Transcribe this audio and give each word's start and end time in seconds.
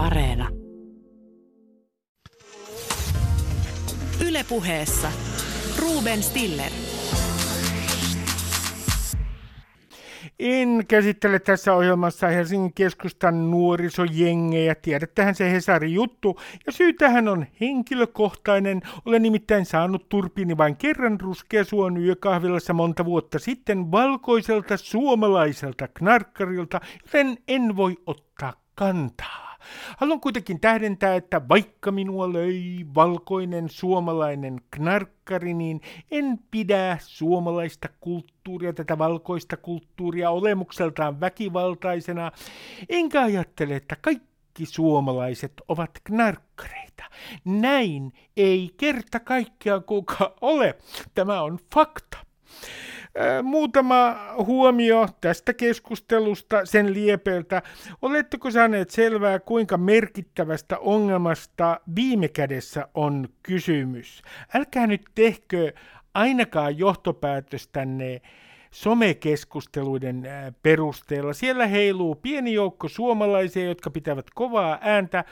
Areena. 0.00 0.48
Ylepuheessa 4.28 5.12
Ruben 5.78 6.22
Stiller. 6.22 6.72
En 10.38 10.84
käsittele 10.88 11.38
tässä 11.38 11.74
ohjelmassa 11.74 12.28
Helsingin 12.28 12.74
keskustan 12.74 13.50
nuorisojengejä. 13.50 14.74
Tiedättehän 14.74 15.34
se 15.34 15.52
Hesarin 15.52 15.94
juttu. 15.94 16.40
Ja 16.66 16.72
syy 16.72 16.92
tähän 16.92 17.28
on 17.28 17.46
henkilökohtainen. 17.60 18.82
Olen 19.04 19.22
nimittäin 19.22 19.66
saanut 19.66 20.08
turpiini 20.08 20.56
vain 20.56 20.76
kerran 20.76 21.20
ruskea 21.20 21.64
suon 21.64 21.96
yökahvilassa 21.96 22.72
monta 22.72 23.04
vuotta 23.04 23.38
sitten 23.38 23.90
valkoiselta 23.90 24.76
suomalaiselta 24.76 25.88
knarkkarilta, 25.88 26.80
joten 27.06 27.38
en 27.48 27.76
voi 27.76 27.96
ottaa 28.06 28.52
kantaa. 28.74 29.49
Haluan 29.96 30.20
kuitenkin 30.20 30.60
tähdentää, 30.60 31.14
että 31.14 31.48
vaikka 31.48 31.92
minua 31.92 32.32
löi 32.32 32.86
valkoinen 32.94 33.68
suomalainen 33.68 34.60
knarkkari, 34.70 35.54
niin 35.54 35.80
en 36.10 36.38
pidä 36.50 36.96
suomalaista 37.00 37.88
kulttuuria, 38.00 38.72
tätä 38.72 38.98
valkoista 38.98 39.56
kulttuuria 39.56 40.30
olemukseltaan 40.30 41.20
väkivaltaisena, 41.20 42.32
enkä 42.88 43.22
ajattele, 43.22 43.76
että 43.76 43.96
kaikki 44.00 44.66
suomalaiset 44.66 45.52
ovat 45.68 45.90
knarkkareita. 46.04 47.04
Näin 47.44 48.12
ei 48.36 48.74
kerta 48.76 49.20
kaikkiaan 49.20 49.84
kuka 49.84 50.34
ole. 50.40 50.76
Tämä 51.14 51.42
on 51.42 51.58
fakta. 51.74 52.18
Muutama 53.42 54.16
huomio 54.36 55.08
tästä 55.20 55.54
keskustelusta 55.54 56.66
sen 56.66 56.94
liepeiltä. 56.94 57.62
Oletteko 58.02 58.50
saaneet 58.50 58.90
selvää, 58.90 59.38
kuinka 59.38 59.76
merkittävästä 59.76 60.78
ongelmasta 60.78 61.80
viime 61.94 62.28
kädessä 62.28 62.88
on 62.94 63.28
kysymys? 63.42 64.22
Älkää 64.54 64.86
nyt 64.86 65.02
tehkö 65.14 65.72
ainakaan 66.14 66.78
johtopäätöstänne 66.78 68.20
somekeskusteluiden 68.70 70.22
perusteella. 70.62 71.32
Siellä 71.32 71.66
heiluu 71.66 72.14
pieni 72.14 72.52
joukko 72.52 72.88
suomalaisia, 72.88 73.64
jotka 73.64 73.90
pitävät 73.90 74.26
kovaa 74.34 74.78
ääntä, 74.80 75.24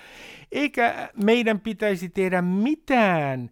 eikä 0.53 1.09
meidän 1.25 1.61
pitäisi 1.61 2.09
tehdä 2.09 2.43
mitään 2.43 3.51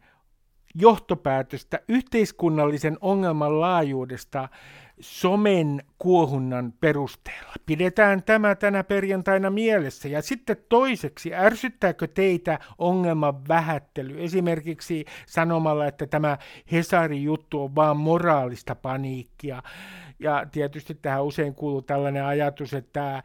johtopäätöstä 0.79 1.81
yhteiskunnallisen 1.89 2.99
ongelman 3.01 3.61
laajuudesta 3.61 4.49
somen 5.01 5.83
kuohunnan 5.99 6.73
perusteella. 6.81 7.53
Pidetään 7.67 8.23
tämä 8.23 8.55
tänä 8.55 8.85
perjantaina 8.85 9.51
mielessä. 9.51 10.09
Ja 10.09 10.23
sitten 10.23 10.57
toiseksi, 10.69 11.35
ärsyttääkö 11.35 12.07
teitä 12.07 12.59
ongelman 12.79 13.49
vähättely? 13.49 14.25
Esimerkiksi 14.25 15.05
sanomalla, 15.27 15.87
että 15.87 16.07
tämä 16.07 16.39
Hesarin 16.73 17.23
juttu 17.23 17.63
on 17.63 17.75
vaan 17.75 17.97
moraalista 17.97 18.75
paniikkia. 18.75 19.63
Ja 20.19 20.47
tietysti 20.53 20.95
tähän 20.95 21.25
usein 21.25 21.55
kuuluu 21.55 21.83
tällainen 21.83 22.25
ajatus, 22.25 22.75
että 22.75 23.23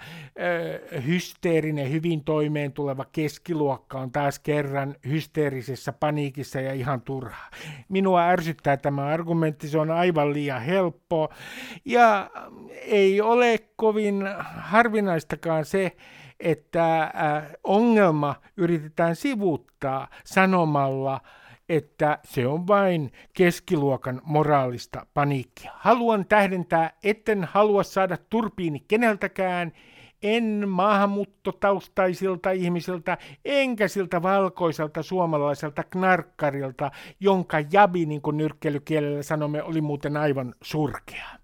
hysteerinen, 1.06 1.92
hyvin 1.92 2.24
toimeen 2.24 2.74
tuleva 2.74 3.06
keskiluokka 3.12 4.00
on 4.00 4.12
taas 4.12 4.40
kerran 4.40 4.96
hysteerisessä 5.08 5.94
paniikissa 5.94 6.62
ja 6.62 6.74
ihan 6.74 7.02
turhaa. 7.02 7.50
Minua 7.90 8.28
ärsyttää 8.28 8.78
tämä 8.78 9.06
argumentti, 9.06 9.68
se 9.68 9.78
on 9.78 9.92
aivan 9.92 10.34
liian 10.34 10.62
helppo. 10.62 11.30
Ja 11.86 12.32
ei 12.70 13.22
ole 13.22 13.60
kovin 13.76 14.24
harvinaistakaan 14.58 15.66
se, 15.66 15.96
että 16.40 17.14
ongelma 17.64 18.36
yritetään 18.58 19.16
sivuuttaa 19.16 20.08
sanomalla– 20.24 21.22
että 21.72 22.20
se 22.24 22.48
on 22.48 22.68
vain 22.68 23.12
keskiluokan 23.34 24.22
moraalista 24.24 25.06
paniikkia. 25.14 25.72
Haluan 25.76 26.26
tähdentää, 26.26 26.92
etten 27.04 27.44
halua 27.44 27.84
saada 27.84 28.18
turpiini 28.30 28.80
keneltäkään, 28.88 29.72
en 30.24 30.70
maahanmuuttotaustaisilta 30.70 32.52
ihmisiltä, 32.52 33.18
enkä 33.46 33.88
siltä 33.88 34.22
valkoiselta 34.22 35.04
suomalaiselta 35.04 35.84
knarkkarilta, 35.84 36.92
jonka 37.20 37.58
jabi, 37.72 38.06
niin 38.06 38.22
kuin 38.22 38.38
nyrkkeilykielellä 38.38 39.24
sanomme, 39.24 39.64
oli 39.64 39.82
muuten 39.82 40.18
aivan 40.18 40.56
surkea. 40.64 41.41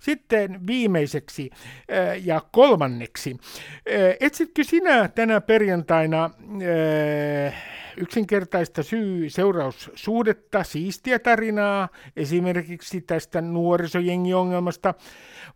Sitten 0.00 0.66
viimeiseksi 0.66 1.50
äh, 1.52 2.26
ja 2.26 2.42
kolmanneksi, 2.52 3.36
äh, 3.40 4.16
etsitkö 4.20 4.64
sinä 4.64 5.08
tänä 5.08 5.40
perjantaina 5.40 6.24
äh, 6.24 7.54
yksinkertaista 7.96 8.82
syy-seuraussuhdetta, 8.82 10.64
siistiä 10.64 11.18
tarinaa, 11.18 11.88
esimerkiksi 12.16 13.00
tästä 13.00 13.40
nuorisojengiongelmasta, 13.40 14.94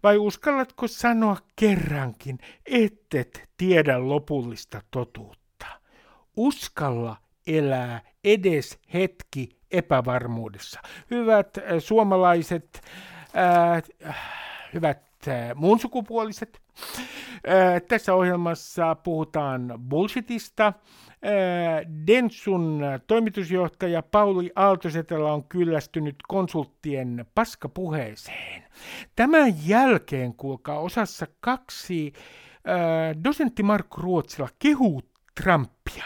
vai 0.02 0.18
uskallatko 0.18 0.88
sanoa 0.88 1.36
kerrankin, 1.56 2.38
ettet 2.66 3.48
tiedä 3.56 4.08
lopullista 4.08 4.82
totuutta? 4.90 5.66
Uskalla 6.36 7.16
elää 7.46 8.00
edes 8.24 8.78
hetki 8.94 9.48
epävarmuudessa. 9.70 10.80
Hyvät 11.10 11.58
suomalaiset, 11.78 12.82
äh, 13.36 13.82
hyvät 14.74 15.02
äh, 15.28 15.54
muun 15.54 15.80
sukupuoliset, 15.80 16.60
äh, 17.48 17.82
tässä 17.88 18.14
ohjelmassa 18.14 18.94
puhutaan 18.94 19.74
bullshitista, 19.88 20.72
Densun 22.06 22.82
toimitusjohtaja 23.06 24.02
Pauli 24.02 24.50
Aaltosetela 24.56 25.32
on 25.32 25.44
kyllästynyt 25.44 26.16
konsulttien 26.28 27.26
paskapuheeseen. 27.34 28.62
Tämän 29.16 29.54
jälkeen, 29.66 30.34
kuulkaa, 30.34 30.78
osassa 30.78 31.26
kaksi 31.41 32.12
dosentti 33.24 33.62
Markku 33.62 34.00
Ruotsila 34.00 34.48
kehuu 34.58 35.02
Trumpia. 35.42 36.04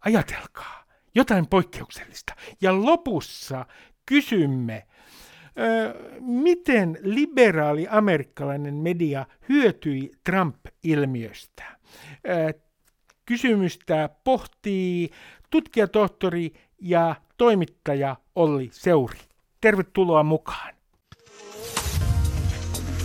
Ajatelkaa, 0.00 0.84
jotain 1.14 1.46
poikkeuksellista. 1.46 2.34
Ja 2.60 2.84
lopussa 2.84 3.66
kysymme, 4.06 4.86
miten 6.20 6.98
liberaali 7.02 7.86
amerikkalainen 7.90 8.74
media 8.74 9.26
hyötyi 9.48 10.12
Trump-ilmiöstä. 10.24 11.64
Kysymystä 13.26 14.08
pohtii 14.24 15.10
tutkijatohtori 15.50 16.52
ja 16.80 17.16
toimittaja 17.36 18.16
Olli 18.34 18.68
Seuri. 18.72 19.18
Tervetuloa 19.60 20.22
mukaan. 20.22 20.74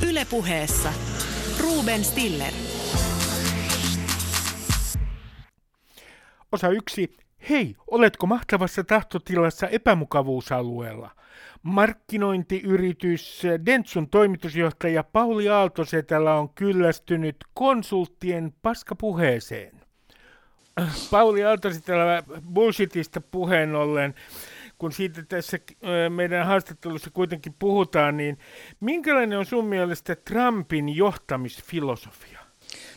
Ylepuheessa 0.09 0.93
Ruben 1.61 2.03
Stiller. 2.03 2.53
Osa 6.51 6.69
yksi. 6.69 7.17
Hei, 7.49 7.75
oletko 7.87 8.27
mahtavassa 8.27 8.83
tahtotilassa 8.83 9.67
epämukavuusalueella? 9.67 11.11
Markkinointiyritys 11.63 13.43
Dentsun 13.65 14.09
toimitusjohtaja 14.09 15.03
Pauli 15.03 15.49
Aaltosetälä 15.49 16.35
on 16.35 16.49
kyllästynyt 16.49 17.35
konsulttien 17.53 18.53
paskapuheeseen. 18.61 19.71
Pauli 21.11 21.43
Aaltositellä 21.43 22.23
bullshitista 22.53 23.21
puheen 23.21 23.75
ollen, 23.75 24.15
kun 24.77 24.91
siitä 24.91 25.23
tässä 25.23 25.57
meidän 26.09 26.45
haastattelussa 26.45 27.09
kuitenkin 27.13 27.55
puhutaan, 27.59 28.17
niin 28.17 28.37
minkälainen 28.79 29.39
on 29.39 29.45
sun 29.45 29.65
mielestä 29.65 30.15
Trumpin 30.15 30.89
johtamisfilosofia? 30.89 32.39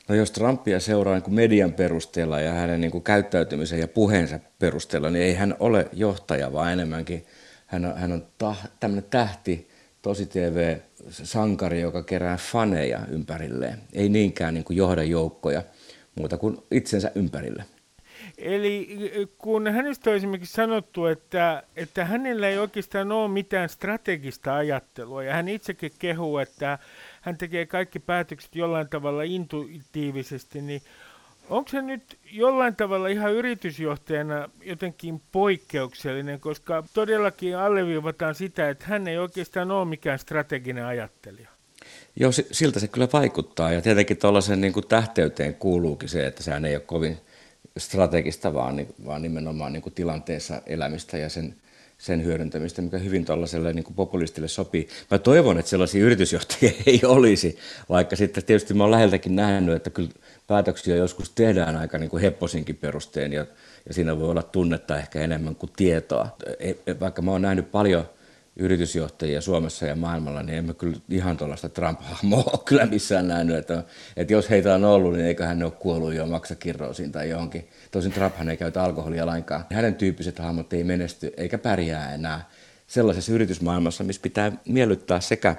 No 0.08 0.14
jos 0.14 0.30
Trumpia 0.30 0.80
seuraa 0.80 1.18
niin 1.18 1.34
median 1.34 1.72
perusteella 1.72 2.40
ja 2.40 2.52
hänen 2.52 2.80
niin 2.80 2.90
kuin 2.90 3.04
käyttäytymisen 3.04 3.80
ja 3.80 3.88
puheensa 3.88 4.38
perusteella, 4.58 5.10
niin 5.10 5.24
ei 5.24 5.34
hän 5.34 5.54
ole 5.60 5.88
johtaja, 5.92 6.52
vaan 6.52 6.72
enemmänkin 6.72 7.26
hän 7.74 7.84
on, 7.84 7.98
hän 7.98 8.12
on 8.12 8.26
tah, 8.38 8.68
tämmöinen 8.80 9.10
tähti, 9.10 9.68
tosi 10.02 10.26
TV-sankari, 10.26 11.80
joka 11.80 12.02
kerää 12.02 12.36
faneja 12.36 13.00
ympärilleen. 13.08 13.78
Ei 13.92 14.08
niinkään 14.08 14.54
niin 14.54 14.64
kuin 14.64 14.76
johda 14.76 15.02
joukkoja– 15.02 15.62
muuta 16.14 16.38
kuin 16.38 16.58
itsensä 16.70 17.12
ympärille. 17.14 17.64
Eli 18.38 18.88
kun 19.38 19.66
hänestä 19.66 20.10
on 20.10 20.16
esimerkiksi 20.16 20.52
sanottu, 20.54 21.06
että, 21.06 21.62
että 21.76 22.04
hänellä 22.04 22.48
ei 22.48 22.58
oikeastaan 22.58 23.12
ole 23.12 23.28
mitään 23.28 23.68
strategista 23.68 24.56
ajattelua, 24.56 25.24
ja 25.24 25.34
hän 25.34 25.48
itsekin 25.48 25.92
kehuu, 25.98 26.38
että 26.38 26.78
hän 27.20 27.38
tekee 27.38 27.66
kaikki 27.66 27.98
päätökset 27.98 28.56
jollain 28.56 28.88
tavalla 28.88 29.22
intuitiivisesti, 29.22 30.62
niin 30.62 30.82
onko 31.50 31.70
se 31.70 31.82
nyt 31.82 32.18
jollain 32.32 32.76
tavalla 32.76 33.08
ihan 33.08 33.32
yritysjohtajana 33.32 34.48
jotenkin 34.64 35.22
poikkeuksellinen, 35.32 36.40
koska 36.40 36.84
todellakin 36.94 37.56
alleviivataan 37.56 38.34
sitä, 38.34 38.68
että 38.68 38.84
hän 38.88 39.08
ei 39.08 39.18
oikeastaan 39.18 39.70
ole 39.70 39.84
mikään 39.84 40.18
strateginen 40.18 40.86
ajattelija? 40.86 41.48
Joo, 42.16 42.32
siltä 42.32 42.80
se 42.80 42.88
kyllä 42.88 43.08
vaikuttaa 43.12 43.72
ja 43.72 43.82
tietenkin 43.82 44.16
tuollaisen 44.16 44.60
niin 44.60 44.72
kuin 44.72 44.86
tähteyteen 44.86 45.54
kuuluukin 45.54 46.08
se, 46.08 46.26
että 46.26 46.42
sehän 46.42 46.64
ei 46.64 46.76
ole 46.76 46.82
kovin 46.86 47.18
strategista, 47.78 48.54
vaan, 48.54 48.86
vaan 49.04 49.22
nimenomaan 49.22 49.72
niin 49.72 49.82
kuin 49.82 49.94
tilanteessa 49.94 50.62
elämistä 50.66 51.18
ja 51.18 51.28
sen, 51.28 51.54
sen 51.98 52.24
hyödyntämistä, 52.24 52.82
mikä 52.82 52.98
hyvin 52.98 53.24
tuollaiselle 53.24 53.72
niin 53.72 53.84
kuin 53.84 53.94
populistille 53.94 54.48
sopii. 54.48 54.88
Mä 55.10 55.18
toivon, 55.18 55.58
että 55.58 55.70
sellaisia 55.70 56.04
yritysjohtajia 56.04 56.72
ei 56.86 57.00
olisi, 57.04 57.58
vaikka 57.88 58.16
sitten 58.16 58.44
tietysti 58.44 58.74
mä 58.74 58.84
oon 58.84 58.90
läheltäkin 58.90 59.36
nähnyt, 59.36 59.74
että 59.74 59.90
kyllä 59.90 60.10
päätöksiä 60.46 60.96
joskus 60.96 61.30
tehdään 61.30 61.76
aika 61.76 61.98
niin 61.98 62.10
kuin 62.10 62.22
hepposinkin 62.22 62.76
perusteen 62.76 63.32
ja, 63.32 63.46
ja 63.88 63.94
siinä 63.94 64.18
voi 64.18 64.30
olla 64.30 64.42
tunnetta 64.42 64.98
ehkä 64.98 65.20
enemmän 65.20 65.56
kuin 65.56 65.72
tietoa. 65.76 66.36
E, 66.58 66.70
e, 66.86 67.00
vaikka 67.00 67.22
mä 67.22 67.30
oon 67.30 67.42
nähnyt 67.42 67.70
paljon 67.70 68.08
yritysjohtajia 68.56 69.40
Suomessa 69.40 69.86
ja 69.86 69.96
maailmalla, 69.96 70.42
niin 70.42 70.58
emme 70.58 70.74
kyllä 70.74 70.96
ihan 71.10 71.36
tuollaista 71.36 71.68
Trump-hahmoa 71.68 72.44
ole 72.52 72.60
kyllä 72.64 72.86
missään 72.86 73.28
nähnyt. 73.28 73.56
Että, 73.56 73.84
että 74.16 74.32
jos 74.32 74.50
heitä 74.50 74.74
on 74.74 74.84
ollut, 74.84 75.12
niin 75.12 75.26
eiköhän 75.26 75.58
ne 75.58 75.64
ole 75.64 75.72
kuollut 75.72 76.14
jo 76.14 76.26
maksakirroosiin 76.26 77.12
tai 77.12 77.28
johonkin. 77.28 77.68
Tosin 77.90 78.12
Trumphan 78.12 78.48
ei 78.48 78.56
käytä 78.56 78.82
alkoholia 78.82 79.26
lainkaan. 79.26 79.64
Hänen 79.72 79.94
tyyppiset 79.94 80.38
hahmot 80.38 80.72
ei 80.72 80.84
menesty 80.84 81.32
eikä 81.36 81.58
pärjää 81.58 82.14
enää 82.14 82.48
sellaisessa 82.86 83.32
yritysmaailmassa, 83.32 84.04
missä 84.04 84.22
pitää 84.22 84.52
miellyttää 84.68 85.20
sekä 85.20 85.56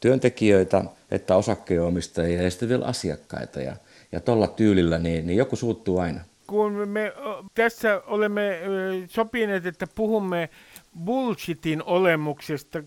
työntekijöitä 0.00 0.84
että 1.10 1.36
osakkeenomistajia 1.36 2.42
ja 2.42 2.50
sitten 2.50 2.68
vielä 2.68 2.84
asiakkaita. 2.84 3.60
Ja, 3.60 3.76
ja 4.14 4.20
tuolla 4.20 4.46
tyylillä 4.46 4.98
niin, 4.98 5.26
niin 5.26 5.36
joku 5.36 5.56
suuttuu 5.56 5.98
aina. 5.98 6.20
Kun 6.46 6.88
me 6.88 7.12
tässä 7.54 8.02
olemme 8.06 8.60
sopineet, 9.08 9.66
että 9.66 9.86
puhumme 9.94 10.50
bullshitin 11.04 11.82
olemuksesta, 11.82 12.78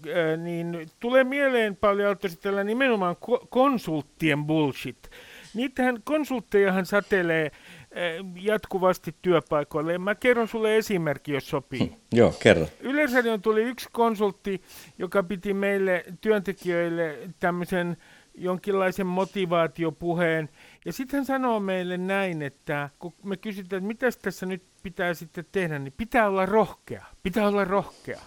niin 0.43 0.89
tulee 0.99 1.23
mieleen 1.23 1.75
paljon 1.75 2.15
tällä 2.41 2.63
nimenomaan 2.63 3.15
konsulttien 3.49 4.45
bullshit. 4.45 5.09
Niitähän 5.53 6.01
konsulttejahan 6.03 6.85
satelee 6.85 7.51
jatkuvasti 8.41 9.15
työpaikoille. 9.21 9.97
Mä 9.97 10.15
kerron 10.15 10.47
sulle 10.47 10.77
esimerkki, 10.77 11.31
jos 11.31 11.49
sopii. 11.49 11.79
Hm, 11.79 12.17
joo, 12.17 12.33
kerro. 12.43 12.67
Yleisradion 12.79 13.41
tuli 13.41 13.63
yksi 13.63 13.89
konsultti, 13.91 14.61
joka 14.97 15.23
piti 15.23 15.53
meille 15.53 16.05
työntekijöille 16.21 17.17
tämmöisen 17.39 17.97
jonkinlaisen 18.37 19.07
motivaatiopuheen. 19.07 20.49
Ja 20.87 20.93
sitten 20.93 21.17
hän 21.17 21.25
sanoo 21.25 21.59
meille 21.59 21.97
näin, 21.97 22.41
että 22.41 22.89
kun 22.99 23.13
me 23.23 23.37
kysytään, 23.37 23.77
että 23.77 23.87
mitä 23.87 24.07
tässä 24.21 24.45
nyt 24.45 24.63
pitää 24.83 25.13
sitten 25.13 25.45
tehdä, 25.51 25.79
niin 25.79 25.93
pitää 25.97 26.27
olla 26.27 26.45
rohkea. 26.45 27.05
Pitää 27.23 27.47
olla 27.47 27.65
rohkea. 27.65 28.19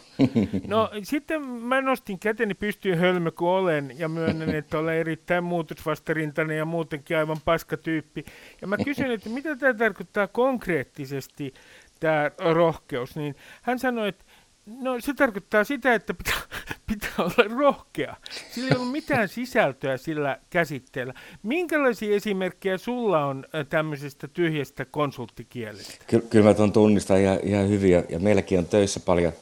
No 0.67 0.91
sitten 1.03 1.43
mä 1.43 1.81
nostin 1.81 2.19
käteni 2.19 2.55
pystyyn 2.55 2.99
hölmö 2.99 3.31
kuin 3.31 3.49
olen 3.49 3.99
ja 3.99 4.09
myönnän, 4.09 4.55
että 4.55 4.79
olen 4.79 4.97
erittäin 4.97 5.45
muutosvastarintainen 5.45 6.57
ja 6.57 6.65
muutenkin 6.65 7.17
aivan 7.17 7.41
paskatyyppi. 7.45 8.25
Ja 8.61 8.67
mä 8.67 8.77
kysyin, 8.85 9.11
että 9.11 9.31
mitä 9.31 9.57
tämä 9.57 9.75
tarkoittaa 9.75 10.27
konkreettisesti, 10.27 11.55
tämä 12.01 12.31
rohkeus. 12.53 13.17
Niin 13.17 13.37
hän 13.63 13.79
sanoi, 13.79 14.09
että 14.09 14.25
No 14.67 15.01
se 15.01 15.15
tarkoittaa 15.15 15.65
sitä, 15.65 15.95
että 15.95 16.15
pitää, 16.15 16.41
pitää 16.93 17.11
olla 17.19 17.57
rohkea. 17.59 18.17
Sillä 18.51 18.69
ei 18.69 18.77
ollut 18.77 18.93
mitään 18.93 19.29
sisältöä 19.29 19.97
sillä 19.97 20.39
käsitteellä. 20.51 21.15
Minkälaisia 21.43 22.17
esimerkkejä 22.17 22.79
sulla 22.79 23.25
on 23.25 23.45
tämmöisestä 23.69 24.29
tyhjästä 24.29 24.85
konsulttikielestä? 24.85 26.05
Ky- 26.07 26.27
kyllä 26.31 26.45
mä 26.45 26.55
tuon 26.55 26.73
tunnistan 26.73 27.21
ihan, 27.21 27.39
ihan 27.43 27.69
hyvin 27.69 27.93
ja, 27.93 28.03
ja 28.09 28.19
meilläkin 28.19 28.59
on 28.59 28.67
töissä 28.67 29.01
paljon, 29.01 29.33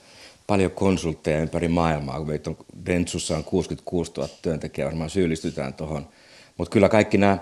paljon 0.47 0.70
konsultteja 0.70 1.41
ympäri 1.41 1.69
maailmaa. 1.69 2.19
Kun 2.19 2.29
meitä 2.29 2.50
on 2.50 2.56
Dentsussa 2.87 3.37
on 3.37 3.44
66 3.44 4.12
000 4.17 4.29
työntekijää, 4.43 4.87
varmaan 4.87 5.11
syyllistytään 5.11 5.75
tuohon. 5.75 6.09
Mutta 6.56 6.73
kyllä 6.73 6.88
kaikki 6.88 7.19
nämä 7.19 7.38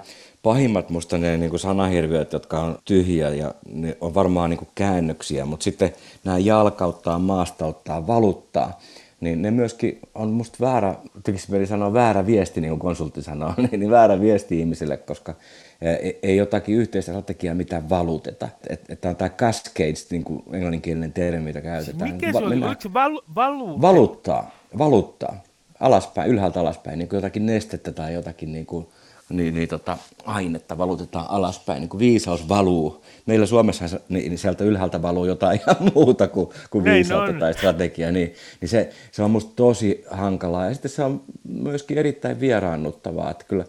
pahimmat 0.47 0.91
musta 0.91 1.19
ne 1.19 1.37
niin 1.37 1.51
kuin 1.51 1.61
sanahirviöt, 1.61 2.33
jotka 2.33 2.61
on 2.61 2.79
tyhjiä 2.85 3.29
ja 3.29 3.55
ne 3.73 3.97
on 4.01 4.15
varmaan 4.15 4.51
niin 4.51 4.59
kuin 4.59 4.69
käännöksiä, 4.75 5.47
mutta 5.47 5.65
sitten 5.65 5.93
nämä 6.25 6.39
jalkauttaa, 6.39 7.19
maastauttaa, 7.19 8.07
valuttaa, 8.07 8.81
niin 9.21 9.43
ne 9.43 9.51
myöskin 9.51 9.99
on 10.15 10.31
musta 10.31 10.57
väärä, 10.61 10.95
tekisi 11.23 11.67
sanoa 11.67 11.93
väärä 11.93 12.27
viesti, 12.27 12.61
niin 12.61 12.71
kuin 12.71 12.81
konsultti 12.81 13.23
sanoo, 13.23 13.55
niin, 13.71 13.81
niin 13.81 13.91
väärä 13.91 14.21
viesti 14.21 14.61
ihmisille, 14.61 14.97
koska 14.97 15.35
ei, 15.81 16.19
ei 16.23 16.37
jotakin 16.37 16.77
yhteistä 16.77 17.13
strategiaa 17.13 17.55
mitään 17.55 17.89
valuteta. 17.89 18.49
Että 18.69 18.93
et, 18.93 19.05
on 19.05 19.17
tämä 19.17 19.29
cascades, 19.29 20.11
niin 20.11 20.25
kuin 20.25 20.43
englanninkielinen 20.53 21.13
termi, 21.13 21.41
mitä 21.41 21.61
käytetään. 21.61 22.13
Mikä 22.13 22.33
se 22.33 22.39
oli? 22.39 22.65
Oliko 22.65 22.81
se 22.81 22.93
valu, 22.93 23.23
valu? 23.35 23.81
Valuttaa, 23.81 24.51
valuttaa, 24.79 25.43
alaspäin, 25.81 26.31
ylhäältä 26.31 26.61
alaspäin, 26.61 26.99
niin 26.99 27.09
kuin 27.09 27.17
jotakin 27.19 27.47
nestettä 27.47 27.93
tai 27.93 28.15
jotakin 28.15 28.53
niin 28.53 28.67
kuin, 28.67 28.87
niin, 29.29 29.55
niin 29.55 29.69
tota, 29.69 29.99
ainetta 30.25 30.79
valutetaan 30.79 31.27
alaspäin, 31.31 31.81
niin 31.81 31.89
kuin 31.89 31.99
viisaus 31.99 32.49
valuu. 32.49 33.05
Meillä 33.27 33.47
Suomessa 33.47 33.85
niin, 34.09 34.29
niin 34.31 34.39
sieltä 34.39 34.65
ylhäältä 34.65 35.03
valuu 35.03 35.25
jotain 35.25 35.61
ihan 35.61 35.93
muuta 35.95 36.29
kuin, 36.29 36.49
kuin 36.71 36.85
viisautta 36.85 37.33
on. 37.33 37.39
tai 37.39 37.55
strategiaa, 37.55 38.13
niin, 38.13 38.35
niin 38.61 38.69
se, 38.69 38.91
se 39.13 39.23
on 39.23 39.31
musta 39.31 39.53
tosi 39.57 40.05
hankalaa. 40.11 40.67
Ja 40.67 40.73
sitten 40.75 40.91
se 40.91 41.05
on 41.05 41.23
myöskin 41.49 41.99
erittäin 41.99 42.41
vieraannuttavaa, 42.41 43.31
että 43.31 43.45
kyllä, 43.49 43.65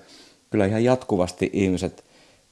kyllä 0.49 0.65
ihan 0.65 0.83
jatkuvasti 0.83 1.49
ihmiset 1.53 2.03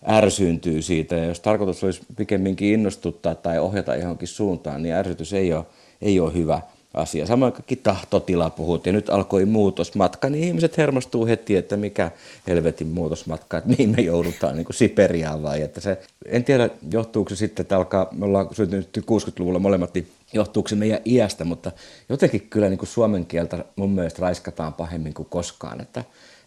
ärsyyntyy 0.09 0.81
siitä, 0.81 1.15
ja 1.15 1.25
jos 1.25 1.39
tarkoitus 1.39 1.83
olisi 1.83 2.01
pikemminkin 2.15 2.73
innostuttaa 2.73 3.35
tai 3.35 3.59
ohjata 3.59 3.95
johonkin 3.95 4.27
suuntaan, 4.27 4.83
niin 4.83 4.95
ärsytys 4.95 5.33
ei 5.33 5.53
ole, 5.53 5.65
ei 6.01 6.19
ole 6.19 6.33
hyvä– 6.33 6.61
asia. 6.95 7.25
Samoin 7.25 7.53
kaikki 7.53 7.75
tahtotila 7.75 8.49
puhut 8.49 8.85
ja 8.85 8.91
nyt 8.91 9.09
alkoi 9.09 9.45
muutosmatka, 9.45 10.29
niin 10.29 10.43
ihmiset 10.43 10.77
hermostuu 10.77 11.25
heti, 11.25 11.55
että 11.55 11.77
mikä 11.77 12.11
helvetin 12.47 12.87
muutosmatka, 12.87 13.57
että 13.57 13.69
mihin 13.69 13.89
me 13.89 14.01
joudutaan 14.01 14.55
niin 14.55 14.65
kuin 14.65 14.75
Siperiaan 14.75 15.43
vai. 15.43 15.61
Että 15.61 15.81
se, 15.81 16.01
en 16.25 16.43
tiedä, 16.43 16.69
johtuuko 16.91 17.29
se 17.29 17.35
sitten, 17.35 17.63
että 17.63 17.77
alkaa, 17.77 18.07
me 18.11 18.25
ollaan 18.25 18.47
syntynyt 18.51 18.97
60-luvulla 18.97 19.59
molemmat, 19.59 19.93
niin 19.93 20.07
johtuuko 20.33 20.69
se 20.69 20.75
meidän 20.75 20.99
iästä, 21.05 21.45
mutta 21.45 21.71
jotenkin 22.09 22.47
kyllä 22.49 22.69
niin 22.69 22.77
kuin 22.77 22.89
suomen 22.89 23.25
kieltä 23.25 23.65
mun 23.75 23.91
mielestä 23.91 24.21
raiskataan 24.21 24.73
pahemmin 24.73 25.13
kuin 25.13 25.27
koskaan. 25.29 25.81
Että, 25.81 26.03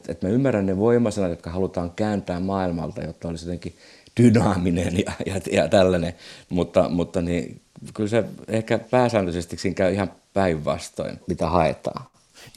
että 0.08 0.26
mä 0.26 0.32
ymmärrän 0.32 0.66
ne 0.66 0.76
voimasanat, 0.76 1.30
jotka 1.30 1.50
halutaan 1.50 1.90
kääntää 1.90 2.40
maailmalta, 2.40 3.02
jotta 3.02 3.28
olisi 3.28 3.46
jotenkin 3.46 3.74
dynaaminen 4.18 4.98
ja, 4.98 5.12
ja, 5.26 5.40
ja 5.52 5.68
tällainen, 5.68 6.12
mutta, 6.48 6.88
mutta 6.88 7.22
niin, 7.22 7.60
kyllä 7.94 8.08
se 8.08 8.24
ehkä 8.48 8.78
pääsääntöisesti 8.78 9.56
siinä 9.56 9.74
käy 9.74 9.92
ihan 9.92 10.12
päinvastoin, 10.34 11.20
mitä 11.26 11.48
haetaan. 11.48 12.04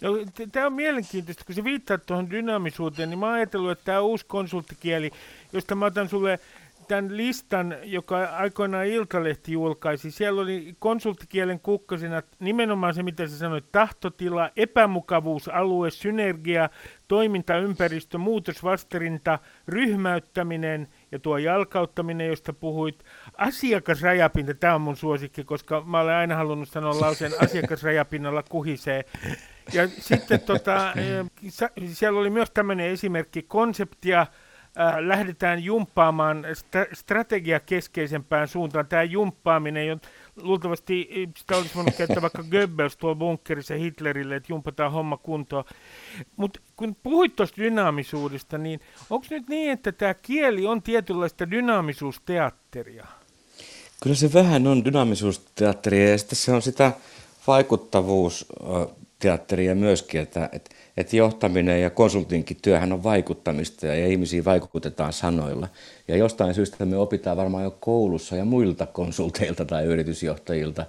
No, 0.01 0.09
tämä 0.51 0.65
on 0.65 0.73
mielenkiintoista, 0.73 1.45
kun 1.45 1.55
se 1.55 1.63
viittaa 1.63 1.97
tuohon 1.97 2.29
dynaamisuuteen, 2.29 3.09
niin 3.09 3.19
mä 3.19 3.25
oon 3.25 3.35
ajatellut, 3.35 3.71
että 3.71 3.85
tämä 3.85 3.99
uusi 3.99 4.25
konsulttikieli, 4.25 5.11
josta 5.53 5.75
mä 5.75 5.85
otan 5.85 6.09
sulle 6.09 6.39
tämän 6.87 7.17
listan, 7.17 7.75
joka 7.83 8.17
aikoinaan 8.25 8.85
Iltalehti 8.85 9.51
julkaisi, 9.51 10.11
siellä 10.11 10.41
oli 10.41 10.75
konsulttikielen 10.79 11.59
kukkasina 11.59 12.21
nimenomaan 12.39 12.93
se, 12.93 13.03
mitä 13.03 13.27
sä 13.27 13.37
sanoit, 13.37 13.71
tahtotila, 13.71 14.49
epämukavuusalue, 14.55 15.91
synergia, 15.91 16.69
toimintaympäristö, 17.07 18.17
muutosvastarinta, 18.17 19.39
ryhmäyttäminen 19.67 20.87
ja 21.11 21.19
tuo 21.19 21.37
jalkauttaminen, 21.37 22.27
josta 22.27 22.53
puhuit, 22.53 23.03
asiakasrajapinta, 23.37 24.53
tämä 24.53 24.75
on 24.75 24.81
mun 24.81 24.95
suosikki, 24.95 25.43
koska 25.43 25.83
mä 25.85 25.99
olen 25.99 26.15
aina 26.15 26.35
halunnut 26.35 26.69
sanoa 26.69 26.99
lauseen 26.99 27.31
asiakasrajapinnalla 27.43 28.43
kuhisee. 28.43 29.05
Ja 29.73 29.87
sitten 29.87 30.39
tota, 30.39 30.93
siellä 31.87 32.19
oli 32.19 32.29
myös 32.29 32.51
tämmöinen 32.51 32.89
esimerkki, 32.89 33.41
konseptia, 33.41 34.21
äh, 34.79 34.95
lähdetään 34.99 35.63
jumppaamaan 35.63 36.45
st- 36.45 36.95
strategiakeskeisempään 36.95 38.47
suuntaan. 38.47 38.87
Tämä 38.87 39.03
jumppaaminen, 39.03 40.01
luultavasti 40.35 41.09
sitä 41.37 41.57
olisi 41.57 41.75
voinut 41.75 41.95
käyttää 41.95 42.21
vaikka 42.21 42.43
Goebbels 42.43 42.97
tuolla 42.97 43.15
bunkkerissa 43.15 43.73
Hitlerille, 43.73 44.35
että 44.35 44.53
jumpataan 44.53 44.91
homma 44.91 45.17
kuntoon. 45.17 45.63
Mutta 46.35 46.59
kun 46.75 46.95
puhuit 47.03 47.35
tuosta 47.35 47.61
dynaamisuudesta, 47.61 48.57
niin 48.57 48.79
onko 49.09 49.25
nyt 49.29 49.49
niin, 49.49 49.71
että 49.71 49.91
tämä 49.91 50.13
kieli 50.13 50.65
on 50.65 50.81
tietynlaista 50.81 51.51
dynaamisuusteatteria? 51.51 53.07
Kyllä 54.03 54.15
se 54.15 54.33
vähän 54.33 54.67
on 54.67 54.85
dynaamisuusteatteria 54.85 56.09
ja 56.09 56.17
sitten 56.17 56.35
se 56.35 56.51
on 56.51 56.61
sitä 56.61 56.91
vaikuttavuusteatteria 59.29 59.75
myöskin, 59.75 60.21
että, 60.21 60.49
että, 60.51 60.71
että 60.97 61.15
johtaminen 61.15 61.81
ja 61.81 61.89
konsultinkin 61.89 62.57
työhän 62.61 62.93
on 62.93 63.03
vaikuttamista 63.03 63.87
ja 63.87 64.07
ihmisiin 64.07 64.45
vaikutetaan 64.45 65.13
sanoilla. 65.13 65.67
Ja 66.07 66.17
jostain 66.17 66.53
syystä 66.53 66.85
me 66.85 66.97
opitaan 66.97 67.37
varmaan 67.37 67.63
jo 67.63 67.77
koulussa 67.79 68.35
ja 68.35 68.45
muilta 68.45 68.85
konsulteilta 68.85 69.65
tai 69.65 69.85
yritysjohtajilta 69.85 70.85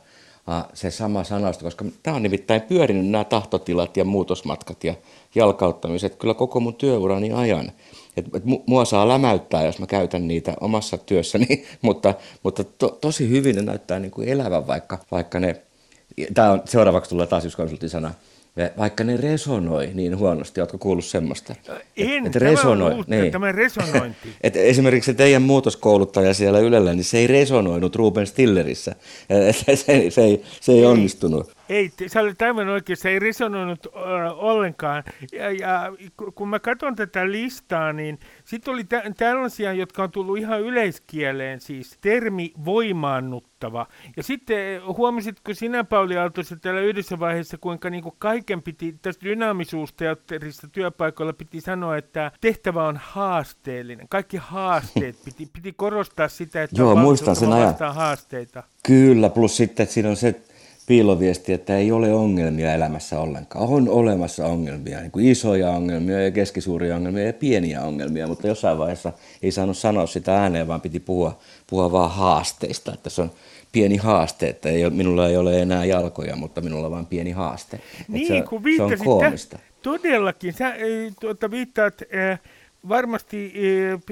se 0.74 0.90
sama 0.90 1.24
sanasta, 1.24 1.64
koska 1.64 1.84
tämä 2.02 2.16
on 2.16 2.22
nimittäin 2.22 2.60
pyörinyt 2.60 3.06
nämä 3.06 3.24
tahtotilat 3.24 3.96
ja 3.96 4.04
muutosmatkat 4.04 4.84
ja 4.84 4.94
jalkauttamiset 5.34 6.16
kyllä 6.16 6.34
koko 6.34 6.60
mun 6.60 6.74
työurani 6.74 7.32
ajan. 7.32 7.72
Et, 8.16 8.26
et 8.34 8.42
mua 8.66 8.84
saa 8.84 9.08
lämäyttää, 9.08 9.64
jos 9.64 9.78
mä 9.78 9.86
käytän 9.86 10.28
niitä 10.28 10.54
omassa 10.60 10.98
työssäni, 10.98 11.64
mutta, 11.86 12.14
mutta 12.42 12.64
to, 12.64 12.88
tosi 13.00 13.28
hyvin 13.28 13.56
ne 13.56 13.62
näyttää 13.62 13.98
niin 13.98 14.10
kuin 14.10 14.28
elävän, 14.28 14.66
vaikka, 14.66 14.98
vaikka 15.10 15.40
ne, 15.40 15.62
tämä 16.34 16.50
on 16.50 16.62
seuraavaksi 16.64 17.10
tulee 17.10 17.26
taas 17.26 17.44
yksi 17.44 17.56
konsulttisana, 17.56 18.14
Ja 18.56 18.70
vaikka 18.78 19.04
ne 19.04 19.16
resonoi 19.16 19.90
niin 19.94 20.18
huonosti, 20.18 20.60
oletko 20.60 20.78
kuullut 20.78 21.04
semmoista? 21.04 21.54
En, 21.96 22.26
et, 22.26 22.36
et 22.36 22.42
resonoi, 22.42 22.94
uutta, 22.94 23.14
niin. 23.14 23.32
tämä 23.32 23.52
resonointi. 23.52 24.28
et 24.40 24.56
esimerkiksi 24.56 25.12
se 25.12 25.14
teidän 25.16 25.42
muutoskouluttaja 25.42 26.34
siellä 26.34 26.58
Ylellä, 26.58 26.94
niin 26.94 27.04
se 27.04 27.18
ei 27.18 27.26
resonoinut 27.26 27.96
Ruben 27.96 28.26
Stillerissä. 28.26 28.94
Se, 29.52 29.76
se, 29.76 30.10
se, 30.10 30.22
ei, 30.22 30.42
se 30.60 30.72
ei 30.72 30.86
onnistunut. 30.86 31.52
Ei, 31.72 31.92
sä 32.06 32.20
olet 32.20 32.42
aivan 32.42 32.68
oikein, 32.68 32.96
se 32.96 33.08
ei 33.10 33.18
resonoinut 33.18 33.86
äh, 33.86 34.02
ollenkaan. 34.36 35.04
Ja, 35.32 35.50
ja 35.50 35.92
kun 36.34 36.48
mä 36.48 36.58
katson 36.58 36.96
tätä 36.96 37.30
listaa, 37.30 37.92
niin 37.92 38.18
sitten 38.44 38.74
oli 38.74 38.84
tä- 38.84 39.02
tällaisia, 39.16 39.72
jotka 39.72 40.02
on 40.02 40.10
tullut 40.10 40.38
ihan 40.38 40.60
yleiskieleen, 40.60 41.60
siis 41.60 41.98
termi 42.00 42.52
voimaannuttava. 42.64 43.86
Ja 44.16 44.22
sitten 44.22 44.82
huomasitko 44.96 45.54
sinä, 45.54 45.84
Pauli 45.84 46.16
Aaltoisen, 46.16 46.60
täällä 46.60 46.80
yhdessä 46.80 47.18
vaiheessa, 47.18 47.58
kuinka 47.58 47.90
niin 47.90 48.02
kuin 48.02 48.14
kaiken 48.18 48.62
piti, 48.62 48.96
tästä 49.02 49.24
dynaamisuusteatterista 49.24 50.68
työpaikoilla 50.68 51.32
piti 51.32 51.60
sanoa, 51.60 51.96
että 51.96 52.32
tehtävä 52.40 52.86
on 52.86 52.98
haasteellinen. 53.02 54.08
Kaikki 54.08 54.36
haasteet 54.36 55.16
piti, 55.24 55.48
piti 55.52 55.72
korostaa 55.76 56.28
sitä, 56.28 56.62
että 56.62 56.76
Joo, 56.78 56.96
muistan 56.96 57.36
sen 57.36 57.52
ajan. 57.52 57.74
haasteita. 57.94 58.62
Kyllä, 58.86 59.28
plus 59.28 59.56
sitten, 59.56 59.84
että 59.84 59.92
siinä 59.94 60.08
on 60.08 60.16
se 60.16 60.40
piiloviesti, 60.86 61.52
että 61.52 61.76
ei 61.76 61.92
ole 61.92 62.12
ongelmia 62.12 62.74
elämässä 62.74 63.20
ollenkaan. 63.20 63.68
On 63.68 63.88
olemassa 63.88 64.46
ongelmia, 64.46 65.00
niin 65.00 65.10
kuin 65.10 65.26
isoja 65.26 65.70
ongelmia 65.70 66.22
ja 66.22 66.30
keskisuuria 66.30 66.96
ongelmia 66.96 67.26
ja 67.26 67.32
pieniä 67.32 67.82
ongelmia, 67.82 68.26
mutta 68.26 68.46
jossain 68.46 68.78
vaiheessa 68.78 69.12
ei 69.42 69.52
saanut 69.52 69.76
sanoa 69.78 70.06
sitä 70.06 70.40
ääneen, 70.40 70.68
vaan 70.68 70.80
piti 70.80 71.00
puhua, 71.00 71.38
puhua 71.66 71.92
vaan 71.92 72.10
haasteista, 72.10 72.94
että 72.94 73.10
se 73.10 73.22
on 73.22 73.30
pieni 73.72 73.96
haaste, 73.96 74.48
että 74.48 74.68
ei 74.68 74.90
minulla 74.90 75.28
ei 75.28 75.36
ole 75.36 75.62
enää 75.62 75.84
jalkoja, 75.84 76.36
mutta 76.36 76.60
minulla 76.60 76.86
on 76.86 76.92
vain 76.92 77.06
pieni 77.06 77.30
haaste. 77.30 77.80
Niin, 78.08 78.28
se, 78.28 78.42
kun 78.48 78.62
se 78.76 78.82
on 78.82 78.92
koomista. 79.04 79.58
Todellakin, 79.82 80.52
sä 80.52 80.74
tuota, 81.20 81.50
viittaat 81.50 82.02
äh, 82.14 82.40
varmasti 82.88 83.52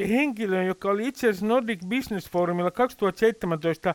äh, 0.03 0.09
henkilöön, 0.09 0.67
joka 0.67 0.91
oli 0.91 1.09
itse 1.09 1.29
asiassa 1.29 1.47
Nordic 1.47 1.81
Business 1.89 2.31
Forumilla 2.31 2.71
2017 2.71 3.95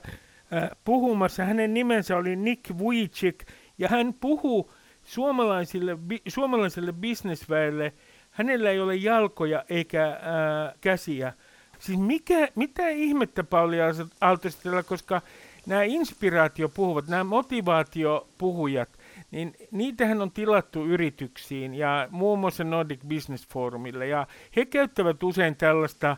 puhumassa. 0.84 1.46
Hänen 1.46 1.74
nimensä 1.74 2.18
oli 2.18 2.36
Nick 2.36 2.78
Vujicic 2.78 3.44
ja 3.78 3.88
hän 3.88 4.14
puhuu 4.14 4.72
suomalaisille, 5.04 5.98
bi, 5.98 6.22
suomalaiselle 6.28 6.94
bisnesväelle. 6.94 7.94
Hänellä 8.32 8.70
ei 8.70 8.80
ole 8.80 8.96
jalkoja 8.96 9.66
eikä 9.70 10.06
ää, 10.06 10.74
käsiä. 10.82 11.34
Siis 11.80 12.00
mikä, 12.00 12.48
mitä 12.56 12.90
ihmettä 12.90 13.44
Pauli 13.44 13.78
Aaltostella, 14.22 14.84
koska 14.84 15.22
nämä 15.66 15.84
inspiraatiopuhuvat, 15.84 17.08
nämä 17.08 17.24
motivaatiopuhujat, 17.24 18.90
niin 19.32 19.54
niitähän 19.72 20.22
on 20.22 20.32
tilattu 20.32 20.86
yrityksiin 20.86 21.74
ja 21.74 22.08
muun 22.12 22.40
muassa 22.40 22.64
Nordic 22.64 23.00
Business 23.08 23.48
Forumille 23.48 24.08
ja 24.08 24.28
he 24.56 24.66
käyttävät 24.66 25.24
usein 25.24 25.56
tällaista 25.56 26.10
äh, 26.12 26.18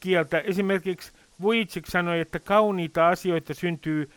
kieltä. 0.00 0.38
Esimerkiksi 0.38 1.12
Vujicic 1.42 1.90
sanoi, 1.90 2.20
että 2.20 2.38
kauniita 2.38 3.08
asioita 3.08 3.54
syntyy 3.54 4.10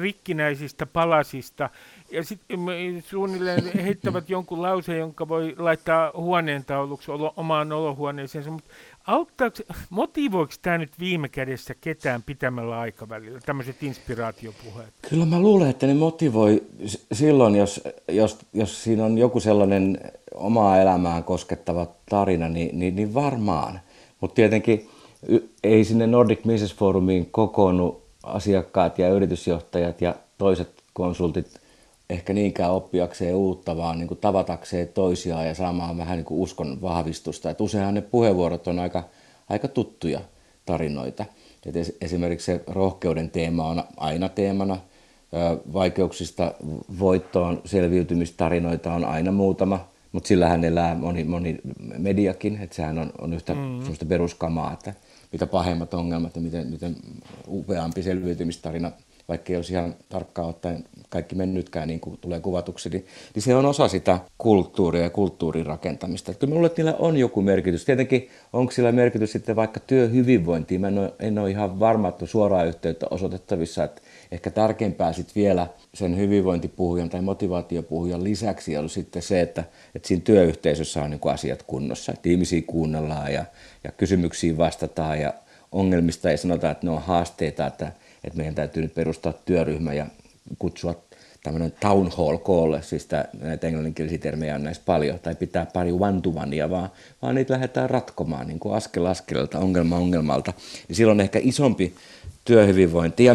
rikkinäisistä 0.00 0.86
palasista. 0.86 1.70
Ja 2.10 2.24
sitten 2.24 2.58
suunnilleen 3.06 3.70
heittävät 3.82 4.30
jonkun 4.30 4.62
lauseen, 4.62 4.98
jonka 4.98 5.28
voi 5.28 5.54
laittaa 5.58 6.12
huoneentauluksi 6.16 7.10
olo, 7.10 7.34
omaan 7.36 7.72
olohuoneeseensa. 7.72 8.50
Mutta 8.50 8.70
auttaako, 9.06 9.56
motivoiko 9.90 10.52
tämä 10.62 10.78
nyt 10.78 10.92
viime 10.98 11.28
kädessä 11.28 11.74
ketään 11.80 12.22
pitämällä 12.22 12.80
aikavälillä, 12.80 13.40
tämmöiset 13.40 13.82
inspiraatiopuheet? 13.82 14.94
Kyllä 15.10 15.26
mä 15.26 15.40
luulen, 15.40 15.70
että 15.70 15.86
ne 15.86 15.94
motivoi 15.94 16.62
silloin, 17.12 17.56
jos, 17.56 17.80
jos, 18.08 18.38
jos 18.52 18.84
siinä 18.84 19.04
on 19.04 19.18
joku 19.18 19.40
sellainen 19.40 20.00
omaa 20.34 20.80
elämään 20.80 21.24
koskettava 21.24 21.86
tarina, 22.10 22.48
niin, 22.48 22.78
niin, 22.78 22.96
niin 22.96 23.14
varmaan. 23.14 23.80
Mutta 24.20 24.34
tietenkin 24.34 24.88
ei 25.64 25.84
sinne 25.84 26.06
Nordic 26.06 26.42
Business 26.42 26.74
Forumiin 26.74 27.28
kokoonnu 27.30 28.02
asiakkaat 28.22 28.98
ja 28.98 29.08
yritysjohtajat 29.08 30.00
ja 30.00 30.14
toiset 30.38 30.68
konsultit 30.92 31.60
ehkä 32.10 32.32
niinkään 32.32 32.72
oppiakseen 32.72 33.34
uutta, 33.34 33.76
vaan 33.76 33.98
niin 33.98 34.08
kuin 34.08 34.20
tavatakseen 34.20 34.88
toisiaan 34.88 35.46
ja 35.46 35.54
saamaan 35.54 35.98
vähän 35.98 36.16
niin 36.16 36.24
kuin 36.24 36.40
uskon 36.40 36.82
vahvistusta. 36.82 37.50
Et 37.50 37.60
useinhan 37.60 37.94
ne 37.94 38.00
puheenvuorot 38.00 38.68
on 38.68 38.78
aika, 38.78 39.04
aika 39.48 39.68
tuttuja 39.68 40.20
tarinoita. 40.66 41.24
Et 41.66 41.74
esimerkiksi 42.00 42.46
se 42.46 42.60
rohkeuden 42.66 43.30
teema 43.30 43.66
on 43.68 43.84
aina 43.96 44.28
teemana. 44.28 44.78
Vaikeuksista 45.72 46.54
voittoon 46.98 47.60
selviytymistarinoita 47.64 48.94
on 48.94 49.04
aina 49.04 49.32
muutama, 49.32 49.88
mutta 50.12 50.28
sillähän 50.28 50.64
elää 50.64 50.94
moni, 50.94 51.24
moni 51.24 51.56
mediakin, 51.98 52.58
että 52.62 52.76
sehän 52.76 52.98
on, 52.98 53.12
on 53.20 53.32
yhtä 53.32 53.54
mm. 53.54 54.08
peruskamaa, 54.08 54.72
että 54.72 54.94
mitä 55.34 55.46
pahemmat 55.46 55.94
ongelmat 55.94 56.36
ja 56.36 56.42
miten, 56.42 56.66
miten 56.66 56.96
upeampi 57.48 58.02
selviytymistarina, 58.02 58.92
vaikka 59.28 59.52
ei 59.52 59.56
olisi 59.56 59.72
ihan 59.72 59.94
tarkkaan 60.08 60.48
ottaen 60.48 60.84
kaikki 61.08 61.34
mennytkään 61.34 61.88
niin 61.88 62.00
kuin 62.00 62.18
tulee 62.20 62.40
kuvatuksi, 62.40 62.88
niin, 62.88 63.06
niin 63.34 63.42
se 63.42 63.54
on 63.54 63.66
osa 63.66 63.88
sitä 63.88 64.20
kulttuuria 64.38 65.02
ja 65.02 65.10
kulttuurin 65.10 65.66
rakentamista. 65.66 66.32
Että 66.32 66.46
minulle 66.46 66.70
niillä 66.76 66.94
on 66.98 67.16
joku 67.16 67.42
merkitys. 67.42 67.84
Tietenkin 67.84 68.28
onko 68.52 68.72
sillä 68.72 68.92
merkitys 68.92 69.32
sitten 69.32 69.56
vaikka 69.56 69.80
työhyvinvointiin. 69.80 70.80
Mä 70.80 70.88
en 70.88 70.98
ole, 70.98 71.12
en 71.18 71.38
ole 71.38 71.50
ihan 71.50 71.80
varma, 71.80 72.08
että 72.08 72.26
suoraa 72.26 72.64
yhteyttä 72.64 73.06
osoitettavissa, 73.10 73.84
että 73.84 74.02
ehkä 74.32 74.50
tärkeämpää 74.50 75.12
sitten 75.12 75.34
vielä 75.34 75.66
sen 75.94 76.16
hyvinvointipuhujan 76.16 77.10
tai 77.10 77.22
motivaatiopuhujan 77.22 78.24
lisäksi 78.24 78.76
on 78.76 78.90
sitten 78.90 79.22
se, 79.22 79.40
että, 79.40 79.64
että 79.94 80.08
siinä 80.08 80.22
työyhteisössä 80.24 81.02
on 81.02 81.10
niin 81.10 81.20
kuin 81.20 81.34
asiat 81.34 81.62
kunnossa, 81.62 82.12
että 82.12 82.28
ihmisiä 82.28 82.62
kuunnellaan 82.66 83.32
ja, 83.32 83.44
ja 83.84 83.92
kysymyksiin 83.92 84.56
vastataan 84.56 85.20
ja 85.20 85.32
ongelmista 85.72 86.30
ei 86.30 86.38
sanota, 86.38 86.70
että 86.70 86.86
ne 86.86 86.90
on 86.90 87.02
haasteita, 87.02 87.66
että, 87.66 87.92
että 88.24 88.36
meidän 88.36 88.54
täytyy 88.54 88.82
nyt 88.82 88.94
perustaa 88.94 89.32
työryhmä 89.32 89.92
ja 89.92 90.06
kutsua 90.58 91.04
tämmöinen 91.44 91.72
town 91.80 92.10
hall 92.16 92.38
call, 92.38 92.80
siis 92.80 93.06
tämä, 93.06 93.24
näitä 93.40 93.66
englanninkielisiä 93.66 94.18
termejä 94.18 94.54
on 94.54 94.64
näissä 94.64 94.82
paljon, 94.86 95.18
tai 95.18 95.34
pitää 95.34 95.66
pari 95.66 95.92
one 95.92 96.22
vaan, 96.70 96.90
vaan 97.22 97.34
niitä 97.34 97.52
lähdetään 97.52 97.90
ratkomaan 97.90 98.46
niin 98.46 98.58
kuin 98.58 98.74
askel 98.74 99.06
askeleelta, 99.06 99.58
ongelma 99.58 99.96
ongelmalta. 99.96 100.52
Ja 100.88 100.94
silloin 100.94 101.20
ehkä 101.20 101.40
isompi 101.42 101.94
työhyvinvointi 102.44 103.24
ja 103.24 103.34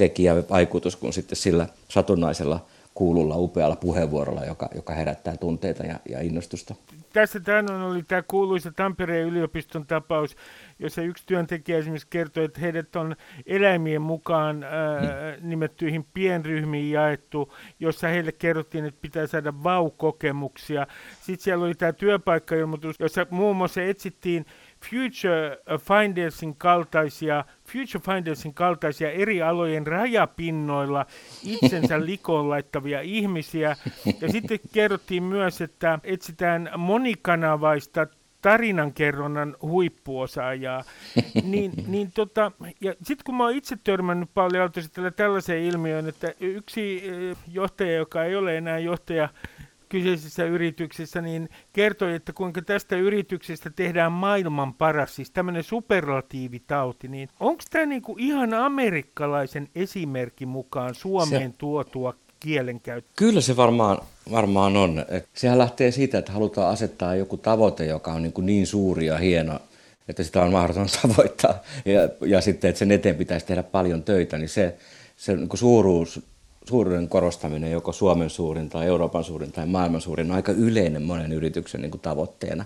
menestystekijä 0.00 0.34
vaikutus 0.50 0.96
kuin 0.96 1.12
sitten 1.12 1.36
sillä 1.36 1.68
satunnaisella 1.88 2.66
kuululla 2.94 3.36
upealla 3.36 3.76
puheenvuorolla, 3.76 4.44
joka, 4.44 4.68
joka 4.74 4.94
herättää 4.94 5.36
tunteita 5.36 5.82
ja, 5.82 5.98
ja 6.08 6.20
innostusta. 6.20 6.74
Tässä 7.12 7.40
tänään 7.40 7.82
oli 7.82 8.02
tämä 8.02 8.22
kuuluisa 8.22 8.72
Tampereen 8.72 9.28
yliopiston 9.28 9.86
tapaus, 9.86 10.36
jossa 10.78 11.02
yksi 11.02 11.24
työntekijä 11.26 11.78
esimerkiksi 11.78 12.06
kertoi, 12.10 12.44
että 12.44 12.60
heidät 12.60 12.96
on 12.96 13.16
eläimien 13.46 14.02
mukaan 14.02 14.62
ää, 14.62 15.00
mm. 15.40 15.48
nimettyihin 15.48 16.06
pienryhmiin 16.14 16.90
jaettu, 16.90 17.52
jossa 17.80 18.08
heille 18.08 18.32
kerrottiin, 18.32 18.84
että 18.84 19.00
pitää 19.00 19.26
saada 19.26 19.62
vaukokemuksia. 19.62 20.86
Sitten 21.22 21.44
siellä 21.44 21.64
oli 21.64 21.74
tämä 21.74 21.92
työpaikkailmoitus, 21.92 22.96
jossa 23.00 23.26
muun 23.30 23.56
muassa 23.56 23.82
etsittiin 23.82 24.46
Future 24.90 25.58
Findersin 25.78 26.56
kaltaisia, 26.56 27.44
Future 27.68 28.14
Findersin 28.14 28.54
kaltaisia 28.54 29.10
eri 29.10 29.42
alojen 29.42 29.86
rajapinnoilla 29.86 31.06
itsensä 31.44 32.04
likoon 32.06 32.50
laittavia 32.50 33.00
ihmisiä. 33.00 33.76
Ja 34.20 34.32
sitten 34.32 34.58
kerrottiin 34.72 35.22
myös, 35.22 35.60
että 35.60 35.98
etsitään 36.04 36.70
monikanavaista 36.76 38.06
tarinankerronnan 38.44 39.56
huippuosaajaa. 39.62 40.84
niin, 41.52 41.72
niin 41.86 42.12
tota, 42.12 42.52
ja 42.80 42.94
sitten 43.02 43.24
kun 43.26 43.34
mä 43.34 43.44
oon 43.44 43.54
itse 43.54 43.76
törmännyt 43.84 44.30
paljon 44.34 44.70
tällaiseen 45.16 45.64
ilmiöön, 45.64 46.08
että 46.08 46.34
yksi 46.40 47.08
eh, 47.08 47.36
johtaja, 47.52 47.92
joka 47.92 48.24
ei 48.24 48.36
ole 48.36 48.56
enää 48.56 48.78
johtaja, 48.78 49.28
kyseisessä 49.88 50.44
yrityksessä, 50.44 51.20
niin 51.20 51.48
kertoi, 51.72 52.14
että 52.14 52.32
kuinka 52.32 52.62
tästä 52.62 52.96
yrityksestä 52.96 53.70
tehdään 53.70 54.12
maailman 54.12 54.74
paras, 54.74 55.16
siis 55.16 55.30
tämmöinen 55.30 55.62
superlatiivitauti, 55.62 57.08
niin 57.08 57.28
onko 57.40 57.62
tämä 57.70 57.86
niinku 57.86 58.16
ihan 58.18 58.54
amerikkalaisen 58.54 59.68
esimerkin 59.74 60.48
mukaan 60.48 60.94
Suomeen 60.94 61.50
se, 61.50 61.58
tuotua 61.58 62.14
kielenkäyttöä? 62.40 63.12
Kyllä 63.16 63.40
se 63.40 63.56
varmaan, 63.56 63.98
varmaan 64.30 64.76
on. 64.76 65.04
Et 65.08 65.28
sehän 65.34 65.58
lähtee 65.58 65.90
siitä, 65.90 66.18
että 66.18 66.32
halutaan 66.32 66.72
asettaa 66.72 67.14
joku 67.14 67.36
tavoite, 67.36 67.86
joka 67.86 68.12
on 68.12 68.22
niin, 68.22 68.32
kuin 68.32 68.46
niin 68.46 68.66
suuri 68.66 69.06
ja 69.06 69.18
hieno, 69.18 69.58
että 70.08 70.22
sitä 70.22 70.42
on 70.42 70.52
mahdoton 70.52 70.86
tavoittaa. 71.02 71.54
Ja, 71.84 72.28
ja 72.28 72.40
sitten, 72.40 72.68
että 72.68 72.78
sen 72.78 72.90
eteen 72.90 73.16
pitäisi 73.16 73.46
tehdä 73.46 73.62
paljon 73.62 74.02
töitä, 74.02 74.38
niin 74.38 74.48
se, 74.48 74.76
se 75.16 75.36
niin 75.36 75.48
kuin 75.48 75.58
suuruus 75.58 76.20
suuruuden 76.68 77.08
korostaminen, 77.08 77.72
joko 77.72 77.92
Suomen 77.92 78.30
suurin 78.30 78.68
tai 78.68 78.86
Euroopan 78.86 79.24
suurin 79.24 79.52
tai 79.52 79.66
maailman 79.66 80.00
suurin, 80.00 80.30
on 80.30 80.36
aika 80.36 80.52
yleinen 80.52 81.02
monen 81.02 81.32
yrityksen 81.32 81.80
niin 81.80 81.90
kuin 81.90 82.00
tavoitteena. 82.00 82.64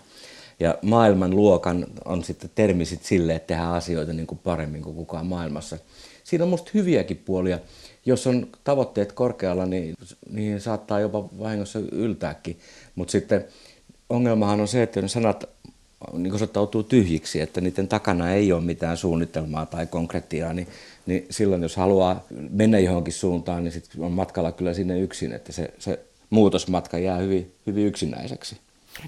ja 0.61 0.79
maailman 0.83 1.37
luokan 1.37 1.87
on 2.05 2.25
sitten 2.25 2.51
termi 2.55 2.85
sit 2.85 3.05
sille, 3.05 3.35
että 3.35 3.47
tehdään 3.47 3.75
asioita 3.75 4.13
niin 4.13 4.27
kuin 4.27 4.39
paremmin 4.39 4.83
kuin 4.83 4.97
kukaan 4.97 5.27
maailmassa. 5.27 5.79
Siinä 6.25 6.45
on 6.45 6.51
musta 6.51 6.71
hyviäkin 6.75 7.17
puolia. 7.17 7.59
Jos 8.07 8.27
on 8.27 8.49
tavoitteet 8.65 9.13
korkealla, 9.13 9.67
niin, 9.67 9.95
niin 10.31 10.61
saattaa 10.61 11.01
jopa 11.01 11.25
vahingossa 11.39 11.79
yltääkin. 11.93 12.59
Mutta 12.95 13.13
sitten 13.13 13.45
ongelmahan 14.11 14.61
on 14.61 14.69
se, 14.69 14.83
että 14.83 15.03
ne 15.03 15.09
sanat 15.09 15.49
niin 16.13 16.35
osoittautuu 16.35 16.83
tyhjiksi, 16.83 17.41
että 17.41 17.61
niiden 17.61 17.89
takana 17.89 18.33
ei 18.33 18.53
ole 18.53 18.61
mitään 18.61 18.97
suunnitelmaa 18.97 19.67
tai 19.67 19.87
konkretiaa, 19.87 20.53
niin, 20.53 20.69
niin 21.09 21.27
silloin 21.31 21.63
jos 21.63 21.77
haluaa 21.77 22.25
mennä 22.51 22.79
johonkin 22.79 23.13
suuntaan, 23.13 23.65
niin 23.65 23.73
sit 23.73 23.91
on 23.99 24.13
matkalla 24.13 24.53
kyllä 24.53 24.75
sinne 24.75 25.01
yksin, 25.01 25.33
että 25.33 25.53
se, 25.53 25.75
se 25.79 26.01
muutosmatka 26.31 26.99
jää 26.99 27.17
hyvin, 27.17 27.53
hyvin 27.67 27.87
yksinäiseksi. 27.87 28.61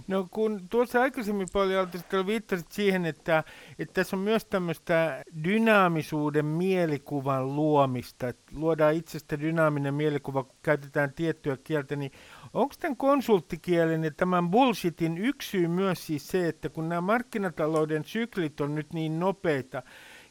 No 0.09 0.28
kun 0.30 0.61
tuossa 0.71 1.02
aikaisemmin 1.02 1.49
paljon 1.52 1.88
viittasit 2.26 2.73
siihen, 2.73 3.07
että, 3.07 3.45
että 3.78 3.95
tässä 3.95 4.16
on 4.16 4.23
myös 4.23 4.45
tämmöistä 4.45 5.25
dynaamisuuden 5.45 6.47
mielikuvan 6.47 7.57
luomista, 7.57 8.28
että 8.28 8.52
luodaan 8.57 8.95
itsestä 8.95 9.40
dynaaminen 9.40 9.95
mielikuva, 9.95 10.45
kun 10.45 10.57
käytetään 10.62 11.12
tiettyä 11.12 11.57
kieltä, 11.64 11.97
niin 11.97 12.12
onko 12.54 12.75
tämän 12.80 12.97
konsulttikielen 12.97 14.04
ja 14.04 14.11
tämän 14.11 14.50
bullshitin 14.50 15.19
yksi 15.19 15.50
syy 15.50 15.69
myös 15.69 16.07
siis 16.07 16.28
se, 16.28 16.49
että 16.49 16.69
kun 16.69 16.88
nämä 16.88 17.00
markkinatalouden 17.00 18.04
syklit 18.04 18.61
on 18.61 18.75
nyt 18.75 18.92
niin 18.92 19.21
nopeita, 19.21 19.83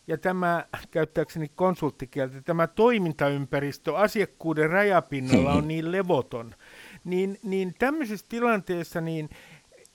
ja 0.09 0.17
tämä, 0.17 0.65
käyttääkseni 0.91 1.51
konsulttikieltä, 1.55 2.41
tämä 2.41 2.67
toimintaympäristö 2.67 3.97
asiakkuuden 3.97 4.69
rajapinnalla 4.69 5.53
on 5.53 5.67
niin 5.67 5.91
levoton, 5.91 6.55
niin, 7.03 7.39
niin 7.43 7.73
tämmöisessä 7.79 8.25
tilanteessa 8.29 9.01
niin 9.01 9.29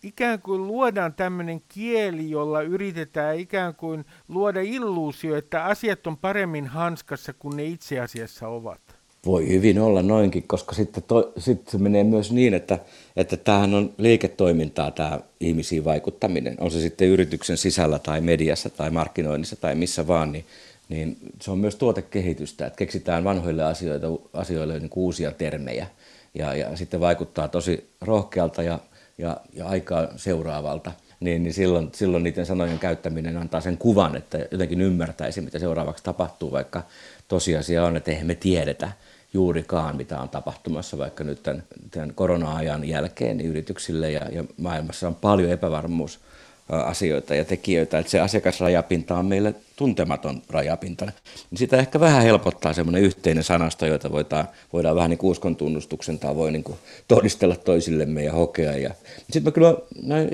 ikään 0.02 0.42
kuin 0.42 0.66
luodaan 0.66 1.14
tämmöinen 1.14 1.62
kieli, 1.68 2.30
jolla 2.30 2.62
yritetään 2.62 3.38
ikään 3.38 3.74
kuin 3.74 4.04
luoda 4.28 4.60
illuusio, 4.60 5.36
että 5.36 5.64
asiat 5.64 6.06
on 6.06 6.16
paremmin 6.16 6.66
hanskassa 6.66 7.32
kuin 7.32 7.56
ne 7.56 7.64
itse 7.64 8.00
asiassa 8.00 8.48
ovat. 8.48 8.83
Voi 9.26 9.48
hyvin 9.48 9.78
olla 9.78 10.02
noinkin, 10.02 10.44
koska 10.46 10.74
sitten, 10.74 11.02
to, 11.02 11.32
sitten 11.38 11.72
se 11.72 11.78
menee 11.78 12.04
myös 12.04 12.32
niin, 12.32 12.54
että, 12.54 12.78
että 13.16 13.36
tämähän 13.36 13.74
on 13.74 13.92
liiketoimintaa 13.98 14.90
tämä 14.90 15.20
ihmisiin 15.40 15.84
vaikuttaminen. 15.84 16.56
On 16.60 16.70
se 16.70 16.80
sitten 16.80 17.08
yrityksen 17.08 17.56
sisällä 17.56 17.98
tai 17.98 18.20
mediassa 18.20 18.70
tai 18.70 18.90
markkinoinnissa 18.90 19.56
tai 19.56 19.74
missä 19.74 20.06
vaan, 20.06 20.32
niin, 20.32 20.44
niin 20.88 21.16
se 21.42 21.50
on 21.50 21.58
myös 21.58 21.76
tuotekehitystä, 21.76 22.66
että 22.66 22.76
keksitään 22.76 23.24
vanhoille 23.24 23.64
asioille, 23.64 24.06
asioille 24.32 24.78
niin 24.80 24.90
uusia 24.94 25.30
termejä– 25.30 25.86
ja, 26.34 26.54
ja 26.54 26.76
sitten 26.76 27.00
vaikuttaa 27.00 27.48
tosi 27.48 27.90
rohkealta 28.00 28.62
ja, 28.62 28.78
ja, 29.18 29.36
ja 29.52 29.66
aikaa 29.66 30.08
seuraavalta, 30.16 30.92
niin, 31.20 31.42
niin 31.42 31.54
silloin, 31.54 31.90
silloin 31.92 32.22
niiden 32.22 32.46
sanojen 32.46 32.78
käyttäminen 32.78 33.36
antaa 33.36 33.60
sen 33.60 33.78
kuvan, 33.78 34.16
että 34.16 34.38
jotenkin 34.50 34.80
ymmärtäisi, 34.80 35.40
mitä 35.40 35.58
seuraavaksi 35.58 36.04
tapahtuu, 36.04 36.52
vaikka 36.52 36.82
tosiasia 37.28 37.84
on, 37.84 37.96
että 37.96 38.10
eihän 38.10 38.26
me 38.26 38.34
tiedetä 38.34 38.92
juurikaan, 39.34 39.96
mitä 39.96 40.20
on 40.20 40.28
tapahtumassa, 40.28 40.98
vaikka 40.98 41.24
nyt 41.24 41.42
tämän, 41.42 41.62
tämän 41.90 42.14
korona-ajan 42.14 42.88
jälkeen 42.88 43.36
niin 43.36 43.50
yrityksille 43.50 44.10
ja, 44.10 44.28
ja 44.32 44.44
maailmassa 44.56 45.08
on 45.08 45.14
paljon 45.14 45.50
epävarmuus 45.50 46.20
asioita 46.68 47.34
ja 47.34 47.44
tekijöitä, 47.44 47.98
että 47.98 48.10
se 48.10 48.20
asiakasrajapinta 48.20 49.16
on 49.16 49.26
meille 49.26 49.54
tuntematon 49.76 50.42
rajapinta. 50.50 51.04
Niin 51.04 51.58
sitä 51.58 51.76
ehkä 51.76 52.00
vähän 52.00 52.22
helpottaa 52.22 52.72
semmoinen 52.72 53.02
yhteinen 53.02 53.44
sanasto, 53.44 53.86
jota 53.86 54.12
voidaan, 54.12 54.48
voidaan 54.72 54.96
vähän 54.96 55.10
niin 55.10 55.18
kuin 55.18 55.30
uskon 55.30 55.56
tunnustuksen 55.56 56.18
tavoin 56.18 56.52
niin 56.52 56.64
kuin 56.64 56.78
todistella 57.08 57.56
toisillemme 57.56 58.24
ja 58.24 58.32
hokea. 58.32 58.76
Ja... 58.76 58.94
Sitten 59.18 59.42
mä 59.42 59.50
kyllä 59.50 59.74
näin, 60.02 60.28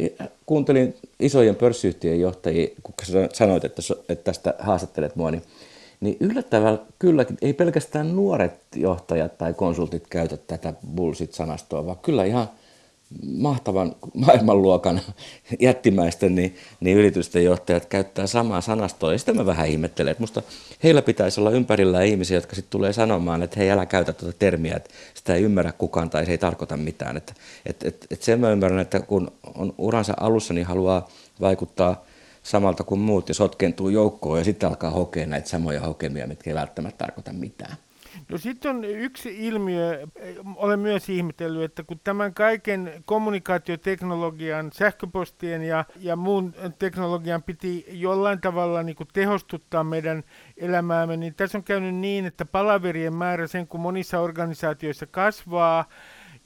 kuuntelin 0.47 0.97
isojen 1.21 1.57
pörssiyhtiöiden 1.57 2.21
johtajia, 2.21 2.69
kun 2.83 2.95
sanoit, 3.33 3.65
että, 3.65 3.83
että 4.09 4.25
tästä 4.25 4.55
haastattelet 4.59 5.17
mua, 5.17 5.31
niin 5.31 5.43
niin 6.01 6.17
yllättävän 6.21 6.81
kylläkin, 6.99 7.39
ei 7.43 7.53
pelkästään 7.53 8.17
nuoret 8.17 8.61
johtajat 8.77 9.39
tai 9.39 9.55
konsultit 9.55 10.07
käytä 10.07 10.37
tätä 10.37 10.75
bullshit-sanastoa, 10.97 11.87
vaan 11.87 11.99
kyllä 12.03 12.25
ihan 12.25 12.49
mahtavan 13.37 13.97
maailmanluokan 14.15 15.01
jättimäisten 15.61 16.35
niin, 16.35 16.57
niin 16.81 16.97
yritysten 16.97 17.45
johtajat 17.45 17.87
käyttää 17.87 18.27
samaa 18.27 18.61
sanastoa. 18.61 19.13
Ja 19.13 19.19
sitä 19.19 19.35
mä 19.35 19.47
vähän 19.47 19.69
ihmettelen, 19.69 20.11
että 20.11 20.23
musta 20.23 20.43
heillä 20.83 21.03
pitäisi 21.03 21.41
olla 21.41 21.51
ympärillä 21.51 22.03
ihmisiä, 22.03 22.37
jotka 22.37 22.55
sitten 22.55 22.71
tulee 22.71 22.93
sanomaan, 22.93 23.43
että 23.43 23.61
hei 23.61 23.71
älä 23.71 23.87
käytä 23.87 24.13
tuota 24.13 24.37
termiä, 24.39 24.77
että 24.77 24.91
sitä 25.15 25.35
ei 25.35 25.43
ymmärrä 25.43 25.73
kukaan 25.73 26.11
tai 26.11 26.27
se 26.27 26.33
ei 26.33 26.39
tarkoita 26.39 26.77
mitään. 26.77 27.17
Että, 27.17 27.33
et, 27.67 27.83
et, 27.83 28.07
et 28.11 28.23
sen 28.23 28.41
mä 28.41 28.51
ymmärrän, 28.51 28.81
että 28.81 29.01
kun 29.01 29.33
on 29.55 29.75
uransa 29.79 30.15
alussa, 30.21 30.55
niin 30.55 30.67
haluaa 30.67 31.09
vaikuttaa 31.41 32.05
samalta 32.43 32.85
kuin 32.85 33.01
muut 33.01 33.29
ja 33.29 33.35
sotkentuu 33.35 33.89
joukkoon 33.89 34.39
ja 34.39 34.45
sitten 34.45 34.69
alkaa 34.69 34.91
hokea 34.91 35.27
näitä 35.27 35.49
samoja 35.49 35.81
hokemia, 35.81 36.27
mitkä 36.27 36.51
ei 36.51 36.55
välttämättä 36.55 36.99
tarkoita 36.99 37.33
mitään. 37.33 37.77
No 38.29 38.39
sitten 38.39 38.77
on 38.77 38.85
yksi 38.85 39.47
ilmiö, 39.47 40.07
olen 40.57 40.79
myös 40.79 41.09
ihmetellyt, 41.09 41.65
että 41.65 41.83
kun 41.83 42.01
tämän 42.05 42.35
kaiken 42.35 42.93
kommunikaatioteknologian, 43.05 44.71
sähköpostien 44.73 45.63
ja, 45.63 45.85
ja 46.01 46.17
muun 46.17 46.55
teknologian 46.79 47.43
piti 47.43 47.87
jollain 47.89 48.41
tavalla 48.41 48.83
niin 48.83 48.97
tehostuttaa 49.13 49.85
meidän 49.85 50.25
elämäämme, 50.57 51.17
niin 51.17 51.35
tässä 51.35 51.59
on 51.59 51.65
käynyt 51.65 51.95
niin, 51.95 52.27
että 52.27 52.45
palaverien 52.45 53.15
määrä 53.15 53.47
sen 53.47 53.67
kun 53.67 53.81
monissa 53.81 54.21
organisaatioissa 54.21 55.07
kasvaa, 55.07 55.85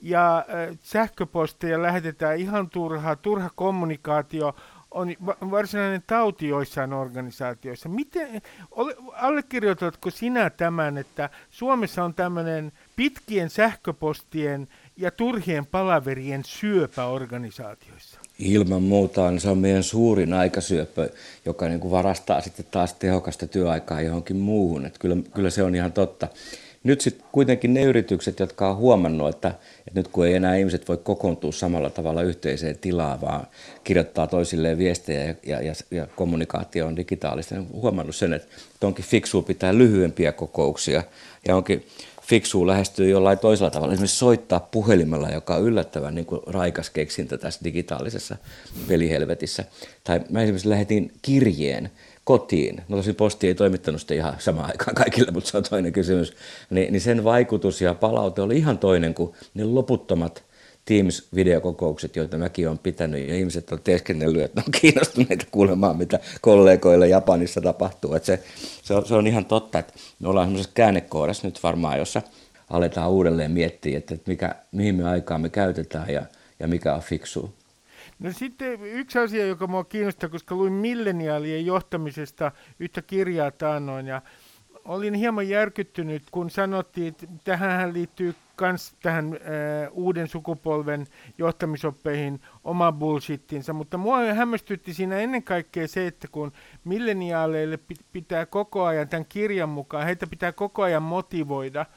ja 0.01 0.45
sähköposteja 0.79 1.81
lähetetään 1.81 2.37
ihan 2.37 2.69
turha, 2.69 3.15
turha 3.15 3.49
kommunikaatio 3.55 4.55
on 4.95 5.15
varsinainen 5.51 6.03
tauti 6.07 6.47
joissain 6.47 6.93
organisaatioissa. 6.93 7.89
Miten, 7.89 8.41
allekirjoitatko 9.13 10.09
sinä 10.09 10.49
tämän, 10.49 10.97
että 10.97 11.29
Suomessa 11.51 12.03
on 12.03 12.13
tämmöinen 12.13 12.71
pitkien 12.95 13.49
sähköpostien 13.49 14.67
ja 14.97 15.11
turhien 15.11 15.65
palaverien 15.65 16.41
syöpä 16.45 17.05
organisaatioissa? 17.05 18.19
Ilman 18.39 18.83
muuta 18.83 19.31
niin 19.31 19.41
se 19.41 19.49
on 19.49 19.57
meidän 19.57 19.83
suurin 19.83 20.33
aikasyöpö, 20.33 21.09
joka 21.45 21.67
niin 21.67 21.79
kuin 21.79 21.91
varastaa 21.91 22.41
sitten 22.41 22.65
taas 22.71 22.93
tehokasta 22.93 23.47
työaikaa 23.47 24.01
johonkin 24.01 24.37
muuhun. 24.37 24.85
Että 24.85 24.99
kyllä, 24.99 25.17
kyllä 25.33 25.49
se 25.49 25.63
on 25.63 25.75
ihan 25.75 25.91
totta. 25.91 26.27
Nyt 26.85 27.01
sitten 27.01 27.25
kuitenkin 27.31 27.73
ne 27.73 27.81
yritykset, 27.81 28.39
jotka 28.39 28.69
on 28.69 28.77
huomannut, 28.77 29.29
että, 29.29 29.47
että 29.87 29.99
nyt 29.99 30.07
kun 30.07 30.27
ei 30.27 30.33
enää 30.33 30.55
ihmiset 30.55 30.87
voi 30.87 30.97
kokoontua 30.97 31.51
samalla 31.51 31.89
tavalla 31.89 32.21
yhteiseen 32.21 32.77
tilaan, 32.77 33.21
vaan 33.21 33.47
kirjoittaa 33.83 34.27
toisilleen 34.27 34.77
viestejä 34.77 35.35
ja, 35.45 35.61
ja, 35.61 35.73
ja, 35.91 36.07
kommunikaatio 36.15 36.87
on 36.87 36.95
digitaalista, 36.95 37.55
niin 37.55 37.67
on 37.73 37.81
huomannut 37.81 38.15
sen, 38.15 38.33
että, 38.33 38.47
että 38.73 38.87
onkin 38.87 39.05
fiksua 39.05 39.41
pitää 39.41 39.77
lyhyempiä 39.77 40.31
kokouksia 40.31 41.03
ja 41.47 41.55
onkin 41.55 41.85
fiksua 42.21 42.67
lähestyä 42.67 43.07
jollain 43.07 43.39
toisella 43.39 43.71
tavalla. 43.71 43.93
Esimerkiksi 43.93 44.17
soittaa 44.17 44.59
puhelimella, 44.59 45.29
joka 45.29 45.55
on 45.55 45.63
yllättävän 45.63 46.15
niin 46.15 46.25
kuin 46.25 46.41
raikas 46.47 46.89
keksintä 46.89 47.37
tässä 47.37 47.59
digitaalisessa 47.63 48.35
pelihelvetissä. 48.87 49.63
Tai 50.03 50.21
mä 50.29 50.41
esimerkiksi 50.41 50.69
lähetin 50.69 51.11
kirjeen 51.21 51.91
kotiin. 52.25 52.81
No 52.87 52.97
tosi 52.97 53.13
posti 53.13 53.47
ei 53.47 53.55
toimittanut 53.55 54.01
sitä 54.01 54.13
ihan 54.13 54.35
samaan 54.39 54.71
aikaan 54.71 54.95
kaikille, 54.95 55.31
mutta 55.31 55.49
se 55.49 55.57
on 55.57 55.63
toinen 55.63 55.93
kysymys. 55.93 56.33
Ni, 56.69 56.87
niin 56.91 57.01
sen 57.01 57.23
vaikutus 57.23 57.81
ja 57.81 57.93
palaute 57.93 58.41
oli 58.41 58.57
ihan 58.57 58.77
toinen 58.77 59.13
kuin 59.13 59.33
ne 59.53 59.63
loputtomat 59.63 60.43
Teams-videokokoukset, 60.85 62.15
joita 62.15 62.37
mäkin 62.37 62.67
olen 62.67 62.79
pitänyt, 62.79 63.27
ja 63.27 63.35
ihmiset 63.35 63.71
on 63.71 63.79
teeskennellyt, 63.83 64.41
että 64.41 64.61
on 64.67 64.71
kiinnostuneita 64.81 65.45
kuulemaan, 65.51 65.97
mitä 65.97 66.19
kollegoille 66.41 67.07
Japanissa 67.07 67.61
tapahtuu. 67.61 68.13
Että 68.13 68.25
se, 68.25 68.43
se, 68.83 68.93
on, 68.93 69.05
se 69.05 69.15
on 69.15 69.27
ihan 69.27 69.45
totta, 69.45 69.79
että 69.79 69.93
me 70.19 70.29
ollaan 70.29 70.47
semmoisessa 70.47 70.71
käännekohdassa 70.73 71.47
nyt 71.47 71.63
varmaan, 71.63 71.99
jossa 71.99 72.21
aletaan 72.69 73.11
uudelleen 73.11 73.51
miettiä, 73.51 73.97
että 73.97 74.15
mikä, 74.25 74.55
mihin 74.71 74.95
me 74.95 75.09
aikaa 75.09 75.37
me 75.37 75.49
käytetään 75.49 76.09
ja, 76.09 76.25
ja 76.59 76.67
mikä 76.67 76.95
on 76.95 77.01
fiksua. 77.01 77.49
No 78.19 78.31
sitten 78.31 78.81
yksi 78.81 79.19
asia, 79.19 79.45
joka 79.45 79.67
minua 79.67 79.83
kiinnostaa, 79.83 80.29
koska 80.29 80.55
luin 80.55 80.73
milleniaalien 80.73 81.65
johtamisesta 81.65 82.51
yhtä 82.79 83.01
kirjaa 83.01 83.51
taannoin 83.51 84.07
ja 84.07 84.21
olin 84.85 85.13
hieman 85.13 85.49
järkyttynyt, 85.49 86.23
kun 86.31 86.49
sanottiin, 86.49 87.07
että 87.07 87.27
tähän 87.43 87.93
liittyy 87.93 88.35
myös 88.61 88.95
tähän 89.01 89.33
äh, 89.33 89.39
uuden 89.91 90.27
sukupolven 90.27 91.07
johtamisoppeihin 91.37 92.41
oma 92.63 92.91
bullshittinsa, 92.91 93.73
mutta 93.73 93.97
mua 93.97 94.33
hämmästytti 94.33 94.93
siinä 94.93 95.17
ennen 95.17 95.43
kaikkea 95.43 95.87
se, 95.87 96.07
että 96.07 96.27
kun 96.31 96.51
milleniaaleille 96.83 97.79
pitää 98.11 98.45
koko 98.45 98.85
ajan 98.85 99.09
tämän 99.09 99.25
kirjan 99.25 99.69
mukaan, 99.69 100.05
heitä 100.05 100.27
pitää 100.27 100.51
koko 100.51 100.83
ajan 100.83 101.03
motivoida– 101.03 101.85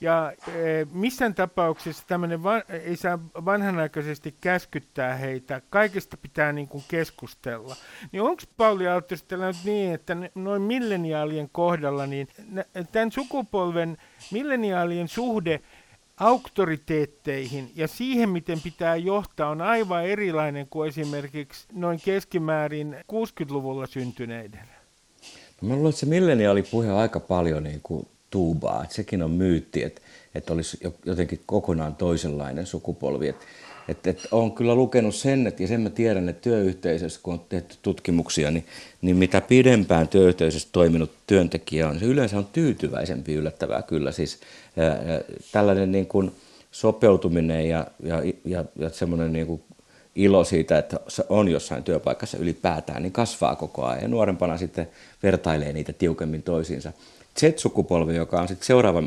ja 0.00 0.32
e, 0.48 0.86
missään 0.92 1.34
tapauksessa 1.34 2.04
tämmöinen 2.06 2.42
va- 2.42 2.62
ei 2.68 2.96
saa 2.96 3.18
vanhanaikaisesti 3.44 4.34
käskyttää 4.40 5.14
heitä, 5.14 5.62
kaikesta 5.70 6.16
pitää 6.16 6.52
niin 6.52 6.68
kuin 6.68 6.84
keskustella. 6.88 7.76
Niin 8.12 8.22
onko 8.22 8.42
Pauli 8.56 8.88
Aaltosella 8.88 9.46
nyt 9.46 9.56
niin, 9.64 9.94
että 9.94 10.16
noin 10.34 10.62
milleniaalien 10.62 11.48
kohdalla, 11.52 12.06
niin 12.06 12.28
tämän 12.92 13.12
sukupolven 13.12 13.96
milleniaalien 14.32 15.08
suhde 15.08 15.60
auktoriteetteihin 16.16 17.70
ja 17.74 17.88
siihen, 17.88 18.28
miten 18.28 18.60
pitää 18.60 18.96
johtaa, 18.96 19.50
on 19.50 19.62
aivan 19.62 20.04
erilainen 20.04 20.66
kuin 20.70 20.88
esimerkiksi 20.88 21.66
noin 21.72 22.00
keskimäärin 22.04 22.96
60-luvulla 23.12 23.86
syntyneiden. 23.86 24.68
No 25.62 25.68
mä 25.68 25.74
luulen, 25.74 25.90
että 25.90 26.00
se 26.00 26.06
milleniaalipuhe 26.06 26.92
on 26.92 26.98
aika 26.98 27.20
paljon 27.20 27.62
niin 27.62 27.80
kuin 27.82 28.08
tuubaa. 28.30 28.82
Että 28.82 28.94
sekin 28.94 29.22
on 29.22 29.30
myytti, 29.30 29.82
että, 29.82 30.00
että 30.34 30.52
olisi 30.52 30.78
jotenkin 31.04 31.40
kokonaan 31.46 31.94
toisenlainen 31.94 32.66
sukupolvi. 32.66 33.28
Että, 33.28 33.44
että, 33.88 34.10
että 34.10 34.28
olen 34.30 34.52
kyllä 34.52 34.74
lukenut 34.74 35.14
sen, 35.14 35.46
että, 35.46 35.62
ja 35.62 35.68
sen 35.68 35.80
mä 35.80 35.90
tiedän, 35.90 36.28
että 36.28 36.42
työyhteisössä, 36.42 37.20
kun 37.22 37.34
on 37.34 37.40
tehty 37.48 37.76
tutkimuksia, 37.82 38.50
niin, 38.50 38.66
niin 39.02 39.16
mitä 39.16 39.40
pidempään 39.40 40.08
työyhteisössä 40.08 40.68
toiminut 40.72 41.10
työntekijä 41.26 41.88
on, 41.88 41.98
se 41.98 42.04
yleensä 42.04 42.38
on 42.38 42.46
tyytyväisempi 42.52 43.34
yllättävää 43.34 43.82
kyllä. 43.82 44.12
Siis 44.12 44.40
ää, 44.76 45.20
tällainen 45.52 45.92
niin 45.92 46.06
kuin 46.06 46.32
sopeutuminen 46.70 47.68
ja, 47.68 47.86
ja, 48.02 48.22
ja, 48.44 48.64
ja 48.78 48.88
semmoinen 48.88 49.32
niin 49.32 49.46
kuin 49.46 49.62
ilo 50.14 50.44
siitä, 50.44 50.78
että 50.78 51.00
on 51.28 51.48
jossain 51.48 51.84
työpaikassa 51.84 52.38
ylipäätään, 52.38 53.02
niin 53.02 53.12
kasvaa 53.12 53.56
koko 53.56 53.84
ajan. 53.84 54.02
Ja 54.02 54.08
nuorempana 54.08 54.58
sitten 54.58 54.88
vertailee 55.22 55.72
niitä 55.72 55.92
tiukemmin 55.92 56.42
toisiinsa. 56.42 56.92
Z-sukupolvi, 57.40 58.16
joka 58.16 58.40
on 58.40 58.48
sitten 58.48 58.66
seuraava 58.66 59.02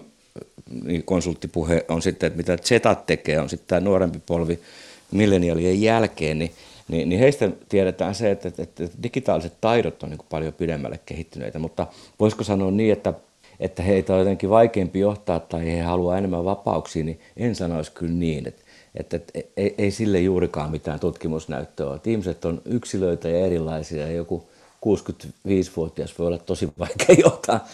niin 0.84 1.04
konsulttipuhe, 1.04 1.86
on 1.90 2.02
sitten, 2.02 2.28
että 2.28 2.38
mitä 2.38 2.58
Zetat 2.58 3.06
tekee, 3.06 3.40
on 3.40 3.50
sitten 3.50 3.68
tämä 3.68 3.80
nuorempi 3.80 4.20
polvi 4.26 4.60
milleniaalien 5.12 5.82
jälkeen, 5.82 6.40
niin, 6.40 6.52
niin, 6.88 7.10
niin 7.10 7.20
heistä 7.20 7.50
tiedetään 7.70 8.16
se, 8.16 8.32
että, 8.32 8.48
että, 8.48 8.64
että 8.64 8.98
digitaaliset 9.04 9.54
taidot 9.62 10.04
on 10.04 10.10
niin 10.10 10.20
paljon 10.30 10.54
pidemmälle 10.54 11.00
kehittyneitä, 11.06 11.60
mutta 11.60 11.88
voisiko 12.20 12.44
sanoa 12.44 12.72
niin, 12.72 12.94
että 12.94 13.14
että 13.60 13.84
heitä 13.84 14.14
on 14.14 14.20
jotenkin 14.20 14.50
vaikeampi 14.50 15.00
johtaa 15.00 15.40
tai 15.40 15.66
he 15.66 15.82
haluaa 15.82 16.18
enemmän 16.18 16.46
vapauksia, 16.46 17.04
niin 17.04 17.20
en 17.38 17.56
sanoisi 17.56 17.92
kyllä 17.92 18.14
niin. 18.14 18.48
Että 18.48 18.62
että, 18.96 19.18
että 19.18 19.40
ei, 19.58 19.76
ei 19.78 19.92
sille 19.92 20.20
juurikaan 20.20 20.72
mitään 20.72 21.00
tutkimusnäyttöä 21.00 21.90
ole. 21.90 22.00
ihmiset 22.06 22.46
on 22.46 22.62
yksilöitä 22.66 23.30
ja 23.30 23.46
erilaisia 23.46 24.08
ja 24.08 24.12
joku 24.12 24.50
65-vuotias 24.86 26.20
voi 26.20 26.28
olla 26.28 26.38
tosi 26.38 26.70
vaikea 26.80 27.16
johtaa 27.26 27.68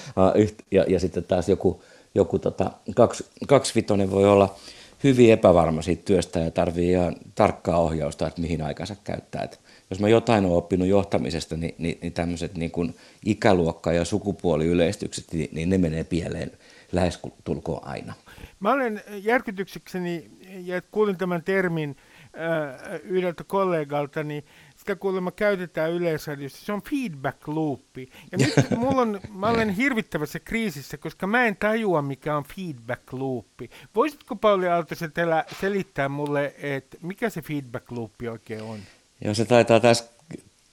ja, 0.71 0.85
ja 0.87 0.99
sitten 0.99 1.23
taas 1.23 1.49
joku, 1.49 1.83
joku 2.15 2.39
tota, 2.39 2.71
kaksi, 2.95 3.25
kaksivitonen 3.47 4.11
voi 4.11 4.25
olla 4.25 4.55
hyvin 5.03 5.31
epävarma 5.31 5.81
siitä 5.81 6.03
työstä 6.05 6.39
ja 6.39 6.51
tarvii 6.51 6.91
ihan 6.91 7.15
tarkkaa 7.35 7.77
ohjausta, 7.77 8.27
että 8.27 8.41
mihin 8.41 8.61
aikansa 8.61 8.95
käyttää. 9.03 9.43
Että 9.43 9.57
jos 9.89 9.99
mä 9.99 10.09
jotain 10.09 10.45
olen 10.45 10.57
oppinut 10.57 10.87
johtamisesta, 10.87 11.57
niin, 11.57 11.75
niin, 11.77 11.97
niin 12.01 12.13
tämmöiset 12.13 12.57
niin 12.57 12.95
ikäluokka- 13.25 13.93
ja 13.93 14.05
sukupuoliyleistykset, 14.05 15.25
niin, 15.31 15.49
niin 15.51 15.69
ne 15.69 15.77
menee 15.77 16.03
pieleen 16.03 16.51
lähes 16.91 17.19
tulkoon 17.43 17.87
aina. 17.87 18.13
Mä 18.59 18.73
olen 18.73 19.01
järkytyksekseni, 19.23 20.31
ja 20.63 20.81
kuulin 20.81 21.17
tämän 21.17 21.43
termin 21.43 21.95
äh, 22.39 22.99
yhdeltä 23.03 23.43
kollegalta, 23.43 24.23
niin 24.23 24.43
sitä 24.87 24.99
kuulemma 24.99 25.31
käytetään 25.31 25.91
yleisradiossa. 25.91 26.65
Se 26.65 26.73
on 26.73 26.81
feedback 26.81 27.47
loopi. 27.47 28.09
Ja 28.31 28.37
nyt 28.37 28.53
mulla 28.79 29.01
on, 29.01 29.19
mä 29.33 29.49
olen 29.49 29.69
hirvittävässä 29.69 30.39
kriisissä, 30.39 30.97
koska 30.97 31.27
mä 31.27 31.45
en 31.45 31.55
tajua, 31.55 32.01
mikä 32.01 32.37
on 32.37 32.43
feedback 32.43 33.13
loopi. 33.13 33.69
Voisitko 33.95 34.35
Pauli 34.35 34.67
Aaltosetellä 34.67 35.45
selittää 35.59 36.09
mulle, 36.09 36.55
että 36.57 36.97
mikä 37.01 37.29
se 37.29 37.41
feedback 37.41 37.91
loopi 37.91 38.27
oikein 38.27 38.61
on? 38.61 38.79
Joo, 39.21 39.33
se 39.33 39.45
taitaa 39.45 39.79
tässä 39.79 40.05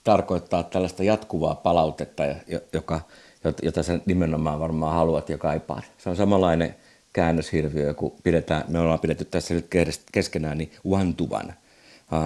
tarkoittaa 0.03 0.63
tällaista 0.63 1.03
jatkuvaa 1.03 1.55
palautetta, 1.55 2.23
joka, 2.73 3.01
jota 3.61 3.83
sä 3.83 3.99
nimenomaan 4.05 4.59
varmaan 4.59 4.95
haluat 4.95 5.29
ja 5.29 5.37
kaipaat. 5.37 5.83
Se 5.97 6.09
on 6.09 6.15
samanlainen 6.15 6.75
käännöshirviö, 7.13 7.93
kun 7.93 8.15
pidetään, 8.23 8.63
me 8.67 8.79
ollaan 8.79 8.99
pidetty 8.99 9.25
tässä 9.25 9.53
nyt 9.53 9.67
keskenään, 10.11 10.57
niin 10.57 10.71
one-to-one. 10.83 11.49
Ah, 11.49 11.64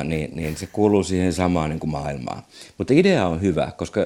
niin, 0.03 0.35
niin 0.35 0.57
se 0.57 0.67
kuuluu 0.67 1.03
siihen 1.03 1.33
samaan 1.33 1.69
niin 1.69 1.79
kuin 1.79 1.89
maailmaan. 1.89 2.43
Mutta 2.77 2.93
idea 2.93 3.27
on 3.27 3.41
hyvä, 3.41 3.71
koska 3.77 4.01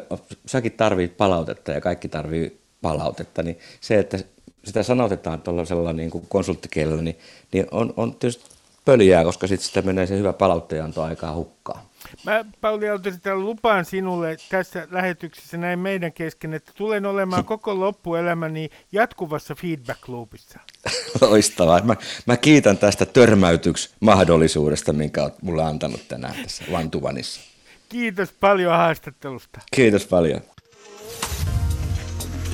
säkin 0.46 0.72
tarvit 0.72 1.17
palautetta 1.17 1.72
ja 1.72 1.82
kaikki 1.82 2.08
tarvii 2.08 2.60
palautetta, 2.82 3.43
niin 3.43 3.60
se, 3.82 4.00
että 4.00 4.19
sitä 4.63 4.84
sanotetaan 4.84 5.41
tuollaisella 5.41 5.93
niin 5.93 6.12
kuin 6.12 6.26
konsulttikielellä, 6.30 7.02
niin, 7.02 7.19
niin 7.54 7.65
on, 7.72 7.93
on 7.98 8.15
tietysti 8.15 8.53
pöljää, 8.86 9.24
koska 9.24 9.48
sitten 9.48 9.67
sitä 9.67 9.82
menee 9.82 10.08
se 10.08 10.17
hyvä 10.17 10.34
palauttajanto 10.34 11.04
aikaa 11.04 11.36
hukkaan. 11.36 11.82
Mä, 12.26 12.46
Pauli 12.62 12.89
Aaltonen, 12.89 13.46
lupaan 13.46 13.86
sinulle 13.86 14.38
tässä 14.50 14.88
lähetyksessä 14.91 15.58
näin 15.58 15.80
meidän 15.80 16.13
kesken, 16.13 16.54
että 16.54 16.72
tulen 16.76 17.06
olemaan 17.06 17.46
koko 17.46 17.80
loppuelämäni 17.80 18.69
jatkuvassa 18.91 19.56
feedback 19.56 20.08
loopissa. 20.10 20.60
Loistavaa. 21.22 21.82
Mä, 21.82 21.96
mä 22.26 22.38
kiitän 22.38 22.78
tästä 22.78 23.06
törmäytyks 23.06 23.93
mahdollisuudesta, 24.00 24.93
minkä 24.93 25.24
olet 25.24 25.41
mulle 25.41 25.63
antanut 25.63 26.08
tänään 26.08 26.36
tässä 26.43 26.63
Vantuvanissa. 26.72 27.41
Kiitos 27.89 28.32
paljon 28.32 28.78
haastattelusta. 28.78 29.60
Kiitos 29.76 30.06
paljon. 30.06 30.41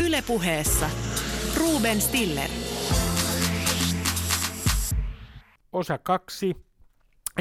Ylepuheessa 0.05 0.89
Ruben 1.57 2.01
Stiller. 2.01 2.49
Osa 5.71 5.97
kaksi. 5.97 6.55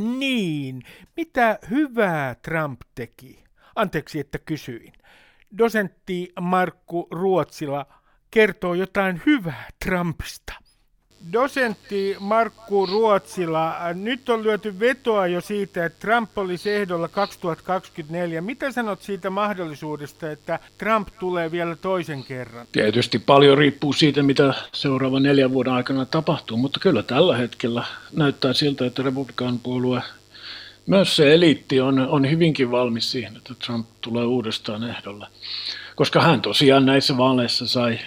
Niin, 0.00 0.82
mitä 1.16 1.58
hyvää 1.70 2.34
Trump 2.34 2.80
teki? 2.94 3.44
Anteeksi, 3.76 4.20
että 4.20 4.38
kysyin. 4.38 4.92
Dosentti 5.58 6.32
Markku 6.40 7.08
Ruotsila 7.10 7.86
kertoo 8.30 8.74
jotain 8.74 9.22
hyvää 9.26 9.68
Trumpista. 9.84 10.52
Dosentti 11.32 12.16
Markku 12.20 12.86
Ruotsila, 12.86 13.74
nyt 13.94 14.28
on 14.28 14.42
lyöty 14.42 14.80
vetoa 14.80 15.26
jo 15.26 15.40
siitä, 15.40 15.84
että 15.84 15.98
Trump 16.00 16.38
olisi 16.38 16.70
ehdolla 16.70 17.08
2024. 17.08 18.40
Mitä 18.40 18.72
sanot 18.72 19.02
siitä 19.02 19.30
mahdollisuudesta, 19.30 20.30
että 20.30 20.58
Trump 20.78 21.08
tulee 21.20 21.50
vielä 21.50 21.76
toisen 21.76 22.24
kerran? 22.24 22.66
Tietysti 22.72 23.18
paljon 23.18 23.58
riippuu 23.58 23.92
siitä, 23.92 24.22
mitä 24.22 24.54
seuraavan 24.72 25.22
neljän 25.22 25.52
vuoden 25.52 25.72
aikana 25.72 26.06
tapahtuu, 26.06 26.56
mutta 26.56 26.80
kyllä 26.80 27.02
tällä 27.02 27.36
hetkellä 27.36 27.84
näyttää 28.12 28.52
siltä, 28.52 28.86
että 28.86 29.02
Republikan 29.02 29.58
puolue 29.58 30.02
myös 30.86 31.16
se 31.16 31.34
eliitti 31.34 31.80
on, 31.80 31.98
on 31.98 32.30
hyvinkin 32.30 32.70
valmis 32.70 33.10
siihen, 33.12 33.36
että 33.36 33.54
Trump 33.66 33.88
tulee 34.00 34.24
uudestaan 34.24 34.84
ehdolle. 34.84 35.26
Koska 35.94 36.20
hän 36.22 36.40
tosiaan 36.40 36.86
näissä 36.86 37.16
vaaleissa 37.16 37.68
sai 37.68 37.98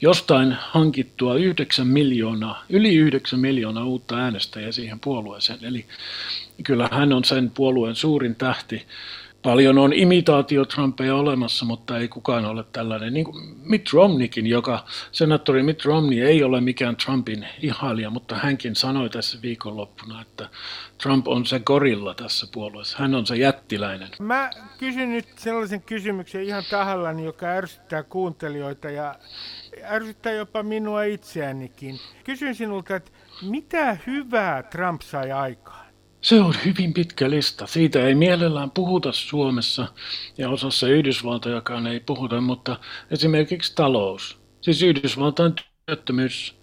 jostain 0.00 0.56
hankittua 0.60 1.34
9 1.34 1.86
miljoonaa, 1.86 2.64
yli 2.68 2.96
9 2.96 3.40
miljoonaa 3.40 3.84
uutta 3.84 4.16
äänestäjää 4.16 4.72
siihen 4.72 5.00
puolueeseen. 5.00 5.58
Eli 5.62 5.86
kyllä 6.62 6.88
hän 6.92 7.12
on 7.12 7.24
sen 7.24 7.50
puolueen 7.50 7.94
suurin 7.94 8.34
tähti. 8.34 8.86
Paljon 9.42 9.78
on 9.78 9.92
imitaatio 9.92 10.64
Trumpeja 10.64 11.14
olemassa, 11.14 11.64
mutta 11.64 11.98
ei 11.98 12.08
kukaan 12.08 12.44
ole 12.44 12.64
tällainen. 12.72 13.14
Niin 13.14 13.24
kuin 13.24 13.56
Mitt 13.62 13.92
Romneykin, 13.92 14.46
joka, 14.46 14.84
senaattori 15.12 15.62
Mitt 15.62 15.84
Romney 15.84 16.20
ei 16.20 16.44
ole 16.44 16.60
mikään 16.60 16.96
Trumpin 16.96 17.46
ihailija, 17.62 18.10
mutta 18.10 18.34
hänkin 18.34 18.76
sanoi 18.76 19.10
tässä 19.10 19.38
viikonloppuna, 19.42 20.22
että 20.22 20.48
Trump 21.02 21.28
on 21.28 21.46
se 21.46 21.60
gorilla 21.60 22.14
tässä 22.14 22.46
puolueessa. 22.52 22.98
Hän 22.98 23.14
on 23.14 23.26
se 23.26 23.36
jättiläinen. 23.36 24.08
Mä 24.18 24.50
kysyn 24.78 25.12
nyt 25.12 25.28
sellaisen 25.38 25.82
kysymyksen 25.82 26.42
ihan 26.42 26.64
tahallani, 26.70 27.24
joka 27.24 27.46
ärsyttää 27.46 28.02
kuuntelijoita 28.02 28.90
ja 28.90 29.14
ärsyttää 29.84 30.32
jopa 30.32 30.62
minua 30.62 31.02
itseänikin. 31.02 31.98
Kysyn 32.24 32.54
sinulta, 32.54 32.96
että 32.96 33.10
mitä 33.42 33.96
hyvää 34.06 34.62
Trump 34.62 35.02
sai 35.02 35.32
aikaan? 35.32 35.86
Se 36.20 36.40
on 36.40 36.54
hyvin 36.64 36.94
pitkä 36.94 37.30
lista. 37.30 37.66
Siitä 37.66 38.06
ei 38.06 38.14
mielellään 38.14 38.70
puhuta 38.70 39.12
Suomessa 39.12 39.88
ja 40.38 40.50
osassa 40.50 40.88
Yhdysvaltojakaan 40.88 41.86
ei 41.86 42.00
puhuta, 42.00 42.40
mutta 42.40 42.76
esimerkiksi 43.10 43.74
talous. 43.74 44.40
Siis 44.60 44.82
Yhdysvaltain 44.82 45.52
työttömyys 45.86 46.60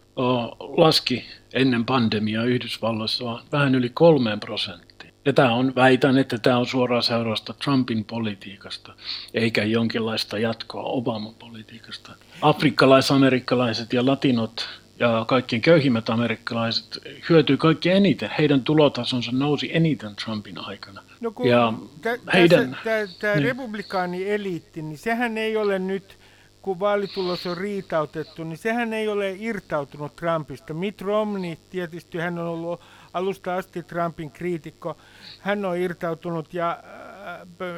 laski 0.59 1.25
ennen 1.53 1.85
pandemiaa 1.85 2.43
Yhdysvalloissa 2.43 3.43
vähän 3.51 3.75
yli 3.75 3.89
kolmeen 3.89 4.39
prosenttiin. 4.39 4.86
Ja 5.27 5.33
tämä 5.33 5.53
on, 5.53 5.75
väitän, 5.75 6.17
että 6.17 6.37
tämä 6.37 6.57
on 6.57 6.65
suoraan 6.65 7.03
seurausta 7.03 7.53
Trumpin 7.53 8.05
politiikasta, 8.05 8.93
eikä 9.33 9.63
jonkinlaista 9.63 10.39
jatkoa 10.39 10.83
Obaman 10.83 11.35
politiikasta. 11.35 12.11
Afrikkalais-amerikkalaiset 12.41 13.93
ja 13.93 14.05
latinot 14.05 14.69
ja 14.99 15.25
kaikkien 15.27 15.61
köyhimmät 15.61 16.09
amerikkalaiset 16.09 16.99
hyötyy 17.29 17.57
kaikki 17.57 17.89
eniten. 17.89 18.29
Heidän 18.37 18.63
tulotasonsa 18.63 19.31
nousi 19.31 19.75
eniten 19.75 20.15
Trumpin 20.15 20.57
aikana. 20.57 21.03
No 21.21 21.31
kun 21.31 21.47
ja 21.47 21.73
tä, 22.01 22.17
heidän, 22.33 22.77
tämä 23.19 23.35
niin. 23.35 23.43
republikaani-eliitti, 23.43 24.81
niin 24.81 24.97
sehän 24.97 25.37
ei 25.37 25.57
ole 25.57 25.79
nyt, 25.79 26.17
kun 26.61 26.79
vaalitulos 26.79 27.45
on 27.45 27.57
riitautettu, 27.57 28.43
niin 28.43 28.57
sehän 28.57 28.93
ei 28.93 29.07
ole 29.07 29.35
irtautunut 29.39 30.15
Trumpista. 30.15 30.73
Mitt 30.73 31.01
Romney, 31.01 31.55
tietysti 31.69 32.17
hän 32.17 32.39
on 32.39 32.47
ollut 32.47 32.81
alusta 33.13 33.55
asti 33.55 33.83
Trumpin 33.83 34.31
kriitikko, 34.31 34.97
hän 35.39 35.65
on 35.65 35.77
irtautunut 35.77 36.53
ja 36.53 36.83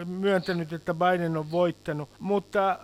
myöntänyt, 0.05 0.73
että 0.73 0.93
Biden 0.93 1.37
on 1.37 1.51
voittanut. 1.51 2.09
Mutta 2.19 2.79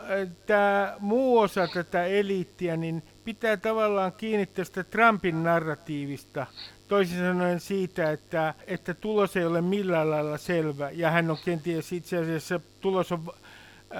tämä 0.45 0.95
muu 0.99 1.39
osa 1.39 1.67
tätä 1.67 2.05
eliittiä, 2.05 2.77
niin 2.77 3.03
pitää 3.23 3.57
tavallaan 3.57 4.11
kiinni 4.11 4.45
tästä 4.45 4.83
Trumpin 4.83 5.43
narratiivista. 5.43 6.45
Toisin 6.87 7.17
sanoen 7.17 7.59
siitä, 7.59 8.11
että, 8.11 8.53
että 8.67 8.93
tulos 8.93 9.37
ei 9.37 9.45
ole 9.45 9.61
millään 9.61 10.11
lailla 10.11 10.37
selvä 10.37 10.89
ja 10.89 11.11
hän 11.11 11.31
on 11.31 11.37
kenties 11.45 11.93
itse 11.93 12.17
asiassa 12.17 12.59
tulos 12.81 13.11
on 13.11 13.23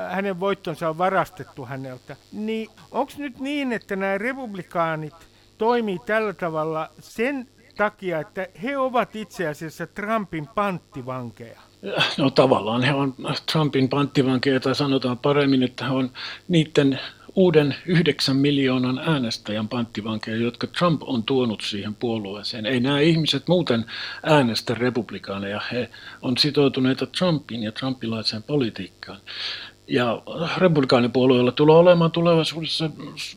hänen 0.09 0.39
voittonsa 0.39 0.89
on 0.89 0.97
varastettu 0.97 1.65
häneltä. 1.65 2.15
Niin 2.31 2.69
onko 2.91 3.11
nyt 3.17 3.39
niin, 3.39 3.73
että 3.73 3.95
nämä 3.95 4.17
republikaanit 4.17 5.13
toimii 5.57 5.99
tällä 6.05 6.33
tavalla 6.33 6.89
sen 6.99 7.47
takia, 7.77 8.19
että 8.19 8.47
he 8.63 8.77
ovat 8.77 9.15
itse 9.15 9.47
asiassa 9.47 9.87
Trumpin 9.87 10.47
panttivankeja? 10.47 11.59
No 12.17 12.29
tavallaan 12.29 12.83
he 12.83 12.93
on 12.93 13.15
Trumpin 13.51 13.89
panttivankeja, 13.89 14.59
tai 14.59 14.75
sanotaan 14.75 15.17
paremmin, 15.17 15.63
että 15.63 15.85
he 15.85 15.91
on 15.91 16.11
niiden 16.47 16.99
uuden 17.35 17.75
yhdeksän 17.85 18.35
miljoonan 18.35 18.99
äänestäjän 18.99 19.67
panttivankeja, 19.67 20.37
jotka 20.37 20.67
Trump 20.67 21.01
on 21.03 21.23
tuonut 21.23 21.61
siihen 21.61 21.95
puolueeseen. 21.95 22.65
Ei 22.65 22.79
nämä 22.79 22.99
ihmiset 22.99 23.47
muuten 23.47 23.85
äänestä 24.23 24.73
republikaaneja, 24.73 25.61
he 25.71 25.89
on 26.21 26.37
sitoutuneita 26.37 27.05
Trumpin 27.05 27.63
ja 27.63 27.71
trumpilaiseen 27.71 28.43
politiikkaan. 28.43 29.19
Ja 29.87 30.21
republikaanipuolueella 30.57 31.51
tulee 31.51 31.77
olemaan 31.77 32.11
tulevaisuudessa 32.11 32.89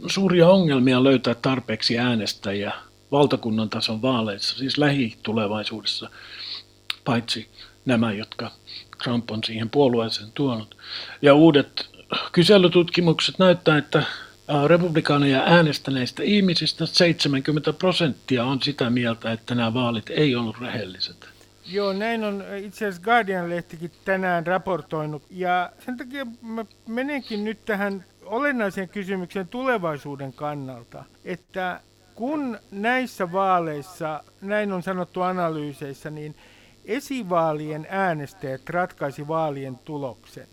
suuria 0.06 0.48
ongelmia 0.48 1.04
löytää 1.04 1.34
tarpeeksi 1.34 1.98
äänestäjiä 1.98 2.72
valtakunnan 3.12 3.70
tason 3.70 4.02
vaaleissa, 4.02 4.58
siis 4.58 4.78
lähitulevaisuudessa, 4.78 6.10
paitsi 7.04 7.48
nämä, 7.84 8.12
jotka 8.12 8.50
Trump 9.02 9.30
on 9.30 9.44
siihen 9.44 9.70
puolueeseen 9.70 10.32
tuonut. 10.32 10.76
Ja 11.22 11.34
uudet 11.34 11.90
kyselytutkimukset 12.32 13.38
näyttää, 13.38 13.78
että 13.78 14.02
republikaaneja 14.66 15.42
äänestäneistä 15.46 16.22
ihmisistä 16.22 16.86
70 16.86 17.72
prosenttia 17.72 18.44
on 18.44 18.62
sitä 18.62 18.90
mieltä, 18.90 19.32
että 19.32 19.54
nämä 19.54 19.74
vaalit 19.74 20.10
ei 20.10 20.36
ollut 20.36 20.60
rehelliset. 20.60 21.28
Joo, 21.66 21.92
näin 21.92 22.24
on 22.24 22.44
itse 22.56 22.86
asiassa 22.86 23.02
Guardian-lehtikin 23.04 23.90
tänään 24.04 24.46
raportoinut. 24.46 25.22
Ja 25.30 25.72
sen 25.84 25.96
takia 25.96 26.26
mä 26.42 26.64
menenkin 26.86 27.44
nyt 27.44 27.64
tähän 27.64 28.04
olennaiseen 28.24 28.88
kysymykseen 28.88 29.48
tulevaisuuden 29.48 30.32
kannalta, 30.32 31.04
että 31.24 31.80
kun 32.18 32.58
näissä 32.70 33.32
vaaleissa, 33.32 34.24
näin 34.40 34.72
on 34.72 34.82
sanottu 34.82 35.22
analyyseissä, 35.22 36.10
niin 36.10 36.34
esivaalien 36.84 37.86
äänestäjät 37.90 38.70
ratkaisi 38.70 39.28
vaalien 39.28 39.78
tuloksen. 39.84 40.48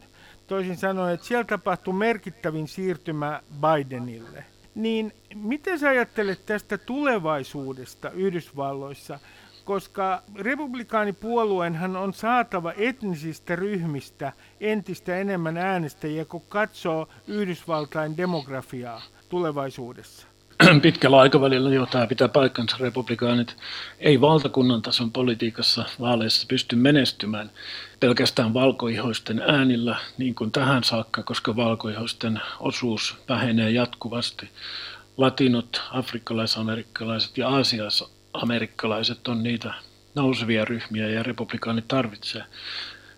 Toisin 0.47 0.77
sanoen, 0.77 1.13
että 1.13 1.25
siellä 1.25 1.43
tapahtui 1.43 1.93
merkittävin 1.93 2.67
siirtymä 2.67 3.41
Bidenille. 3.61 4.45
Niin 4.75 5.13
miten 5.35 5.79
sä 5.79 5.89
ajattelet 5.89 6.45
tästä 6.45 6.77
tulevaisuudesta 6.77 8.09
Yhdysvalloissa? 8.09 9.19
koska 9.65 10.21
republikaanipuolueenhan 10.35 11.95
on 11.95 12.13
saatava 12.13 12.73
etnisistä 12.77 13.55
ryhmistä 13.55 14.33
entistä 14.59 15.17
enemmän 15.17 15.57
äänestäjiä, 15.57 16.25
kun 16.25 16.43
katsoo 16.49 17.07
Yhdysvaltain 17.27 18.17
demografiaa 18.17 19.01
tulevaisuudessa. 19.29 20.27
Pitkällä 20.81 21.19
aikavälillä 21.19 21.69
jo 21.73 21.85
tämä 21.85 22.07
pitää 22.07 22.27
paikkansa. 22.27 22.77
Republikaanit 22.79 23.55
ei 23.99 24.21
valtakunnan 24.21 24.81
tason 24.81 25.11
politiikassa 25.11 25.85
vaaleissa 25.99 26.45
pysty 26.49 26.75
menestymään 26.75 27.51
pelkästään 27.99 28.53
valkoihoisten 28.53 29.43
äänillä 29.47 29.97
niin 30.17 30.35
kuin 30.35 30.51
tähän 30.51 30.83
saakka, 30.83 31.23
koska 31.23 31.55
valkoihoisten 31.55 32.41
osuus 32.59 33.17
vähenee 33.29 33.71
jatkuvasti. 33.71 34.49
Latinot, 35.17 35.81
afrikkalaisamerikkalaiset 35.91 37.37
ja 37.37 37.49
aasiassa 37.49 38.07
amerikkalaiset 38.33 39.27
on 39.27 39.43
niitä 39.43 39.73
nousevia 40.15 40.65
ryhmiä 40.65 41.09
ja 41.09 41.23
republikaanit 41.23 41.87
tarvitsee 41.87 42.43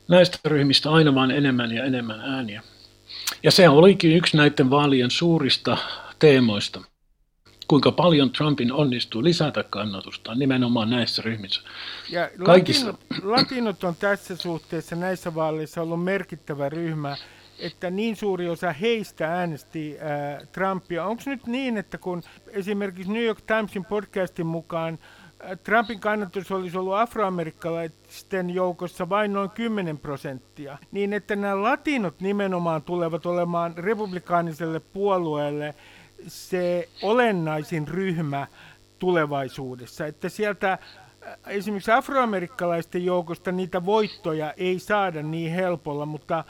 näistä 0.08 0.38
ryhmistä 0.46 0.92
aina 0.92 1.16
vain 1.16 1.32
enemmän 1.32 1.72
ja 1.72 1.84
enemmän 1.84 2.20
ääniä. 2.20 2.64
Ja 3.44 3.52
se 3.52 3.70
olikin 3.70 4.18
yksi 4.18 4.38
näiden 4.38 4.70
vaalien 4.70 5.12
suurista 5.12 5.78
teemoista, 6.20 6.82
kuinka 7.68 7.92
paljon 7.92 8.32
Trumpin 8.32 8.74
onnistuu 8.74 9.24
lisätä 9.24 9.64
kannatusta 9.64 10.36
nimenomaan 10.36 10.90
näissä 10.90 11.22
ryhmissä. 11.22 11.62
Ja 12.10 12.30
Kaikissa... 12.46 12.88
latinot, 12.88 13.24
latinot 13.24 13.84
on 13.84 13.96
tässä 13.96 14.36
suhteessa 14.36 14.96
näissä 14.96 15.36
vaaleissa 15.36 15.82
ollut 15.82 16.04
merkittävä 16.04 16.70
ryhmä, 16.70 17.18
että 17.60 17.90
niin 17.90 18.16
suuri 18.16 18.50
osa 18.50 18.72
heistä 18.72 19.34
äänesti 19.34 19.98
äh, 20.02 20.48
Trumpia. 20.52 21.06
Onko 21.06 21.24
nyt 21.26 21.48
niin, 21.48 21.78
että 21.78 21.98
kun 21.98 22.24
esimerkiksi 22.48 23.12
New 23.12 23.24
York 23.24 23.42
Timesin 23.42 23.86
podcastin 23.86 24.46
mukaan 24.46 25.00
äh, 25.46 25.60
Trumpin 25.64 26.00
kannatus 26.00 26.52
olisi 26.52 26.78
ollut 26.78 26.94
afroamerikkalaisten 26.94 28.50
joukossa 28.50 29.10
vain 29.10 29.34
noin 29.34 29.50
10 29.50 29.98
prosenttia, 29.98 30.78
niin 30.92 31.14
että 31.14 31.36
nämä 31.36 31.64
latinot 31.64 32.22
nimenomaan 32.22 32.82
tulevat 32.82 33.26
olemaan 33.26 33.78
republikaaniselle 33.78 34.80
puolueelle 34.80 35.76
se 36.28 36.90
olennaisin 37.02 37.88
ryhmä 37.88 38.48
tulevaisuudessa, 39.00 40.06
että 40.06 40.30
sieltä 40.30 40.78
esimerkiksi 41.48 41.92
afroamerikkalaisten 41.92 43.06
joukosta 43.06 43.52
niitä 43.52 43.86
voittoja 43.86 44.54
ei 44.58 44.80
saada 44.80 45.24
niin 45.24 45.52
helpolla, 45.52 46.06
mutta 46.06 46.44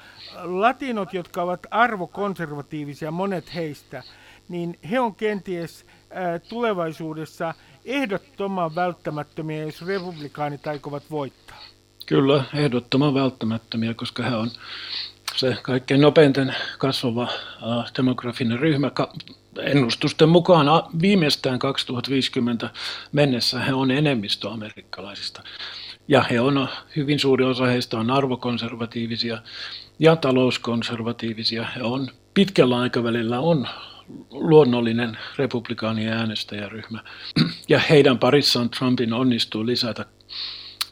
latinot, 0.43 1.13
jotka 1.13 1.41
ovat 1.41 1.67
arvokonservatiivisia, 1.71 3.11
monet 3.11 3.55
heistä, 3.55 4.03
niin 4.49 4.79
he 4.89 4.99
on 4.99 5.15
kenties 5.15 5.85
tulevaisuudessa 6.49 7.53
ehdottoman 7.85 8.75
välttämättömiä, 8.75 9.63
jos 9.63 9.85
republikaanit 9.85 10.67
aikovat 10.67 11.03
voittaa. 11.11 11.63
Kyllä, 12.05 12.43
ehdottoman 12.53 13.13
välttämättömiä, 13.13 13.93
koska 13.93 14.23
he 14.23 14.35
on 14.35 14.51
se 15.35 15.57
kaikkein 15.61 16.01
nopeiten 16.01 16.55
kasvava 16.77 17.27
demografinen 17.97 18.59
ryhmä 18.59 18.91
ennustusten 19.63 20.29
mukaan 20.29 20.67
viimeistään 21.01 21.59
2050 21.59 22.69
mennessä 23.11 23.59
he 23.59 23.73
on 23.73 23.91
enemmistö 23.91 24.49
amerikkalaisista. 24.49 25.43
Ja 26.07 26.23
he 26.23 26.41
on, 26.41 26.69
hyvin 26.95 27.19
suuri 27.19 27.45
osa 27.45 27.65
heistä 27.65 27.97
on 27.97 28.11
arvokonservatiivisia 28.11 29.41
ja 29.99 30.15
talouskonservatiivisia. 30.15 31.65
He 31.75 31.83
on 31.83 32.07
pitkällä 32.33 32.79
aikavälillä 32.79 33.39
on 33.39 33.67
luonnollinen 34.31 35.17
republikaanien 35.37 36.13
äänestäjäryhmä. 36.13 37.03
Ja 37.69 37.79
heidän 37.79 38.19
parissaan 38.19 38.69
Trumpin 38.69 39.13
onnistuu 39.13 39.65
lisätä 39.65 40.05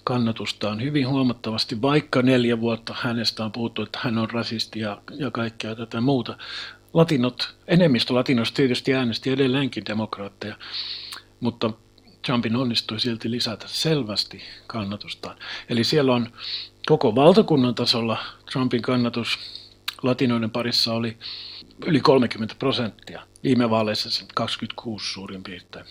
kannatustaan 0.03 0.81
hyvin 0.81 1.07
huomattavasti, 1.07 1.81
vaikka 1.81 2.21
neljä 2.21 2.59
vuotta 2.59 2.95
hänestä 2.99 3.45
on 3.45 3.51
puhuttu, 3.51 3.81
että 3.81 3.99
hän 4.01 4.17
on 4.17 4.29
rasisti 4.29 4.79
ja, 4.79 5.01
ja 5.11 5.31
kaikkea 5.31 5.75
tätä 5.75 6.01
muuta 6.01 6.37
latinot, 6.95 7.55
enemmistö 7.67 8.13
latinoista 8.13 8.55
tietysti 8.55 8.93
äänesti 8.93 9.31
edelleenkin 9.31 9.85
demokraatteja, 9.85 10.55
mutta 11.39 11.71
Trumpin 12.25 12.55
onnistui 12.55 12.99
silti 12.99 13.31
lisätä 13.31 13.67
selvästi 13.67 14.41
kannatustaan. 14.67 15.37
Eli 15.69 15.83
siellä 15.83 16.13
on 16.13 16.29
koko 16.85 17.15
valtakunnan 17.15 17.75
tasolla 17.75 18.17
Trumpin 18.51 18.81
kannatus 18.81 19.39
latinoiden 20.03 20.51
parissa 20.51 20.93
oli 20.93 21.17
yli 21.85 21.99
30 21.99 22.55
prosenttia. 22.59 23.21
Viime 23.43 23.69
vaaleissa 23.69 24.25
26 24.35 25.13
suurin 25.13 25.43
piirtein. 25.43 25.85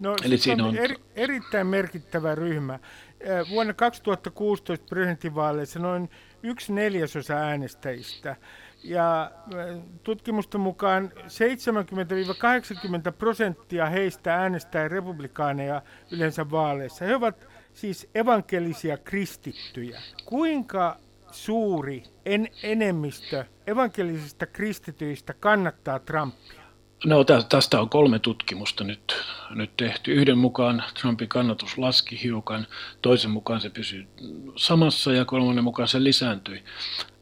No, 0.00 0.16
Eli 0.24 0.38
siinä 0.38 0.64
on 0.64 0.76
eri, 0.76 0.96
erittäin 1.16 1.66
merkittävä 1.66 2.34
ryhmä. 2.34 2.78
Vuonna 3.50 3.74
2016 3.74 4.86
presidentinvaaleissa 4.88 5.78
noin 5.78 6.10
yksi 6.42 6.72
neljäsosa 6.72 7.34
äänestäjistä 7.34 8.36
ja 8.84 9.30
tutkimusten 10.02 10.60
mukaan 10.60 11.12
70-80 13.08 13.12
prosenttia 13.18 13.86
heistä 13.86 14.34
äänestää 14.34 14.88
republikaaneja 14.88 15.82
yleensä 16.10 16.50
vaaleissa. 16.50 17.04
He 17.04 17.14
ovat 17.14 17.48
siis 17.74 18.10
evankelisia 18.14 18.96
kristittyjä. 18.96 20.00
Kuinka 20.24 20.96
suuri 21.30 22.02
en, 22.26 22.48
enemmistö 22.62 23.44
evankelisista 23.66 24.46
kristityistä 24.46 25.34
kannattaa 25.40 25.98
Trumpia? 25.98 26.64
No 27.04 27.24
tästä 27.48 27.80
on 27.80 27.88
kolme 27.88 28.18
tutkimusta 28.18 28.84
nyt, 28.84 29.16
nyt 29.50 29.70
tehty. 29.76 30.12
Yhden 30.12 30.38
mukaan 30.38 30.84
Trumpin 31.00 31.28
kannatus 31.28 31.78
laski 31.78 32.22
hiukan, 32.22 32.66
toisen 33.02 33.30
mukaan 33.30 33.60
se 33.60 33.70
pysyi 33.70 34.06
samassa 34.56 35.12
ja 35.12 35.24
kolmannen 35.24 35.64
mukaan 35.64 35.88
se 35.88 36.04
lisääntyi 36.04 36.62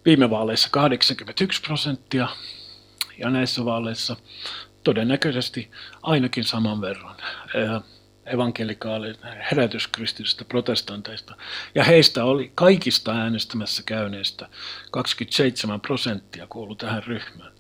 viime 0.05 0.31
vaaleissa 0.31 0.69
81 0.71 1.63
prosenttia 1.63 2.29
ja 3.19 3.31
näissä 3.31 3.65
vaaleissa 3.65 4.17
todennäköisesti 4.85 5.71
ainakin 6.03 6.45
saman 6.45 6.81
verran. 6.81 7.17
evankelikaali 8.27 9.15
herätyskristillisistä 9.51 10.45
protestanteista. 10.45 11.35
Ja 11.75 11.85
heistä 11.85 12.25
oli 12.25 12.53
kaikista 12.55 13.13
äänestämässä 13.13 13.83
käyneistä 13.87 14.49
27 14.91 15.81
prosenttia 15.81 16.47
kuulu 16.47 16.75
tähän 16.75 17.03
ryhmään. 17.03 17.53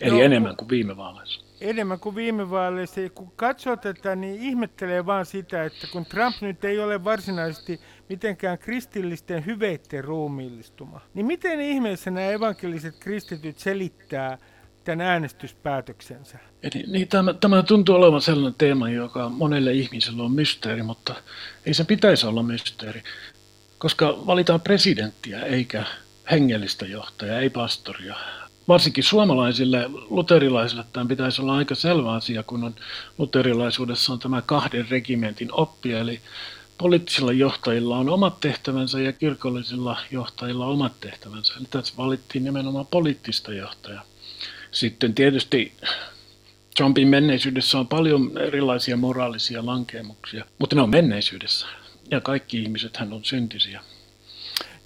Eli 0.00 0.10
no, 0.10 0.20
enemmän 0.22 0.56
kuin 0.56 0.68
viime 0.68 0.96
vaaleissa. 0.96 1.49
Enemmän 1.60 2.00
kuin 2.00 2.14
viime 2.14 2.50
vaaleissa. 2.50 3.00
Ja 3.00 3.10
kun 3.10 3.32
katsoo 3.36 3.76
tätä, 3.76 4.16
niin 4.16 4.42
ihmettelee 4.42 5.06
vaan 5.06 5.26
sitä, 5.26 5.64
että 5.64 5.86
kun 5.92 6.06
Trump 6.06 6.36
nyt 6.40 6.64
ei 6.64 6.80
ole 6.80 7.04
varsinaisesti 7.04 7.80
mitenkään 8.08 8.58
kristillisten 8.58 9.46
hyveitten 9.46 10.04
ruumiillistuma, 10.04 11.00
niin 11.14 11.26
miten 11.26 11.60
ihmeessä 11.60 12.10
nämä 12.10 12.26
evankeliset 12.26 12.94
kristityt 13.00 13.58
selittää 13.58 14.38
tämän 14.84 15.06
äänestyspäätöksensä? 15.06 16.38
Eli, 16.62 16.84
niin, 16.86 17.08
tämä, 17.08 17.34
tämä 17.34 17.62
tuntuu 17.62 17.94
olevan 17.94 18.20
sellainen 18.22 18.58
teema, 18.58 18.88
joka 18.88 19.28
monelle 19.28 19.72
ihmiselle 19.72 20.22
on 20.22 20.32
mysteeri, 20.32 20.82
mutta 20.82 21.14
ei 21.66 21.74
se 21.74 21.84
pitäisi 21.84 22.26
olla 22.26 22.42
mysteeri, 22.42 23.02
koska 23.78 24.18
valitaan 24.26 24.60
presidenttiä 24.60 25.42
eikä 25.42 25.84
hengellistä 26.30 26.86
johtajaa, 26.86 27.38
ei 27.38 27.50
pastoria. 27.50 28.16
Varsinkin 28.68 29.04
suomalaisille 29.04 29.90
luterilaisille 30.10 30.84
tämä 30.92 31.06
pitäisi 31.06 31.42
olla 31.42 31.56
aika 31.56 31.74
selvä 31.74 32.12
asia, 32.12 32.42
kun 32.42 32.64
on 32.64 32.74
luterilaisuudessa 33.18 34.12
on 34.12 34.18
tämä 34.18 34.42
kahden 34.42 34.88
regimentin 34.90 35.48
oppi, 35.52 35.92
eli 35.92 36.20
poliittisilla 36.78 37.32
johtajilla 37.32 37.98
on 37.98 38.08
omat 38.08 38.40
tehtävänsä 38.40 39.00
ja 39.00 39.12
kirkollisilla 39.12 39.96
johtajilla 40.10 40.66
omat 40.66 41.00
tehtävänsä. 41.00 41.54
Eli 41.58 41.66
tässä 41.70 41.94
valittiin 41.96 42.44
nimenomaan 42.44 42.86
poliittista 42.86 43.52
johtajaa. 43.52 44.04
Sitten 44.70 45.14
tietysti 45.14 45.72
Trumpin 46.76 47.08
menneisyydessä 47.08 47.78
on 47.78 47.88
paljon 47.88 48.38
erilaisia 48.38 48.96
moraalisia 48.96 49.66
lankeemuksia, 49.66 50.44
mutta 50.58 50.76
ne 50.76 50.82
on 50.82 50.90
menneisyydessä. 50.90 51.66
Ja 52.10 52.20
kaikki 52.20 52.62
ihmiset 52.62 52.96
hän 52.96 53.12
on 53.12 53.24
syntisiä. 53.24 53.80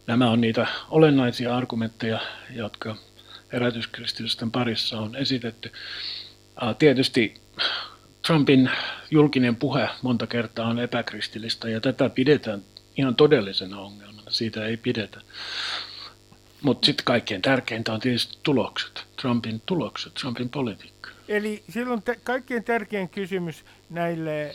Nämä 0.06 0.30
on 0.30 0.40
niitä 0.40 0.66
olennaisia 0.90 1.56
argumentteja, 1.56 2.20
jotka 2.50 2.96
herätyskristillisten 3.54 4.50
parissa 4.50 5.00
on 5.00 5.16
esitetty. 5.16 5.72
Tietysti 6.78 7.34
Trumpin 8.26 8.70
julkinen 9.10 9.56
puhe 9.56 9.88
monta 10.02 10.26
kertaa 10.26 10.66
on 10.66 10.78
epäkristillistä 10.78 11.68
ja 11.68 11.80
tätä 11.80 12.08
pidetään 12.08 12.62
ihan 12.96 13.16
todellisena 13.16 13.80
ongelmana. 13.80 14.30
Siitä 14.30 14.66
ei 14.66 14.76
pidetä. 14.76 15.20
Mutta 16.62 16.86
sitten 16.86 17.04
kaikkein 17.04 17.42
tärkeintä 17.42 17.92
on 17.92 18.00
tietysti 18.00 18.38
tulokset, 18.42 19.04
Trumpin 19.20 19.62
tulokset, 19.66 20.14
Trumpin 20.14 20.48
politiikka. 20.48 21.10
Eli 21.28 21.64
silloin 21.70 22.02
te- 22.02 22.20
kaikkein 22.24 22.64
tärkein 22.64 23.08
kysymys 23.08 23.64
näille 23.90 24.44
äh, 24.46 24.54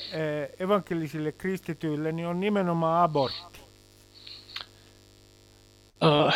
evankelisille 0.59 1.31
kristityille 1.31 2.11
niin 2.11 2.27
on 2.27 2.39
nimenomaan 2.39 3.03
abortti. 3.03 3.59
Uh, 6.03 6.33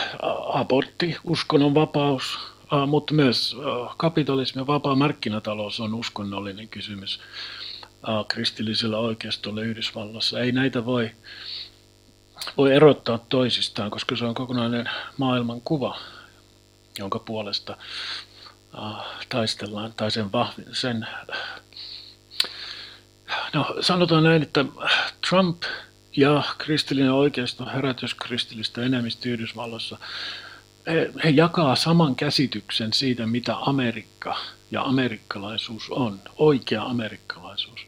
abortti, 0.56 1.18
uskonnon 1.24 1.76
vapaus, 1.76 2.36
uh, 2.36 2.53
mutta 2.88 3.14
myös 3.14 3.56
kapitalismi 3.98 4.62
ja 4.62 4.68
vapaa 4.68 4.96
markkinatalous 4.96 5.80
on 5.80 5.94
uskonnollinen 5.94 6.68
kysymys 6.68 7.20
kristillisellä 8.28 8.98
oikeistolla 8.98 9.62
Yhdysvallassa. 9.62 10.40
Ei 10.40 10.52
näitä 10.52 10.86
voi 10.86 11.12
voi 12.58 12.74
erottaa 12.74 13.18
toisistaan, 13.18 13.92
koska 13.92 14.16
se 14.16 14.26
on 14.26 14.34
kokonainen 14.34 14.90
maailmankuva, 15.18 16.00
jonka 17.00 17.20
puolesta 17.20 17.78
taistellaan, 19.30 19.94
tai 19.98 20.12
sen, 20.12 20.32
vahvi, 20.32 20.64
sen 20.72 21.08
no, 23.54 23.76
sanotaan 23.82 24.24
näin, 24.24 24.42
että 24.42 24.66
Trump 25.30 25.64
ja 26.18 26.44
kristillinen 26.58 27.14
oikeisto, 27.14 27.66
herätyskristillistä 27.66 28.82
enemmistö 28.82 29.30
Yhdysvalloissa, 29.30 29.98
he, 31.24 31.30
jakaa 31.30 31.76
saman 31.76 32.16
käsityksen 32.16 32.94
siitä, 32.94 33.28
mitä 33.28 33.56
Amerikka 33.58 34.38
ja 34.72 34.82
amerikkalaisuus 34.82 35.90
on, 35.90 36.20
oikea 36.38 36.84
amerikkalaisuus. 36.84 37.88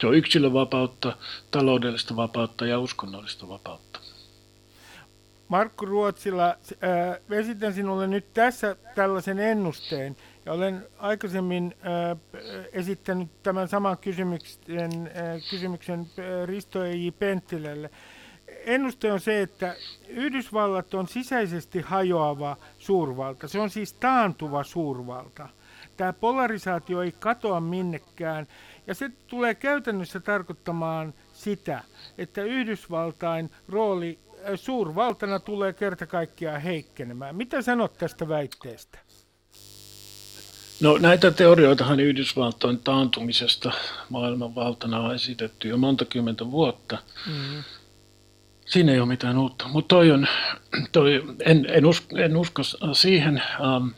Se 0.00 0.06
on 0.06 0.14
yksilövapautta, 0.14 1.16
taloudellista 1.50 2.16
vapautta 2.16 2.66
ja 2.66 2.78
uskonnollista 2.78 3.48
vapautta. 3.48 4.00
Markku 5.48 5.86
Ruotsilla, 5.86 6.48
äh, 6.48 7.38
esitän 7.38 7.74
sinulle 7.74 8.06
nyt 8.06 8.32
tässä 8.32 8.76
tällaisen 8.94 9.38
ennusteen. 9.38 10.16
Ja 10.46 10.52
olen 10.52 10.86
aikaisemmin 10.98 11.74
esittänyt 12.72 13.42
tämän 13.42 13.68
saman 13.68 13.98
kysymyksen, 13.98 15.10
kysymyksen 15.50 16.06
Risto 16.46 16.84
E.J. 16.84 17.08
Penttilälle. 17.18 17.90
Ennuste 18.66 19.12
on 19.12 19.20
se, 19.20 19.42
että 19.42 19.76
Yhdysvallat 20.08 20.94
on 20.94 21.08
sisäisesti 21.08 21.80
hajoava 21.80 22.56
suurvalta. 22.78 23.48
Se 23.48 23.60
on 23.60 23.70
siis 23.70 23.92
taantuva 23.92 24.64
suurvalta. 24.64 25.48
Tämä 25.96 26.12
polarisaatio 26.12 27.02
ei 27.02 27.12
katoa 27.12 27.60
minnekään. 27.60 28.48
Ja 28.86 28.94
se 28.94 29.10
tulee 29.26 29.54
käytännössä 29.54 30.20
tarkoittamaan 30.20 31.14
sitä, 31.32 31.82
että 32.18 32.42
Yhdysvaltain 32.42 33.50
rooli 33.68 34.18
äh, 34.28 34.52
suurvaltana 34.54 35.38
tulee 35.38 35.72
kerta 35.72 36.06
kaikkiaan 36.06 36.60
heikkenemään. 36.60 37.36
Mitä 37.36 37.62
sanot 37.62 37.98
tästä 37.98 38.28
väitteestä? 38.28 38.98
No 40.80 40.98
näitä 40.98 41.30
teorioitahan 41.30 42.00
Yhdysvaltojen 42.00 42.78
taantumisesta 42.78 43.72
maailmanvaltana 44.08 45.00
on 45.00 45.14
esitetty 45.14 45.68
jo 45.68 45.76
monta 45.76 46.04
kymmentä 46.04 46.50
vuotta. 46.50 46.98
Mm-hmm. 47.26 47.62
Siinä 48.64 48.92
ei 48.92 49.00
ole 49.00 49.08
mitään 49.08 49.38
uutta, 49.38 49.68
mutta 49.68 49.94
toi 49.94 50.10
on, 50.10 50.26
toi, 50.92 51.24
en, 51.44 51.66
en, 51.68 51.86
usko, 51.86 52.16
en 52.16 52.36
usko 52.36 52.62
siihen. 52.92 53.42
Um, 53.76 53.94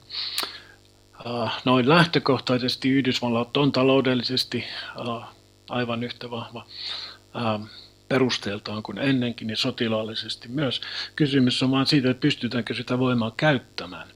Äh, 1.27 1.63
noin 1.65 1.89
lähtökohtaisesti 1.89 2.91
Yhdysvallat 2.91 3.57
on 3.57 3.73
taloudellisesti 3.73 4.65
äh, 5.09 5.29
aivan 5.69 6.05
yhtä 6.05 6.31
vahva 6.31 6.67
ähm, 7.37 7.63
perusteeltaan 8.09 8.83
kuin 8.83 8.99
ennenkin 8.99 9.51
ja 9.51 9.57
sotilaallisesti 9.57 10.49
myös. 10.49 10.81
Kysymys 11.17 11.63
on 11.63 11.71
vain 11.71 11.87
siitä, 11.87 12.11
että 12.11 12.21
pystytäänkö 12.21 12.75
sitä 12.75 12.99
voimaa 12.99 13.33
käyttämään 13.37 14.09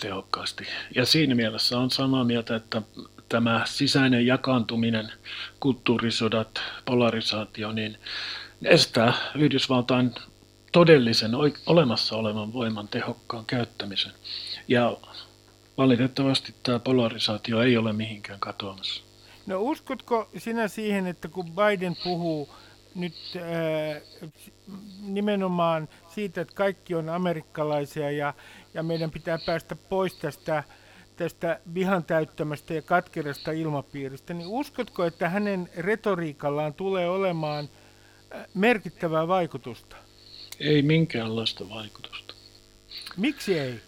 tehokkaasti. 0.00 0.66
Ja 0.94 1.06
siinä 1.06 1.34
mielessä 1.34 1.78
on 1.78 1.90
samaa 1.90 2.24
mieltä, 2.24 2.56
että 2.56 2.82
tämä 3.28 3.62
sisäinen 3.64 4.26
jakaantuminen, 4.26 5.12
kulttuurisodat, 5.60 6.62
polarisaatio, 6.84 7.72
niin 7.72 7.98
estää 8.66 9.12
Yhdysvaltain 9.34 10.14
todellisen 10.72 11.30
olemassa 11.66 12.16
olevan 12.16 12.52
voiman 12.52 12.88
tehokkaan 12.88 13.44
käyttämisen. 13.46 14.12
Ja 14.68 14.96
valitettavasti 15.78 16.54
tämä 16.62 16.78
polarisaatio 16.78 17.62
ei 17.62 17.76
ole 17.76 17.92
mihinkään 17.92 18.40
katoamassa. 18.40 19.02
No 19.46 19.62
uskotko 19.62 20.28
sinä 20.38 20.68
siihen, 20.68 21.06
että 21.06 21.28
kun 21.28 21.52
Biden 21.52 21.96
puhuu 22.04 22.48
nyt 22.94 23.14
ää, 23.36 24.00
nimenomaan 25.02 25.88
siitä, 26.08 26.40
että 26.40 26.54
kaikki 26.54 26.94
on 26.94 27.08
amerikkalaisia 27.08 28.10
ja, 28.10 28.34
ja 28.74 28.82
meidän 28.82 29.10
pitää 29.10 29.38
päästä 29.46 29.76
pois 29.76 30.14
tästä, 30.14 30.64
tästä 31.16 31.60
vihan 31.74 32.04
täyttämästä 32.04 32.74
ja 32.74 32.82
katkerasta 32.82 33.52
ilmapiiristä, 33.52 34.34
niin 34.34 34.48
uskotko, 34.48 35.04
että 35.04 35.28
hänen 35.28 35.70
retoriikallaan 35.76 36.74
tulee 36.74 37.08
olemaan 37.08 37.68
merkittävää 38.54 39.28
vaikutusta? 39.28 39.96
Ei 40.60 40.82
minkäänlaista 40.82 41.68
vaikutusta. 41.68 42.34
Miksi 43.16 43.58
ei? 43.58 43.80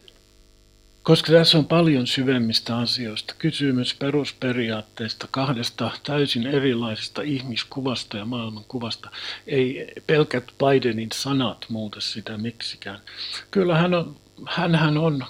Koska 1.06 1.32
tässä 1.32 1.58
on 1.58 1.66
paljon 1.66 2.06
syvemmistä 2.06 2.76
asioista. 2.76 3.34
Kysymys 3.38 3.94
perusperiaatteista, 3.94 5.28
kahdesta 5.30 5.90
täysin 6.02 6.46
erilaisesta 6.46 7.22
ihmiskuvasta 7.22 8.16
ja 8.16 8.24
maailmankuvasta. 8.24 9.10
Ei 9.46 9.92
pelkät 10.06 10.44
Bidenin 10.58 11.08
sanat 11.14 11.66
muuta 11.68 12.00
sitä 12.00 12.38
miksikään. 12.38 13.00
Kyllä 13.50 13.78
hän 13.78 13.94
on, 13.94 14.16
hänhän 14.46 14.98
on 14.98 15.24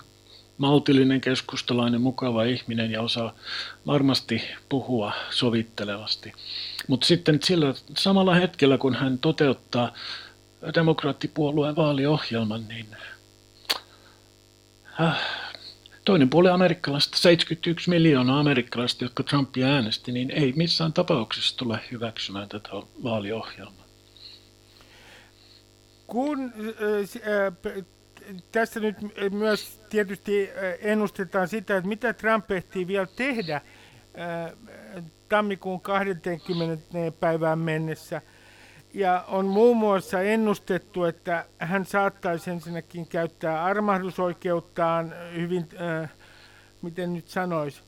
maltillinen, 0.58 1.20
keskustalainen, 1.20 2.00
mukava 2.00 2.44
ihminen 2.44 2.90
ja 2.90 3.02
osaa 3.02 3.34
varmasti 3.86 4.42
puhua 4.68 5.12
sovittelevasti. 5.30 6.32
Mutta 6.88 7.06
sitten 7.06 7.38
sillä 7.44 7.74
samalla 7.96 8.34
hetkellä, 8.34 8.78
kun 8.78 8.94
hän 8.94 9.18
toteuttaa 9.18 9.92
demokraattipuolueen 10.74 11.76
vaaliohjelman, 11.76 12.68
niin 12.68 12.86
äh, 15.00 15.20
Toinen 16.04 16.30
puoli 16.30 16.48
amerikkalaista, 16.48 17.16
71 17.16 17.90
miljoonaa 17.90 18.40
amerikkalaista, 18.40 19.04
jotka 19.04 19.22
Trumpia 19.22 19.66
äänesti, 19.66 20.12
niin 20.12 20.30
ei 20.30 20.52
missään 20.56 20.92
tapauksessa 20.92 21.56
tule 21.56 21.80
hyväksymään 21.90 22.48
tätä 22.48 22.70
vaaliohjelmaa. 23.04 23.86
Kun 26.06 26.44
äh, 26.44 27.76
äh, 27.76 27.84
tässä 28.52 28.80
nyt 28.80 28.96
myös 29.30 29.80
tietysti 29.90 30.50
ennustetaan 30.80 31.48
sitä, 31.48 31.76
että 31.76 31.88
mitä 31.88 32.12
Trump 32.12 32.50
ehtii 32.50 32.86
vielä 32.86 33.06
tehdä 33.16 33.60
tammikuun 35.28 35.80
20. 35.80 36.84
päivään 37.20 37.58
mennessä. 37.58 38.22
Ja 38.94 39.24
on 39.28 39.46
muun 39.46 39.76
muassa 39.76 40.20
ennustettu, 40.20 41.04
että 41.04 41.46
hän 41.58 41.86
saattaisi 41.86 42.50
ensinnäkin 42.50 43.06
käyttää 43.06 43.64
armahdusoikeuttaan 43.64 45.14
hyvin, 45.34 45.68
äh, 46.02 46.10
miten 46.82 47.12
nyt 47.12 47.28
sanoisi, 47.28 47.82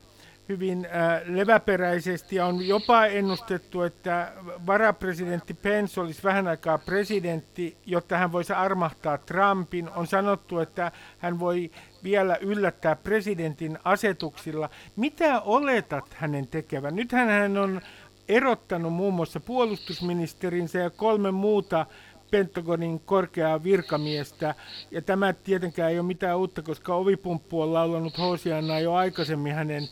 hyvin 0.49 0.85
äh, 0.85 1.21
leväperäisesti 1.25 2.35
ja 2.35 2.45
on 2.45 2.67
jopa 2.67 3.05
ennustettu, 3.05 3.81
että 3.81 4.33
varapresidentti 4.67 5.53
Pence 5.53 6.01
olisi 6.01 6.23
vähän 6.23 6.47
aikaa 6.47 6.77
presidentti, 6.77 7.77
jotta 7.85 8.17
hän 8.17 8.31
voisi 8.31 8.53
armahtaa 8.53 9.17
Trumpin. 9.17 9.89
On 9.89 10.07
sanottu, 10.07 10.59
että 10.59 10.91
hän 11.17 11.39
voi 11.39 11.71
vielä 12.03 12.37
yllättää 12.41 12.95
presidentin 12.95 13.79
asetuksilla. 13.83 14.69
Mitä 14.95 15.41
oletat 15.41 16.13
hänen 16.13 16.47
tekevän? 16.47 16.95
Nythän 16.95 17.27
hän 17.27 17.57
on 17.57 17.81
erottanut 18.29 18.93
muun 18.93 19.13
muassa 19.13 19.39
puolustusministerinsä 19.39 20.79
ja 20.79 20.89
kolme 20.89 21.31
muuta 21.31 21.85
Pentagonin 22.31 22.99
korkeaa 22.99 23.63
virkamiestä. 23.63 24.55
Ja 24.91 25.01
tämä 25.01 25.33
tietenkään 25.33 25.91
ei 25.91 25.99
ole 25.99 26.07
mitään 26.07 26.37
uutta, 26.37 26.61
koska 26.61 26.95
ovipumppu 26.95 27.61
on 27.61 27.73
laulanut 27.73 28.17
Hosianna 28.17 28.79
jo 28.79 28.93
aikaisemmin 28.93 29.53
hänen 29.53 29.83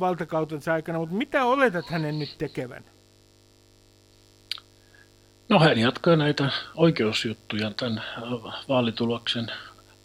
valtakautensa 0.00 0.72
aikana, 0.72 0.98
mutta 0.98 1.14
mitä 1.14 1.44
oletat 1.44 1.86
hänen 1.86 2.18
nyt 2.18 2.38
tekevän? 2.38 2.84
No 5.48 5.58
hän 5.58 5.78
jatkaa 5.78 6.16
näitä 6.16 6.50
oikeusjuttuja 6.74 7.70
tämän 7.70 8.02
vaalituloksen, 8.68 9.46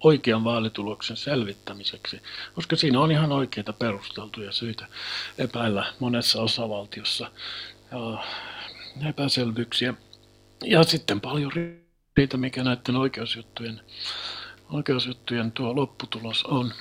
oikean 0.03 0.43
vaalituloksen 0.43 1.17
selvittämiseksi, 1.17 2.21
koska 2.55 2.75
siinä 2.75 2.99
on 2.99 3.11
ihan 3.11 3.31
oikeita 3.31 3.73
perusteltuja 3.73 4.51
syitä 4.51 4.87
epäillä 5.37 5.93
monessa 5.99 6.41
osavaltiossa 6.41 7.31
ja 7.91 9.09
epäselvyyksiä. 9.09 9.93
Ja 10.63 10.83
sitten 10.83 11.21
paljon 11.21 11.51
riitä, 12.17 12.37
mikä 12.37 12.63
näiden 12.63 12.95
oikeusjuttujen, 12.95 13.81
oikeusjuttujen 14.69 15.51
tuo 15.51 15.75
lopputulos 15.75 16.43
on. 16.43 16.73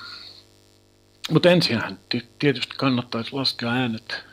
Mutta 1.31 1.51
ensinhän 1.51 1.99
tietysti 2.39 2.75
kannattaisi 2.77 3.33
laskea 3.33 3.71
äänet, 3.71 4.23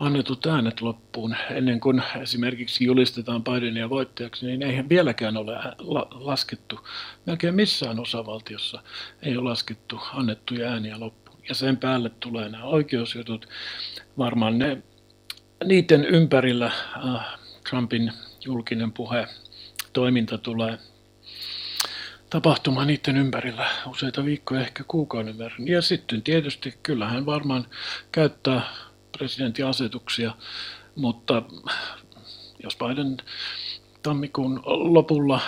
annetut 0.00 0.46
äänet 0.46 0.80
loppuun 0.80 1.36
ennen 1.50 1.80
kuin 1.80 2.02
esimerkiksi 2.22 2.84
julistetaan 2.84 3.44
Bidenia 3.44 3.90
voittajaksi, 3.90 4.46
niin 4.46 4.62
eihän 4.62 4.88
vieläkään 4.88 5.36
ole 5.36 5.52
la- 5.78 6.08
laskettu. 6.10 6.88
Melkein 7.26 7.54
missään 7.54 8.00
osavaltiossa 8.00 8.82
ei 9.22 9.36
ole 9.36 9.48
laskettu 9.50 10.00
annettuja 10.12 10.68
ääniä 10.70 11.00
loppuun. 11.00 11.38
Ja 11.48 11.54
sen 11.54 11.76
päälle 11.76 12.10
tulee 12.20 12.48
nämä 12.48 12.64
oikeusjutut. 12.64 13.48
Varmaan 14.18 14.58
ne, 14.58 14.82
niiden 15.64 16.04
ympärillä 16.04 16.66
äh, 16.66 17.38
Trumpin 17.70 18.12
julkinen 18.44 18.92
puhe, 18.92 19.26
toiminta 19.92 20.38
tulee 20.38 20.78
tapahtuma 22.30 22.84
niiden 22.84 23.16
ympärillä 23.16 23.68
useita 23.86 24.24
viikkoja, 24.24 24.60
ehkä 24.60 24.84
kuukauden 24.88 25.38
verran. 25.38 25.68
Ja 25.68 25.82
sitten 25.82 26.22
tietysti 26.22 26.74
kyllähän 26.82 27.26
varmaan 27.26 27.66
käyttää 28.12 28.62
presidentin 29.18 29.66
asetuksia, 29.66 30.34
mutta 30.96 31.42
jos 32.62 32.76
Biden 32.76 33.16
tammikuun 34.02 34.62
lopulla 34.66 35.40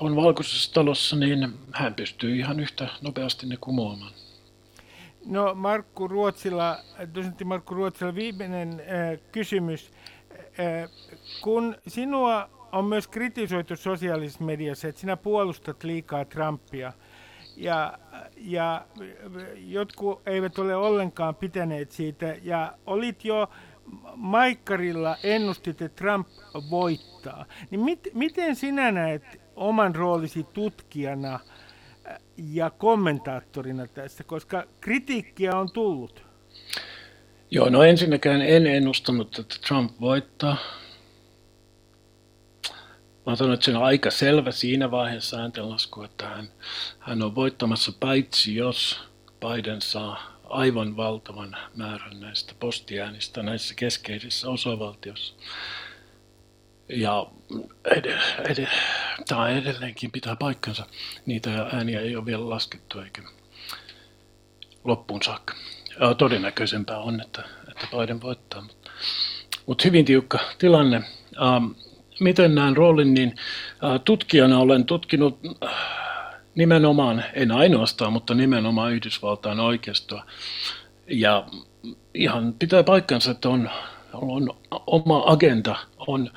on 0.00 0.16
valkoisessa 0.16 0.74
talossa, 0.74 1.16
niin 1.16 1.54
hän 1.72 1.94
pystyy 1.94 2.36
ihan 2.36 2.60
yhtä 2.60 2.88
nopeasti 3.02 3.46
ne 3.46 3.56
kumoamaan. 3.60 4.12
No 5.26 5.54
Markku 5.54 6.08
Ruotsilla, 6.08 6.78
dosentti 7.14 7.44
Markku 7.44 7.74
Ruotsilla 7.74 8.14
viimeinen 8.14 8.80
äh, 8.80 9.20
kysymys. 9.32 9.90
Äh, 10.60 10.90
kun 11.40 11.76
sinua 11.88 12.57
on 12.72 12.84
myös 12.84 13.08
kritisoitu 13.08 13.76
sosiaalisessa 13.76 14.44
mediassa, 14.44 14.88
että 14.88 15.00
sinä 15.00 15.16
puolustat 15.16 15.84
liikaa 15.84 16.24
Trumpia. 16.24 16.92
Ja, 17.56 17.98
ja 18.36 18.86
jotkut 19.56 20.22
eivät 20.26 20.58
ole 20.58 20.76
ollenkaan 20.76 21.34
pitäneet 21.34 21.92
siitä. 21.92 22.36
Ja 22.42 22.74
olit 22.86 23.24
jo 23.24 23.50
Maikkarilla 24.16 25.16
ennustit, 25.22 25.82
että 25.82 26.02
Trump 26.02 26.28
voittaa. 26.70 27.46
Niin 27.70 27.80
mit, 27.80 28.08
miten 28.14 28.56
sinä 28.56 28.92
näet 28.92 29.22
oman 29.56 29.94
roolisi 29.94 30.46
tutkijana 30.54 31.40
ja 32.36 32.70
kommentaattorina 32.70 33.86
tässä, 33.86 34.24
koska 34.24 34.64
kritiikkiä 34.80 35.56
on 35.56 35.72
tullut? 35.72 36.24
Joo, 37.50 37.68
no 37.68 37.82
ensinnäkään 37.82 38.42
en 38.42 38.66
ennustanut, 38.66 39.38
että 39.38 39.56
Trump 39.68 39.92
voittaa. 40.00 40.56
Mä 43.28 43.36
sanon, 43.36 43.54
että 43.54 43.64
se 43.64 43.76
on 43.76 43.84
aika 43.84 44.10
selvä 44.10 44.50
siinä 44.50 44.90
vaiheessa 44.90 45.36
ääntenlasku, 45.36 46.02
että 46.02 46.28
hän, 46.28 46.48
hän 46.98 47.22
on 47.22 47.34
voittamassa 47.34 47.92
paitsi 48.00 48.56
jos 48.56 49.00
Biden 49.40 49.82
saa 49.82 50.40
aivan 50.44 50.96
valtavan 50.96 51.56
määrän 51.76 52.20
näistä 52.20 52.54
postiäänistä 52.60 53.42
näissä 53.42 53.74
keskeisissä 53.74 54.48
osavaltioissa. 54.48 55.34
Ja 56.88 57.26
ed- 57.84 58.18
ed- 58.44 58.68
tämä 59.28 59.48
edelleenkin 59.48 60.12
pitää 60.12 60.36
paikkansa. 60.36 60.86
Niitä 61.26 61.50
ääniä 61.72 62.00
ei 62.00 62.16
ole 62.16 62.26
vielä 62.26 62.50
laskettu 62.50 63.00
eikä 63.00 63.22
loppuun 64.84 65.22
saakka. 65.22 65.54
Todennäköisempää 66.18 66.98
on, 66.98 67.20
että, 67.20 67.42
että 67.68 67.86
Biden 67.96 68.20
voittaa. 68.20 68.60
Mutta, 68.60 68.90
mutta 69.66 69.84
hyvin 69.84 70.04
tiukka 70.04 70.38
tilanne. 70.58 71.02
Um, 71.56 71.74
miten 72.20 72.54
näen 72.54 72.76
roolin, 72.76 73.14
niin 73.14 73.36
tutkijana 74.04 74.58
olen 74.58 74.84
tutkinut 74.84 75.38
nimenomaan, 76.54 77.24
en 77.32 77.52
ainoastaan, 77.52 78.12
mutta 78.12 78.34
nimenomaan 78.34 78.92
Yhdysvaltain 78.92 79.60
oikeistoa. 79.60 80.24
Ja 81.06 81.46
ihan 82.14 82.54
pitää 82.58 82.82
paikkansa, 82.82 83.30
että 83.30 83.48
on, 83.48 83.70
on 84.12 84.50
oma 84.86 85.22
agenda 85.26 85.76
on 85.98 86.30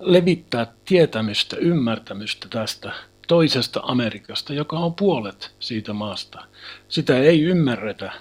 levittää 0.00 0.66
tietämystä, 0.84 1.56
ymmärtämystä 1.56 2.48
tästä 2.48 2.92
toisesta 3.28 3.80
Amerikasta, 3.82 4.52
joka 4.52 4.78
on 4.78 4.94
puolet 4.94 5.54
siitä 5.60 5.92
maasta. 5.92 6.44
Sitä 6.88 7.18
ei 7.18 7.42
ymmärretä 7.42 8.12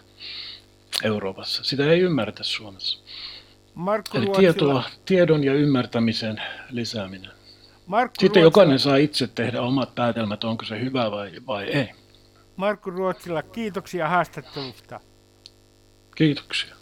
Euroopassa, 1.03 1.63
sitä 1.63 1.91
ei 1.91 1.99
ymmärretä 1.99 2.43
Suomessa. 2.43 2.99
Markku 3.79 4.17
Eli 4.17 4.25
Ruotsila... 4.25 4.53
tietoa, 4.53 4.83
tiedon 5.05 5.43
ja 5.43 5.53
ymmärtämisen 5.53 6.41
lisääminen. 6.69 7.31
Markku 7.85 8.13
Sitten 8.19 8.29
Ruotsila... 8.29 8.43
jokainen 8.43 8.79
saa 8.79 8.95
itse 8.95 9.27
tehdä 9.27 9.61
omat 9.61 9.95
päätelmät, 9.95 10.43
onko 10.43 10.65
se 10.65 10.81
hyvä 10.81 11.11
vai, 11.11 11.31
vai 11.47 11.63
ei. 11.63 11.89
Markku 12.55 12.89
Ruotsila, 12.89 13.43
kiitoksia 13.43 14.07
haastattelusta. 14.07 14.99
Kiitoksia. 16.15 16.75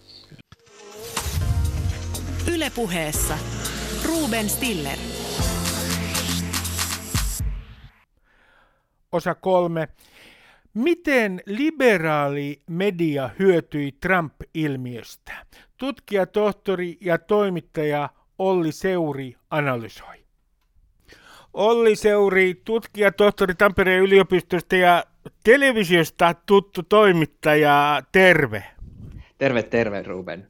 Ylepuheessa 2.53 3.37
Ruben 4.05 4.49
Stiller. 4.49 4.97
Osa 9.11 9.35
kolme. 9.35 9.87
Miten 10.73 11.41
liberaali 11.45 12.61
media 12.67 13.29
hyötyi 13.39 13.91
Trump-ilmiöstä? 13.91 15.33
Tutkija, 15.78 16.25
tohtori 16.25 16.97
ja 17.01 17.17
toimittaja 17.17 18.09
Olli 18.39 18.71
Seuri 18.71 19.36
analysoi. 19.49 20.25
Olli 21.53 21.95
Seuri, 21.95 22.61
tutkija, 22.65 23.11
tohtori 23.11 23.55
Tampereen 23.55 24.03
yliopistosta 24.03 24.75
ja 24.75 25.03
televisiosta 25.43 26.36
tuttu 26.45 26.84
toimittaja, 26.84 28.01
terve. 28.11 28.63
Terve, 29.38 29.63
terve 29.63 30.03
Ruben. 30.03 30.47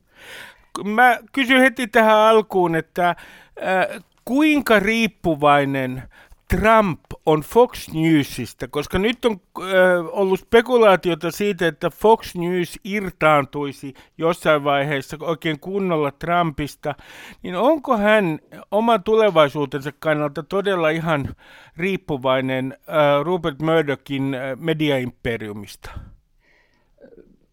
Mä 0.84 1.18
kysyn 1.32 1.62
heti 1.62 1.88
tähän 1.88 2.18
alkuun, 2.18 2.76
että 2.76 3.10
äh, 3.10 4.04
kuinka 4.26 4.80
riippuvainen 4.80 6.04
Trump 6.48 7.00
on 7.26 7.42
Fox 7.42 7.88
Newsista, 7.94 8.68
koska 8.68 9.00
nyt 9.00 9.26
on 9.26 9.42
äh, 9.60 9.66
ollut 10.12 10.40
spekulaatiota 10.40 11.32
siitä, 11.32 11.68
että 11.68 11.90
Fox 11.90 12.36
News 12.36 12.80
irtaantuisi 12.84 13.94
jossain 14.18 14.64
vaiheessa 14.64 15.18
oikein 15.20 15.60
kunnolla 15.60 16.12
Trumpista, 16.12 16.96
niin 17.44 17.56
onko 17.56 17.98
hän 17.98 18.40
oman 18.72 19.04
tulevaisuutensa 19.04 19.92
kannalta 20.00 20.44
todella 20.44 20.90
ihan 20.90 21.36
riippuvainen 21.78 22.78
äh, 22.80 23.24
Rupert 23.24 23.60
Murdochin 23.60 24.34
äh, 24.34 24.58
mediaimperiumista? 24.60 25.92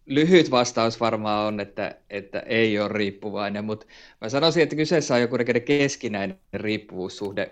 Lyhyt 0.05 0.51
vastaus 0.51 0.99
varmaan 0.99 1.47
on, 1.47 1.59
että, 1.59 1.95
että 2.09 2.39
ei 2.39 2.79
ole 2.79 2.87
riippuvainen, 2.87 3.65
mutta 3.65 3.85
mä 4.21 4.29
sanoisin, 4.29 4.63
että 4.63 4.75
kyseessä 4.75 5.13
on 5.15 5.21
joku 5.21 5.37
keskinäinen 5.65 6.39
riippuvuussuhde 6.53 7.51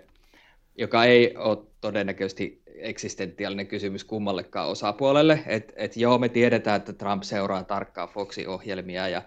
joka 0.76 1.04
ei 1.04 1.36
ole 1.36 1.58
todennäköisesti 1.80 2.62
eksistentiaalinen 2.66 3.66
kysymys 3.66 4.04
kummallekaan 4.04 4.68
osapuolelle. 4.68 5.38
Että 5.46 5.72
et 5.76 5.96
joo, 5.96 6.18
me 6.18 6.28
tiedetään, 6.28 6.76
että 6.76 6.92
Trump 6.92 7.22
seuraa 7.22 7.64
tarkkaan 7.64 8.08
Foxin 8.08 8.48
ohjelmia 8.48 9.08
ja 9.08 9.22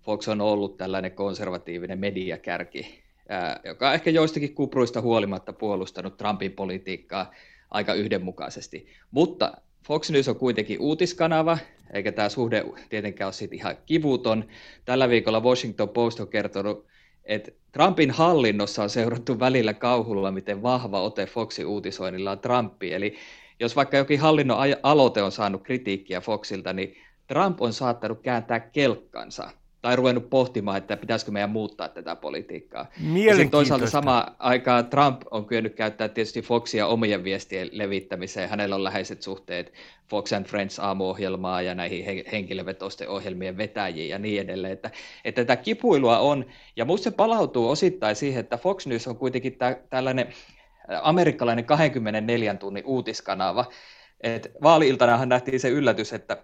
Fox 0.00 0.28
on 0.28 0.40
ollut 0.40 0.76
tällainen 0.76 1.12
konservatiivinen 1.12 1.98
mediakärki, 1.98 3.02
ää, 3.28 3.60
joka 3.64 3.88
on 3.88 3.94
ehkä 3.94 4.10
joistakin 4.10 4.54
kupruista 4.54 5.00
huolimatta 5.00 5.52
puolustanut 5.52 6.16
Trumpin 6.16 6.52
politiikkaa 6.52 7.32
aika 7.70 7.94
yhdenmukaisesti. 7.94 8.86
Mutta 9.10 9.52
Fox 9.86 10.10
News 10.10 10.28
on 10.28 10.36
kuitenkin 10.36 10.80
uutiskanava, 10.80 11.58
eikä 11.92 12.12
tämä 12.12 12.28
suhde 12.28 12.64
tietenkään 12.88 13.26
ole 13.26 13.32
siitä 13.32 13.54
ihan 13.54 13.76
kivuton. 13.86 14.44
Tällä 14.84 15.08
viikolla 15.08 15.42
Washington 15.42 15.88
Post 15.88 16.20
on 16.20 16.28
kertonut, 16.28 16.86
että 17.28 17.50
Trumpin 17.72 18.10
hallinnossa 18.10 18.82
on 18.82 18.90
seurattu 18.90 19.40
välillä 19.40 19.74
kauhulla, 19.74 20.30
miten 20.30 20.62
vahva 20.62 21.02
ote 21.02 21.26
Foxin 21.26 21.66
uutisoinnilla 21.66 22.30
on 22.30 22.38
Trumpi. 22.38 22.92
Eli 22.92 23.14
jos 23.60 23.76
vaikka 23.76 23.96
jokin 23.96 24.20
hallinnon 24.20 24.58
aloite 24.82 25.22
on 25.22 25.32
saanut 25.32 25.62
kritiikkiä 25.62 26.20
Foxilta, 26.20 26.72
niin 26.72 26.96
Trump 27.26 27.62
on 27.62 27.72
saattanut 27.72 28.20
kääntää 28.22 28.60
kelkkansa 28.60 29.50
tai 29.82 29.96
ruvennut 29.96 30.30
pohtimaan, 30.30 30.76
että 30.76 30.96
pitäisikö 30.96 31.32
meidän 31.32 31.50
muuttaa 31.50 31.88
tätä 31.88 32.16
politiikkaa. 32.16 32.86
Ja 33.44 33.48
toisaalta 33.50 33.90
sama 33.90 34.26
aikaan 34.38 34.86
Trump 34.86 35.22
on 35.30 35.46
kyennyt 35.46 35.74
käyttää 35.74 36.08
tietysti 36.08 36.42
Foxia 36.42 36.86
omien 36.86 37.24
viestien 37.24 37.68
levittämiseen. 37.72 38.48
Hänellä 38.48 38.74
on 38.74 38.84
läheiset 38.84 39.22
suhteet 39.22 39.72
Fox 40.10 40.32
and 40.32 40.46
Friends 40.46 40.78
aamuohjelmaa 40.78 41.62
ja 41.62 41.74
näihin 41.74 42.24
henkilövetosten 42.32 43.08
ohjelmien 43.08 43.56
vetäjiin 43.56 44.08
ja 44.08 44.18
niin 44.18 44.42
edelleen. 44.42 44.72
Että, 44.72 44.90
että 45.24 45.44
tätä 45.44 45.62
kipuilua 45.62 46.18
on, 46.18 46.46
ja 46.76 46.84
minusta 46.84 47.04
se 47.04 47.10
palautuu 47.10 47.70
osittain 47.70 48.16
siihen, 48.16 48.40
että 48.40 48.56
Fox 48.56 48.86
News 48.86 49.08
on 49.08 49.16
kuitenkin 49.16 49.58
tä, 49.58 49.80
tällainen 49.90 50.28
amerikkalainen 51.02 51.64
24 51.64 52.54
tunnin 52.54 52.84
uutiskanava. 52.86 53.64
Et 54.20 54.52
vaali-iltanahan 54.62 55.28
nähtiin 55.28 55.60
se 55.60 55.68
yllätys, 55.68 56.12
että 56.12 56.36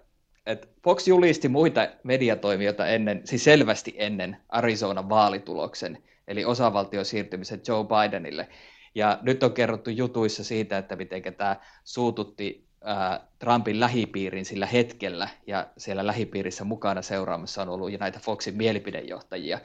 että 0.45 0.67
Fox 0.83 1.07
julisti 1.07 1.49
muita 1.49 1.87
mediatoimijoita 2.03 2.87
ennen, 2.87 3.21
siis 3.25 3.43
selvästi 3.43 3.95
ennen 3.97 4.37
Arizonan 4.49 5.09
vaalituloksen, 5.09 6.03
eli 6.27 6.45
osavaltion 6.45 7.05
siirtymisen 7.05 7.61
Joe 7.67 7.85
Bidenille. 7.85 8.47
Ja 8.95 9.19
nyt 9.21 9.43
on 9.43 9.53
kerrottu 9.53 9.89
jutuissa 9.89 10.43
siitä, 10.43 10.77
että 10.77 10.95
miten 10.95 11.21
tämä 11.37 11.55
suututti 11.83 12.67
ää, 12.83 13.27
Trumpin 13.39 13.79
lähipiirin 13.79 14.45
sillä 14.45 14.65
hetkellä, 14.65 15.27
ja 15.47 15.67
siellä 15.77 16.07
lähipiirissä 16.07 16.63
mukana 16.63 17.01
seuraamassa 17.01 17.61
on 17.61 17.69
ollut 17.69 17.99
näitä 17.99 18.19
Foxin 18.19 18.57
mielipidejohtajia. 18.57 19.59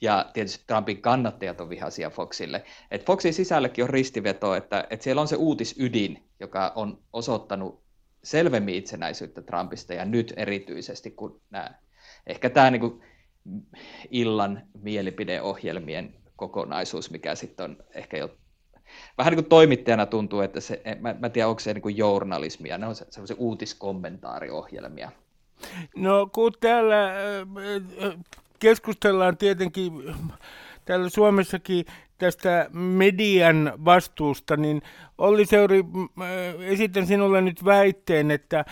Ja 0.00 0.30
tietysti 0.32 0.64
Trumpin 0.66 1.02
kannattajat 1.02 1.60
on 1.60 1.68
vihaisia 1.68 2.10
Foxille. 2.10 2.64
Et 2.90 3.06
Foxin 3.06 3.34
sisälläkin 3.34 3.84
on 3.84 3.90
ristiveto, 3.90 4.54
että, 4.54 4.86
että 4.90 5.04
siellä 5.04 5.20
on 5.20 5.28
se 5.28 5.36
uutisydin, 5.36 6.22
joka 6.40 6.72
on 6.74 6.98
osoittanut 7.12 7.81
selvemmin 8.24 8.74
itsenäisyyttä 8.74 9.42
Trumpista 9.42 9.94
ja 9.94 10.04
nyt 10.04 10.32
erityisesti, 10.36 11.10
kun 11.10 11.40
nämä, 11.50 11.70
ehkä 12.26 12.50
tämä 12.50 12.70
niin 12.70 12.80
kuin 12.80 13.02
illan 14.10 14.62
mielipideohjelmien 14.82 16.14
kokonaisuus, 16.36 17.10
mikä 17.10 17.34
sitten 17.34 17.64
on 17.64 17.76
ehkä 17.94 18.16
jo 18.16 18.36
vähän 19.18 19.30
niin 19.30 19.44
kuin 19.44 19.48
toimittajana 19.48 20.06
tuntuu, 20.06 20.40
että 20.40 20.60
se, 20.60 20.82
mä, 21.00 21.14
mä 21.18 21.28
tiedän, 21.28 21.48
onko 21.48 21.60
se 21.60 21.74
niin 21.74 21.82
kuin 21.82 21.96
journalismia, 21.96 22.78
ne 22.78 22.86
on 22.86 22.94
se, 22.94 23.06
semmoisia 23.10 23.36
uutiskommentaariohjelmia. 23.38 25.12
No 25.96 26.28
kun 26.32 26.52
täällä 26.60 27.12
keskustellaan 28.58 29.36
tietenkin 29.36 29.92
täällä 30.84 31.08
Suomessakin 31.08 31.84
tästä 32.18 32.66
median 32.72 33.72
vastuusta, 33.84 34.56
niin 34.56 34.82
Olli 35.18 35.46
Seuri, 35.46 35.84
esitän 36.60 37.06
sinulle 37.06 37.40
nyt 37.40 37.64
väitteen, 37.64 38.30
että 38.30 38.64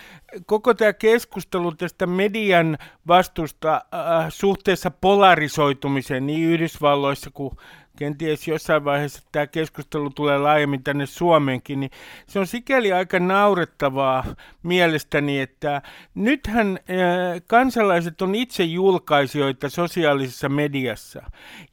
koko 0.45 0.73
tämä 0.73 0.93
keskustelu 0.93 1.71
tästä 1.71 2.07
median 2.07 2.77
vastuusta 3.07 3.73
äh, 3.73 4.25
suhteessa 4.29 4.91
polarisoitumiseen 4.91 6.27
niin 6.27 6.49
Yhdysvalloissa 6.49 7.29
kuin 7.33 7.57
kenties 7.97 8.47
jossain 8.47 8.85
vaiheessa 8.85 9.21
tämä 9.31 9.47
keskustelu 9.47 10.09
tulee 10.09 10.37
laajemmin 10.37 10.83
tänne 10.83 11.05
Suomeenkin, 11.05 11.79
niin 11.79 11.91
se 12.27 12.39
on 12.39 12.47
sikäli 12.47 12.93
aika 12.93 13.19
naurettavaa 13.19 14.25
mielestäni, 14.63 15.39
että 15.39 15.81
nythän 16.15 16.67
äh, 16.77 17.41
kansalaiset 17.47 18.21
on 18.21 18.35
itse 18.35 18.63
julkaisijoita 18.63 19.69
sosiaalisessa 19.69 20.49
mediassa, 20.49 21.23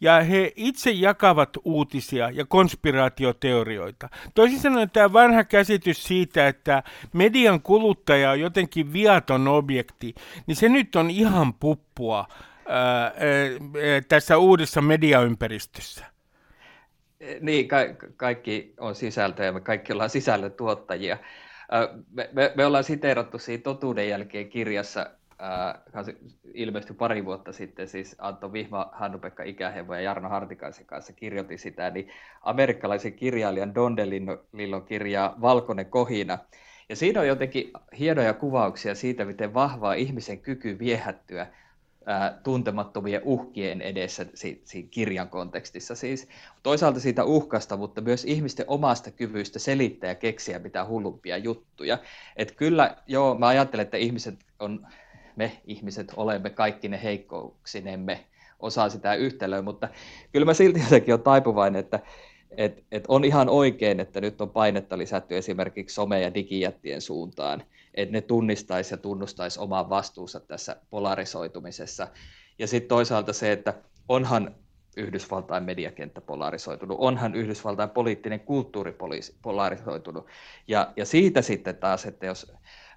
ja 0.01 0.21
he 0.21 0.53
itse 0.57 0.91
jakavat 0.91 1.57
uutisia 1.65 2.31
ja 2.31 2.45
konspiraatioteorioita. 2.47 4.09
Toisin 4.35 4.61
sanoen 4.61 4.91
tämä 4.91 5.13
vanha 5.13 5.45
käsitys 5.45 6.05
siitä, 6.05 6.49
että 6.49 6.83
median 7.13 7.63
kuluttaja 7.63 8.31
on 8.31 8.41
jotenkin 8.41 8.93
viaton 8.93 9.49
objekti, 9.49 10.15
niin 10.47 10.57
se 10.57 10.69
nyt 10.69 10.97
on 10.97 11.11
ihan 11.11 11.55
puppua 11.55 12.27
tässä 14.09 14.39
uudessa 14.39 14.81
mediaympäristössä. 14.83 16.07
Niin, 17.41 17.69
ka- 17.69 18.09
kaikki 18.17 18.75
on 18.81 18.95
sisältöä 18.95 19.47
ja 19.47 19.53
me 19.53 19.61
kaikki 19.61 19.93
ollaan 19.93 20.11
sisällöntuottajia. 20.11 21.19
Me, 22.11 22.31
me, 22.33 22.53
me 22.57 22.67
ollaan 22.67 22.85
siteerattu 22.85 23.39
siinä 23.39 23.63
totuuden 23.63 24.09
jälkeen 24.09 24.49
kirjassa 24.49 25.11
äh, 25.43 26.05
ilmestyi 26.55 26.97
pari 26.97 27.25
vuotta 27.25 27.53
sitten, 27.53 27.89
siis 27.89 28.17
Antto 28.19 28.53
Vihma, 28.53 28.91
Hannu-Pekka 28.93 29.43
Ikähevo 29.43 29.95
ja 29.95 30.01
Jarno 30.01 30.29
Hartikaisen 30.29 30.87
kanssa 30.87 31.13
kirjoitti 31.13 31.59
sitä, 31.59 31.91
niin 31.91 32.09
amerikkalaisen 32.43 33.13
kirjailijan 33.13 33.75
Don 33.75 33.97
DeLillon 33.97 34.85
kirjaa 34.85 35.35
Valkoinen 35.41 35.87
kohina. 35.87 36.39
Ja 36.89 36.97
siinä 36.97 37.21
on 37.21 37.27
jotenkin 37.27 37.73
hienoja 37.99 38.35
kuvauksia 38.35 38.95
siitä, 38.95 39.25
miten 39.25 39.55
vahvaa 39.55 39.95
ihmisen 39.95 40.41
kyky 40.41 40.79
viehättyä 40.79 41.47
tuntemattomien 42.43 43.23
uhkien 43.25 43.81
edessä 43.81 44.27
si- 44.35 44.63
si- 44.65 44.83
kirjan 44.83 45.29
kontekstissa 45.29 45.95
siis. 45.95 46.29
Toisaalta 46.63 47.01
siitä 47.01 47.25
uhkasta, 47.25 47.77
mutta 47.77 48.01
myös 48.01 48.25
ihmisten 48.25 48.67
omasta 48.69 49.11
kyvystä 49.11 49.59
selittää 49.59 50.11
ja 50.11 50.15
keksiä 50.15 50.59
mitä 50.59 50.85
hullumpia 50.87 51.37
juttuja. 51.37 51.99
Et 52.37 52.53
kyllä, 52.53 52.97
joo, 53.07 53.35
mä 53.39 53.47
ajattelen, 53.47 53.85
että 53.85 53.97
ihmiset 53.97 54.39
on 54.59 54.87
me 55.39 55.53
ihmiset 55.67 56.13
olemme 56.17 56.51
kaikki 56.51 56.89
ne 56.89 57.01
heikkouksinemme 57.03 58.25
osaa 58.61 58.89
sitä 58.89 59.15
yhtälöä, 59.15 59.63
mutta 59.63 59.89
kyllä 60.33 60.45
mä 60.47 60.55
silti 60.55 60.81
jotenkin 60.81 61.15
olen 61.15 61.25
taipuvainen, 61.25 61.81
että 61.81 62.01
et, 62.57 62.85
et 62.93 63.05
on 63.09 63.25
ihan 63.25 63.49
oikein, 63.49 64.01
että 64.01 64.21
nyt 64.21 64.41
on 64.41 64.51
painetta 64.51 64.99
lisätty 64.99 65.37
esimerkiksi 65.37 66.01
some- 66.01 66.23
ja 66.23 66.35
digijättien 66.35 67.01
suuntaan, 67.01 67.63
että 67.99 68.13
ne 68.13 68.21
tunnistaisi 68.21 68.95
ja 68.95 68.99
tunnustaisi 68.99 69.61
oman 69.61 69.91
vastuunsa 69.91 70.41
tässä 70.41 70.77
polarisoitumisessa. 70.91 72.09
Ja 72.59 72.67
sitten 72.67 72.89
toisaalta 72.89 73.33
se, 73.33 73.53
että 73.53 73.75
onhan 74.09 74.55
Yhdysvaltain 74.97 75.65
mediakenttä 75.65 76.21
polarisoitunut, 76.21 76.99
onhan 77.01 77.35
Yhdysvaltain 77.35 77.91
poliittinen 77.91 78.41
kulttuuri 78.41 78.97
polarisoitunut. 79.43 80.27
Ja, 80.69 80.93
ja 80.97 81.07
siitä 81.07 81.43
sitten 81.43 81.77
taas, 81.77 82.07
että 82.07 82.27
jos 82.27 82.53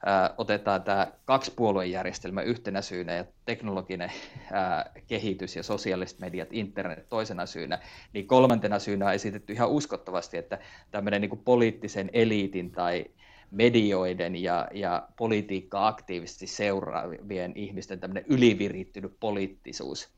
ää, 0.05 0.33
otetaan 0.37 0.83
tämä 0.83 1.11
kaksipuoluejärjestelmä 1.25 2.41
yhtenä 2.41 2.81
syynä 2.81 3.13
ja 3.13 3.25
teknologinen 3.45 4.11
ää, 4.51 4.91
kehitys 5.07 5.55
ja 5.55 5.63
sosiaaliset 5.63 6.19
mediat, 6.19 6.49
internet 6.51 7.09
toisena 7.09 7.45
syynä, 7.45 7.79
niin 8.13 8.27
kolmantena 8.27 8.79
syynä 8.79 9.05
on 9.05 9.13
esitetty 9.13 9.53
ihan 9.53 9.69
uskottavasti, 9.69 10.37
että 10.37 10.59
tämmöinen 10.91 11.21
niin 11.21 11.43
poliittisen 11.45 12.09
eliitin 12.13 12.71
tai 12.71 13.05
medioiden 13.51 14.35
ja, 14.35 14.67
ja 14.73 15.07
politiikkaa 15.17 15.87
aktiivisesti 15.87 16.47
seuraavien 16.47 17.51
ihmisten 17.55 17.99
tämmöinen 17.99 18.25
ylivirittynyt 18.27 19.13
poliittisuus, 19.19 20.09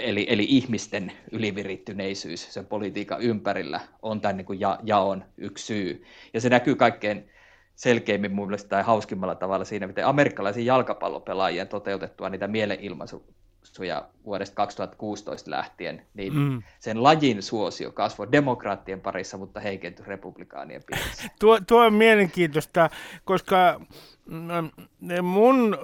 eli, 0.00 0.26
eli 0.28 0.46
ihmisten 0.48 1.12
ylivirittyneisyys 1.32 2.54
sen 2.54 2.66
politiikan 2.66 3.22
ympärillä 3.22 3.80
on 4.02 4.20
tämän 4.20 4.36
niin 4.36 4.46
kuin 4.46 4.60
ja, 4.60 4.78
jaon 4.82 5.24
yksi 5.36 5.66
syy. 5.66 6.04
Ja 6.34 6.40
se 6.40 6.48
näkyy 6.48 6.74
kaikkein 6.74 7.30
selkeimmin 7.74 8.32
mun 8.32 8.46
mielestä 8.46 8.68
tai 8.68 8.82
hauskimmalla 8.82 9.34
tavalla 9.34 9.64
siinä, 9.64 9.86
miten 9.86 10.06
amerikkalaisiin 10.06 10.66
jalkapallopelaajien 10.66 11.68
toteutettua 11.68 12.30
niitä 12.30 12.48
mielenilmaisuja 13.64 14.08
vuodesta 14.24 14.54
2016 14.54 15.50
lähtien, 15.50 16.06
niin 16.14 16.34
mm. 16.34 16.62
sen 16.78 17.02
lajin 17.02 17.42
suosio 17.42 17.92
kasvoi 17.92 18.32
demokraattien 18.32 19.00
parissa, 19.00 19.36
mutta 19.36 19.60
heikentyi 19.60 20.04
republikaanien 20.06 20.82
piirissä. 20.86 21.28
Tuo, 21.40 21.60
tuo 21.66 21.86
on 21.86 21.94
mielenkiintoista, 21.94 22.90
koska 23.24 23.80
mm, 24.26 24.70
mun 25.22 25.78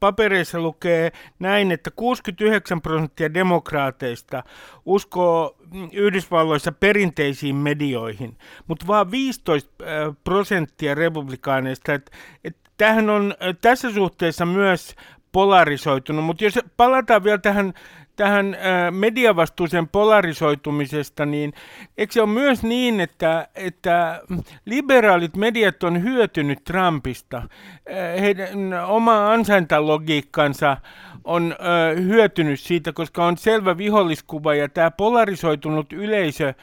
papereissa 0.00 0.60
lukee 0.60 1.12
näin, 1.38 1.72
että 1.72 1.90
69 1.90 2.80
prosenttia 2.80 3.34
demokraateista 3.34 4.42
uskoo 4.84 5.56
Yhdysvalloissa 5.92 6.72
perinteisiin 6.72 7.56
medioihin, 7.56 8.38
mutta 8.66 8.86
vain 8.86 9.10
15 9.10 9.84
prosenttia 10.24 10.94
republikaaneista. 10.94 11.94
Et, 11.94 12.10
et 12.44 12.56
tämähän 12.76 13.10
on 13.10 13.34
tässä 13.60 13.92
suhteessa 13.92 14.46
myös 14.46 14.94
polarisoitunut. 15.36 16.24
Mutta 16.24 16.44
jos 16.44 16.58
palataan 16.76 17.24
vielä 17.24 17.38
tähän, 17.38 17.74
tähän 18.16 18.54
äh, 18.54 18.60
mediavastuuseen 18.92 19.88
polarisoitumisesta, 19.88 21.26
niin 21.26 21.52
eikö 21.98 22.12
se 22.12 22.22
ole 22.22 22.30
myös 22.30 22.62
niin, 22.62 23.00
että, 23.00 23.48
että 23.54 24.22
liberaalit 24.64 25.36
mediat 25.36 25.82
on 25.82 26.02
hyötynyt 26.02 26.64
Trumpista? 26.64 27.36
Äh, 27.36 28.20
heidän 28.20 28.48
oma 28.86 29.32
ansaintalogiikkansa 29.32 30.76
on 31.24 31.52
äh, 31.52 32.04
hyötynyt 32.04 32.60
siitä, 32.60 32.92
koska 32.92 33.24
on 33.26 33.38
selvä 33.38 33.78
viholliskuva 33.78 34.54
ja 34.54 34.68
tämä 34.68 34.90
polarisoitunut 34.90 35.92
yleisö 35.92 36.54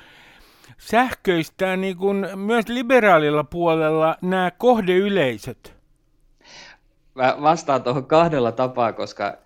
sähköistää 0.78 1.78
niin 1.78 1.98
kuin 1.98 2.28
myös 2.36 2.68
liberaalilla 2.68 3.44
puolella 3.44 4.16
nämä 4.22 4.52
kohdeyleisöt? 4.58 5.73
Mä 7.16 7.38
vastaan 7.42 7.84
tuohon 7.84 8.06
kahdella 8.06 8.52
tapaa, 8.52 8.94
koska 8.94 9.38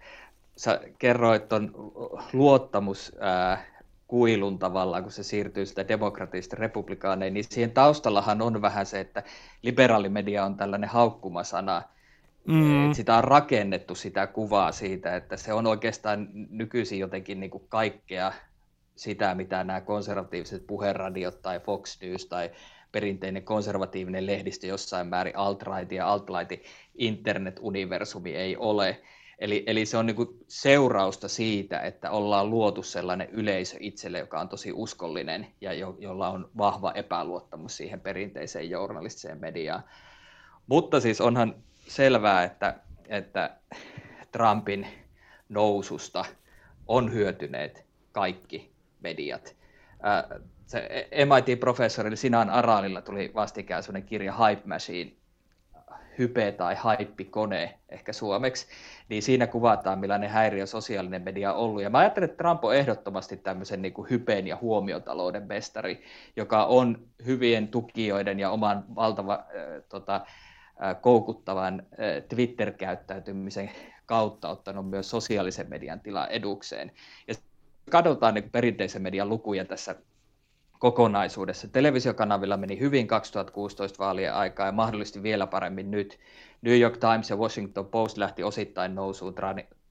sä 0.55 0.82
kerroit 0.99 1.47
tuon 1.47 1.72
luottamus 2.34 3.15
ää, 3.20 3.65
kuilun 4.07 4.59
tavallaan, 4.59 5.03
kun 5.03 5.11
se 5.11 5.24
siirtyy 5.24 5.65
sitä 5.65 5.88
demokratista 5.88 6.55
republikaaneihin, 6.59 7.34
niin 7.34 7.43
siihen 7.49 7.72
taustallahan 7.72 8.41
on 8.41 8.61
vähän 8.61 8.86
se, 8.86 8.99
että 8.99 9.24
liberaalimedia 9.61 10.45
on 10.45 10.55
tällainen 10.55 10.89
haukkumasana, 10.89 11.82
mm. 12.47 12.93
sitä 12.93 13.18
on 13.18 13.24
rakennettu 13.24 13.95
sitä 13.95 14.28
kuvaa 14.28 14.72
siitä, 14.72 15.15
että 15.15 15.38
se 15.38 15.53
on 15.53 15.68
oikeastaan 15.68 16.28
nykyisin 16.49 16.99
jotenkin 16.99 17.39
niin 17.39 17.51
kuin 17.51 17.63
kaikkea 17.70 18.34
sitä, 18.95 19.36
mitä 19.36 19.63
nämä 19.63 19.82
konservatiiviset 19.82 20.68
puheradiot 20.68 21.41
tai 21.41 21.59
Fox 21.59 22.01
News 22.01 22.26
tai 22.26 22.51
perinteinen 22.91 23.43
konservatiivinen 23.43 24.26
lehdistö 24.26 24.68
jossain 24.68 25.07
määrin 25.07 25.38
alt-right 25.38 25.91
ja 25.91 26.07
alt-right 26.07 26.63
internet-universumi 26.98 28.36
ei 28.36 28.58
ole. 28.58 29.02
Eli, 29.39 29.64
eli 29.68 29.86
se 29.86 29.98
on 29.98 30.06
niin 30.06 30.16
kuin 30.16 30.30
seurausta 30.48 31.28
siitä, 31.28 31.80
että 31.80 32.12
ollaan 32.12 32.50
luotu 32.50 32.84
sellainen 32.84 33.30
yleisö 33.30 33.78
itselle, 33.80 34.20
joka 34.20 34.39
on 34.39 34.50
tosi 34.50 34.72
uskollinen 34.74 35.48
ja 35.62 35.74
jo, 35.74 35.95
jolla 36.00 36.30
on 36.30 36.50
vahva 36.58 36.91
epäluottamus 36.91 37.78
siihen 37.78 38.02
perinteiseen 38.02 38.70
journalistiseen 38.70 39.39
mediaan. 39.39 39.84
Mutta 40.68 41.00
siis 41.00 41.22
onhan 41.22 41.56
selvää, 41.78 42.43
että, 42.43 42.80
että 43.08 43.58
Trumpin 44.32 44.88
noususta 45.50 46.26
on 46.88 47.14
hyötyneet 47.14 47.86
kaikki 48.12 48.72
mediat. 49.02 49.56
Se 50.66 51.10
MIT-professori 51.26 52.16
Sinan 52.16 52.50
Aralilla 52.50 53.02
tuli 53.02 53.32
vastikään 53.36 53.84
sellainen 53.84 54.10
kirja 54.10 54.34
Hype 54.34 54.62
Machine, 54.66 55.12
hype 56.20 56.51
tai 56.51 56.76
haippikone 56.76 57.80
ehkä 57.89 58.13
suomeksi, 58.13 58.68
niin 59.09 59.24
siinä 59.24 59.47
kuvataan, 59.47 59.99
millainen 59.99 60.30
häiriö 60.30 60.65
sosiaalinen 60.65 61.22
media 61.22 61.53
on 61.53 61.59
ollut. 61.59 61.82
Ja 61.82 61.89
mä 61.89 61.97
ajattelen, 61.97 62.30
että 62.30 62.38
Trump 62.38 62.63
on 62.63 62.76
ehdottomasti 62.76 63.38
tämmöisen 63.38 63.82
niin 63.82 63.93
kuin 63.93 64.09
hypeen 64.09 64.47
ja 64.47 64.57
huomiotalouden 64.61 65.47
mestari, 65.47 66.03
joka 66.36 66.65
on 66.65 67.07
hyvien 67.26 67.68
tukijoiden 67.68 68.39
ja 68.39 68.51
oman 68.51 68.86
valtava 68.95 69.34
äh, 69.34 69.84
tota, 69.89 70.15
äh, 70.15 71.01
koukuttavan 71.01 71.80
äh, 71.80 72.24
Twitter-käyttäytymisen 72.30 73.72
kautta 74.05 74.49
ottanut 74.49 74.89
myös 74.89 75.09
sosiaalisen 75.09 75.70
median 75.70 75.99
tilaa 75.99 76.28
edukseen. 76.28 76.91
Ja 77.28 77.36
katsotaan 77.89 78.34
niin 78.34 78.49
perinteisen 78.51 79.01
median 79.01 79.30
lukuja 79.30 79.65
tässä 79.65 79.95
kokonaisuudessa. 80.80 81.67
Televisiokanavilla 81.67 82.57
meni 82.57 82.80
hyvin 82.80 83.07
2016 83.07 84.03
vaalien 84.03 84.34
aikaa 84.34 84.65
ja 84.65 84.71
mahdollisesti 84.71 85.23
vielä 85.23 85.47
paremmin 85.47 85.91
nyt. 85.91 86.19
New 86.61 86.80
York 86.80 86.97
Times 86.97 87.30
ja 87.30 87.36
Washington 87.36 87.86
Post 87.86 88.17
lähti 88.17 88.43
osittain 88.43 88.95
nousuun 88.95 89.36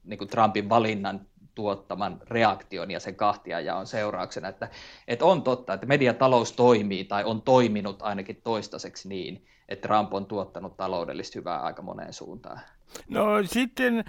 niin 0.03 0.17
kuin 0.17 0.27
Trumpin 0.27 0.69
valinnan 0.69 1.27
tuottaman 1.55 2.21
reaktion 2.29 2.91
ja 2.91 2.99
sen 2.99 3.15
kahtiajaon 3.15 3.87
seurauksena, 3.87 4.47
että, 4.47 4.69
että 5.07 5.25
on 5.25 5.43
totta, 5.43 5.73
että 5.73 5.85
mediatalous 5.85 6.51
toimii 6.51 7.03
tai 7.03 7.23
on 7.23 7.41
toiminut 7.41 8.01
ainakin 8.01 8.41
toistaiseksi 8.43 9.09
niin, 9.09 9.45
että 9.69 9.87
Trump 9.87 10.13
on 10.13 10.25
tuottanut 10.25 10.77
taloudellista 10.77 11.39
hyvää 11.39 11.59
aika 11.59 11.81
moneen 11.81 12.13
suuntaan. 12.13 12.61
No 13.09 13.25
sitten 13.45 14.03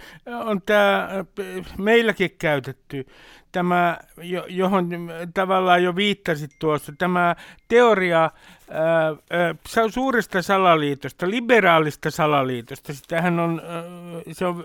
on 0.45 0.61
tämä 0.61 1.09
meilläkin 1.77 2.31
käytetty, 2.39 3.07
tämä, 3.51 3.97
johon 4.47 4.89
tavallaan 5.33 5.83
jo 5.83 5.95
viittasit 5.95 6.51
tuossa, 6.59 6.93
tämä 6.97 7.35
teoria 7.67 8.21
ää, 8.71 9.15
suuresta 9.89 10.41
salaliitosta, 10.41 11.29
liberaalista 11.29 12.11
salaliitosta. 12.11 12.93
Sitähän 12.93 13.39
on, 13.39 13.61
se 14.31 14.45
on 14.45 14.63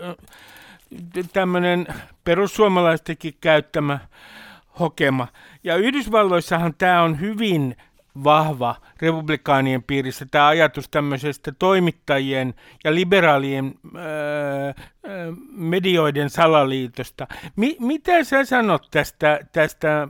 tämmöinen 1.33 1.87
perussuomalaistenkin 2.25 3.35
käyttämä 3.41 3.99
hokema. 4.81 5.29
Ja 5.65 5.77
Yhdysvalloissahan 5.77 6.75
tämä 6.75 7.03
on 7.03 7.21
hyvin 7.21 7.77
vahva 8.25 8.77
republikaanien 9.01 9.83
piirissä 9.83 10.27
tämä 10.31 10.47
ajatus 10.47 10.89
tämmöisestä 10.89 11.53
toimittajien 11.53 12.55
ja 12.85 12.95
liberaalien 12.95 13.75
öö, 13.97 15.33
medioiden 15.51 16.31
salaliitosta. 16.31 17.27
Mi- 17.57 17.77
mitä 17.81 18.25
sä 18.25 18.45
sanot 18.45 18.89
tästä, 18.91 19.41
tästä 19.53 20.09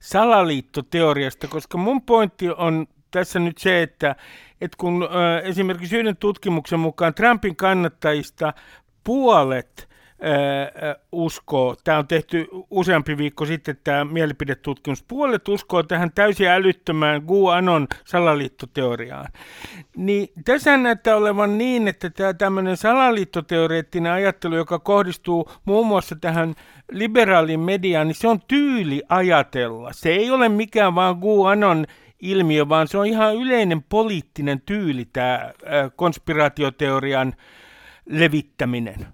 salaliittoteoriasta, 0.00 1.48
koska 1.48 1.78
mun 1.78 2.02
pointti 2.02 2.50
on 2.50 2.86
tässä 3.10 3.38
nyt 3.38 3.58
se, 3.58 3.82
että, 3.82 4.16
että 4.60 4.76
kun 4.78 5.02
ö, 5.02 5.40
esimerkiksi 5.40 5.96
yhden 5.96 6.16
tutkimuksen 6.16 6.80
mukaan 6.80 7.14
Trumpin 7.14 7.56
kannattajista 7.56 8.52
puolet 9.04 9.89
uskoo, 11.12 11.76
tämä 11.84 11.98
on 11.98 12.06
tehty 12.06 12.48
useampi 12.70 13.18
viikko 13.18 13.46
sitten 13.46 13.76
tämä 13.84 14.04
mielipidetutkimus, 14.04 15.02
puolet 15.02 15.48
uskoo 15.48 15.82
tähän 15.82 16.12
täysin 16.12 16.48
älyttömään 16.48 17.22
GUANON 17.22 17.88
salaliittoteoriaan. 18.04 19.26
Niin 19.96 20.28
tässä 20.44 20.76
näyttää 20.76 21.16
olevan 21.16 21.58
niin, 21.58 21.88
että 21.88 22.10
tämä 22.10 22.34
tämmöinen 22.34 22.76
salaliittoteoreettinen 22.76 24.12
ajattelu, 24.12 24.56
joka 24.56 24.78
kohdistuu 24.78 25.50
muun 25.64 25.86
muassa 25.86 26.16
tähän 26.20 26.54
liberaalin 26.90 27.60
mediaan, 27.60 28.06
niin 28.06 28.14
se 28.14 28.28
on 28.28 28.40
tyyli 28.48 29.02
ajatella. 29.08 29.92
Se 29.92 30.10
ei 30.10 30.30
ole 30.30 30.48
mikään 30.48 30.94
vaan 30.94 31.16
GUANON 31.16 31.86
ilmiö, 32.20 32.68
vaan 32.68 32.88
se 32.88 32.98
on 32.98 33.06
ihan 33.06 33.36
yleinen 33.36 33.82
poliittinen 33.82 34.60
tyyli, 34.60 35.04
tämä 35.04 35.52
konspiraatioteorian 35.96 37.34
levittäminen 38.06 39.06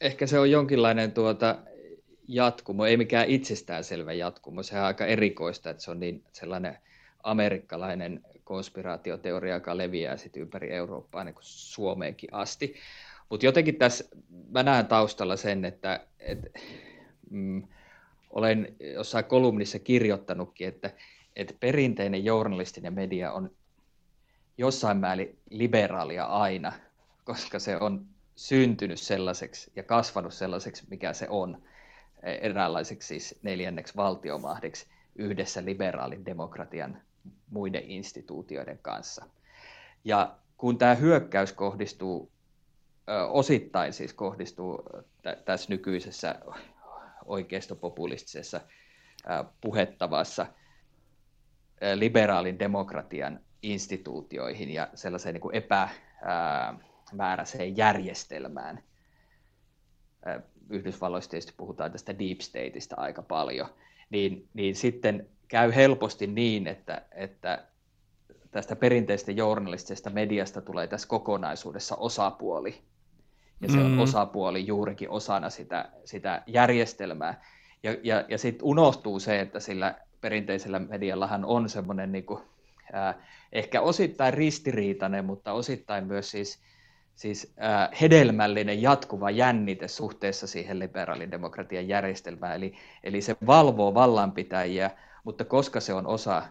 ehkä 0.00 0.26
se 0.26 0.38
on 0.38 0.50
jonkinlainen 0.50 1.12
tuota 1.12 1.58
jatkumo, 2.28 2.84
ei 2.84 2.96
mikään 2.96 3.28
itsestäänselvä 3.28 4.12
jatkumo. 4.12 4.62
Se 4.62 4.78
on 4.78 4.84
aika 4.84 5.06
erikoista, 5.06 5.70
että 5.70 5.82
se 5.82 5.90
on 5.90 6.00
niin 6.00 6.24
sellainen 6.32 6.78
amerikkalainen 7.22 8.22
konspiraatioteoria, 8.44 9.54
joka 9.54 9.76
leviää 9.76 10.16
sitten 10.16 10.42
ympäri 10.42 10.72
Eurooppaa 10.72 11.24
niin 11.24 11.34
kuin 11.34 11.44
Suomeenkin 11.44 12.34
asti. 12.34 12.74
Mutta 13.28 13.46
jotenkin 13.46 13.76
tässä 13.76 14.04
mä 14.50 14.62
näen 14.62 14.86
taustalla 14.86 15.36
sen, 15.36 15.64
että, 15.64 16.06
että 16.18 16.50
mm, 17.30 17.62
olen 18.30 18.76
jossain 18.94 19.24
kolumnissa 19.24 19.78
kirjoittanutkin, 19.78 20.68
että, 20.68 20.90
että 21.36 21.54
perinteinen 21.60 22.24
journalistinen 22.24 22.94
media 22.94 23.32
on 23.32 23.50
jossain 24.58 24.96
määrin 24.96 25.38
liberaalia 25.50 26.24
aina, 26.24 26.72
koska 27.24 27.58
se 27.58 27.76
on 27.76 28.06
syntynyt 28.36 29.00
sellaiseksi 29.00 29.72
ja 29.76 29.82
kasvanut 29.82 30.34
sellaiseksi, 30.34 30.84
mikä 30.90 31.12
se 31.12 31.28
on, 31.28 31.62
e, 32.22 32.32
eräänlaiseksi 32.32 33.08
siis 33.08 33.38
neljänneksi 33.42 33.96
valtiomahdiksi 33.96 34.86
yhdessä 35.16 35.64
liberaalin 35.64 36.26
demokratian 36.26 37.02
muiden 37.50 37.82
instituutioiden 37.82 38.78
kanssa. 38.82 39.26
Ja 40.04 40.36
kun 40.56 40.78
tämä 40.78 40.94
hyökkäys 40.94 41.52
kohdistuu, 41.52 42.30
osittain 43.28 43.92
siis 43.92 44.12
kohdistuu 44.12 44.82
tässä 45.44 45.66
nykyisessä 45.68 46.40
oikeistopopulistisessa 47.24 48.60
puhettavassa 49.60 50.46
liberaalin 51.94 52.58
demokratian 52.58 53.40
instituutioihin 53.62 54.70
ja 54.70 54.88
sellaiseen 54.94 55.32
niin 55.32 55.40
kuin 55.40 55.56
epä, 55.56 55.88
määräiseen 57.12 57.76
järjestelmään. 57.76 58.82
Yhdysvalloissa 60.70 61.30
tietysti 61.30 61.54
puhutaan 61.56 61.92
tästä 61.92 62.18
deep 62.18 62.40
stateista 62.40 62.96
aika 62.98 63.22
paljon, 63.22 63.68
niin, 64.10 64.48
niin 64.54 64.76
sitten 64.76 65.28
käy 65.48 65.74
helposti 65.74 66.26
niin, 66.26 66.66
että, 66.66 67.02
että 67.12 67.64
tästä 68.50 68.76
perinteistä 68.76 69.32
journalistisesta 69.32 70.10
mediasta 70.10 70.60
tulee 70.60 70.86
tässä 70.86 71.08
kokonaisuudessa 71.08 71.96
osapuoli, 71.96 72.82
ja 73.60 73.72
se 73.72 73.78
on 73.78 73.90
mm. 73.90 73.98
osapuoli 73.98 74.66
juurikin 74.66 75.10
osana 75.10 75.50
sitä, 75.50 75.88
sitä 76.04 76.42
järjestelmää. 76.46 77.44
Ja, 77.82 77.96
ja, 78.02 78.24
ja 78.28 78.38
sitten 78.38 78.66
unohtuu 78.66 79.20
se, 79.20 79.40
että 79.40 79.60
sillä 79.60 79.94
perinteisellä 80.20 80.78
mediallahan 80.78 81.44
on 81.44 81.68
semmoinen 81.68 82.12
niin 82.12 82.26
ehkä 83.52 83.80
osittain 83.80 84.34
ristiriitainen, 84.34 85.24
mutta 85.24 85.52
osittain 85.52 86.06
myös 86.06 86.30
siis 86.30 86.58
siis 87.16 87.54
äh, 87.62 88.00
hedelmällinen 88.00 88.82
jatkuva 88.82 89.30
jännite 89.30 89.88
suhteessa 89.88 90.46
siihen 90.46 90.78
liberaalidemokratian 90.78 91.88
järjestelmään. 91.88 92.56
Eli, 92.56 92.74
eli 93.04 93.22
se 93.22 93.36
valvoo 93.46 93.94
vallanpitäjiä, 93.94 94.90
mutta 95.24 95.44
koska 95.44 95.80
se 95.80 95.94
on 95.94 96.06
osa 96.06 96.42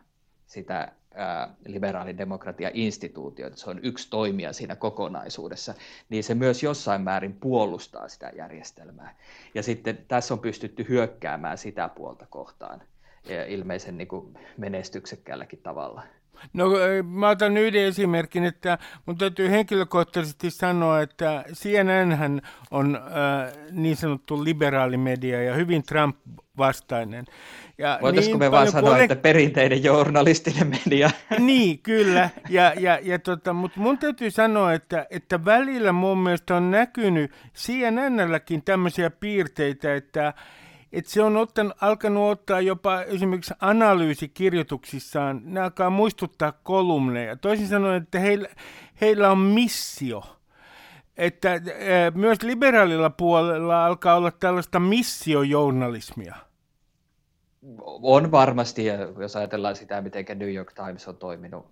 sitä 0.45 0.91
liberaalidemokratia 1.65 2.71
instituutioita, 2.73 3.57
se 3.57 3.69
on 3.69 3.79
yksi 3.83 4.09
toimija 4.09 4.53
siinä 4.53 4.75
kokonaisuudessa, 4.75 5.73
niin 6.09 6.23
se 6.23 6.35
myös 6.35 6.63
jossain 6.63 7.01
määrin 7.01 7.33
puolustaa 7.33 8.07
sitä 8.07 8.31
järjestelmää. 8.37 9.15
Ja 9.53 9.63
sitten 9.63 9.97
tässä 10.07 10.33
on 10.33 10.39
pystytty 10.39 10.85
hyökkäämään 10.89 11.57
sitä 11.57 11.89
puolta 11.89 12.25
kohtaan 12.29 12.81
ilmeisen 13.47 13.97
niin 13.97 14.07
kuin 14.07 14.37
menestyksekkäälläkin 14.57 15.59
tavalla. 15.63 16.03
No 16.53 16.65
mä 17.07 17.29
otan 17.29 17.57
yhden 17.57 17.83
esimerkin, 17.85 18.43
että 18.43 18.77
mun 19.05 19.17
täytyy 19.17 19.49
henkilökohtaisesti 19.49 20.51
sanoa, 20.51 21.01
että 21.01 21.43
CNN 21.53 22.41
on 22.71 22.95
äh, 22.95 23.53
niin 23.71 23.95
sanottu 23.95 24.43
liberaalimedia 24.43 25.43
ja 25.43 25.53
hyvin 25.53 25.83
Trump-vastainen. 25.83 27.25
Ja 27.77 27.99
Voitaisiko 28.01 28.33
niin 28.33 28.39
me 28.39 28.51
vaan 28.51 28.71
sanoa, 28.71 28.99
että 28.99 29.15
perinteinen 29.15 29.83
journalistinen 29.83 30.67
media? 30.67 31.09
Niin, 31.39 31.79
kyllä. 31.79 32.29
Ja, 32.49 32.73
ja, 32.79 32.99
ja 33.01 33.19
tota, 33.19 33.53
mutta 33.53 33.79
mun 33.79 33.97
täytyy 33.97 34.31
sanoa, 34.31 34.73
että, 34.73 35.05
että 35.09 35.45
välillä 35.45 35.91
mun 35.91 36.17
mielestä 36.17 36.55
on 36.55 36.71
näkynyt 36.71 37.31
CNNlläkin 37.55 38.63
tämmöisiä 38.63 39.09
piirteitä, 39.09 39.95
että, 39.95 40.33
että 40.95 41.11
se 41.11 41.21
on 41.21 41.37
ottanut, 41.37 41.73
alkanut 41.81 42.31
ottaa 42.31 42.61
jopa 42.61 43.01
esimerkiksi 43.01 43.53
analyysikirjoituksissaan, 43.61 45.41
ne 45.43 45.59
alkaa 45.59 45.89
muistuttaa 45.89 46.51
kolumneja. 46.51 47.35
Toisin 47.35 47.67
sanoen, 47.67 48.03
että 48.03 48.19
heillä, 48.19 48.49
heillä 49.01 49.31
on 49.31 49.37
missio. 49.37 50.23
Että 51.17 51.61
myös 52.13 52.43
liberaalilla 52.43 53.09
puolella 53.09 53.85
alkaa 53.85 54.15
olla 54.15 54.31
tällaista 54.31 54.79
missiojournalismia. 54.79 56.35
On 57.85 58.31
varmasti, 58.31 58.85
ja 58.85 58.95
jos 59.19 59.35
ajatellaan 59.35 59.75
sitä, 59.75 60.01
miten 60.01 60.25
New 60.35 60.53
York 60.53 60.73
Times 60.73 61.07
on 61.07 61.17
toiminut 61.17 61.65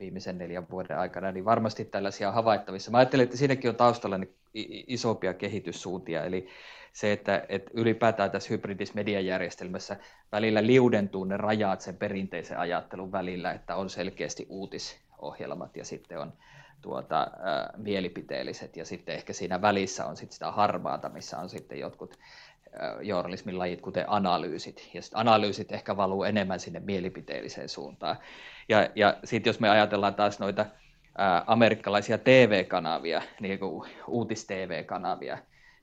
viimeisen 0.00 0.38
neljän 0.38 0.66
vuoden 0.70 0.98
aikana, 0.98 1.32
niin 1.32 1.44
varmasti 1.44 1.84
tällaisia 1.84 2.32
havaittavissa. 2.32 2.90
Mä 2.90 2.98
ajattelin, 2.98 3.24
että 3.24 3.36
siinäkin 3.36 3.70
on 3.70 3.76
taustalla 3.76 4.16
isompia 4.54 5.34
kehityssuuntia, 5.34 6.24
eli 6.24 6.48
se, 6.92 7.12
että, 7.12 7.42
että 7.48 7.70
ylipäätään 7.74 8.30
tässä 8.30 8.48
hybridis 8.50 8.94
mediajärjestelmässä 8.94 9.96
välillä 10.32 10.66
liudentuu 10.66 11.24
ne 11.24 11.36
rajat 11.36 11.80
sen 11.80 11.96
perinteisen 11.96 12.58
ajattelun 12.58 13.12
välillä, 13.12 13.52
että 13.52 13.76
on 13.76 13.90
selkeästi 13.90 14.46
uutisohjelmat 14.48 15.76
ja 15.76 15.84
sitten 15.84 16.18
on 16.18 16.32
tuota, 16.82 17.20
ä, 17.20 17.28
mielipiteelliset 17.76 18.76
ja 18.76 18.84
sitten 18.84 19.14
ehkä 19.14 19.32
siinä 19.32 19.62
välissä 19.62 20.06
on 20.06 20.16
sitten 20.16 20.32
sitä 20.34 20.50
harmaata, 20.50 21.08
missä 21.08 21.38
on 21.38 21.48
sitten 21.48 21.78
jotkut 21.78 22.18
journalismin 23.02 23.58
lajit, 23.58 23.80
kuten 23.80 24.04
analyysit. 24.06 24.90
Ja 24.94 25.00
analyysit 25.14 25.72
ehkä 25.72 25.96
valuu 25.96 26.24
enemmän 26.24 26.60
sinne 26.60 26.80
mielipiteelliseen 26.80 27.68
suuntaan. 27.68 28.16
Ja, 28.68 28.90
ja 28.94 29.16
sitten 29.24 29.50
jos 29.50 29.60
me 29.60 29.68
ajatellaan 29.68 30.14
taas 30.14 30.38
noita 30.38 30.66
amerikkalaisia 31.46 32.18
TV-kanavia, 32.18 33.22
niin 33.40 33.58
kuin 33.58 33.90
uutis-TV-kanavia, 34.06 35.38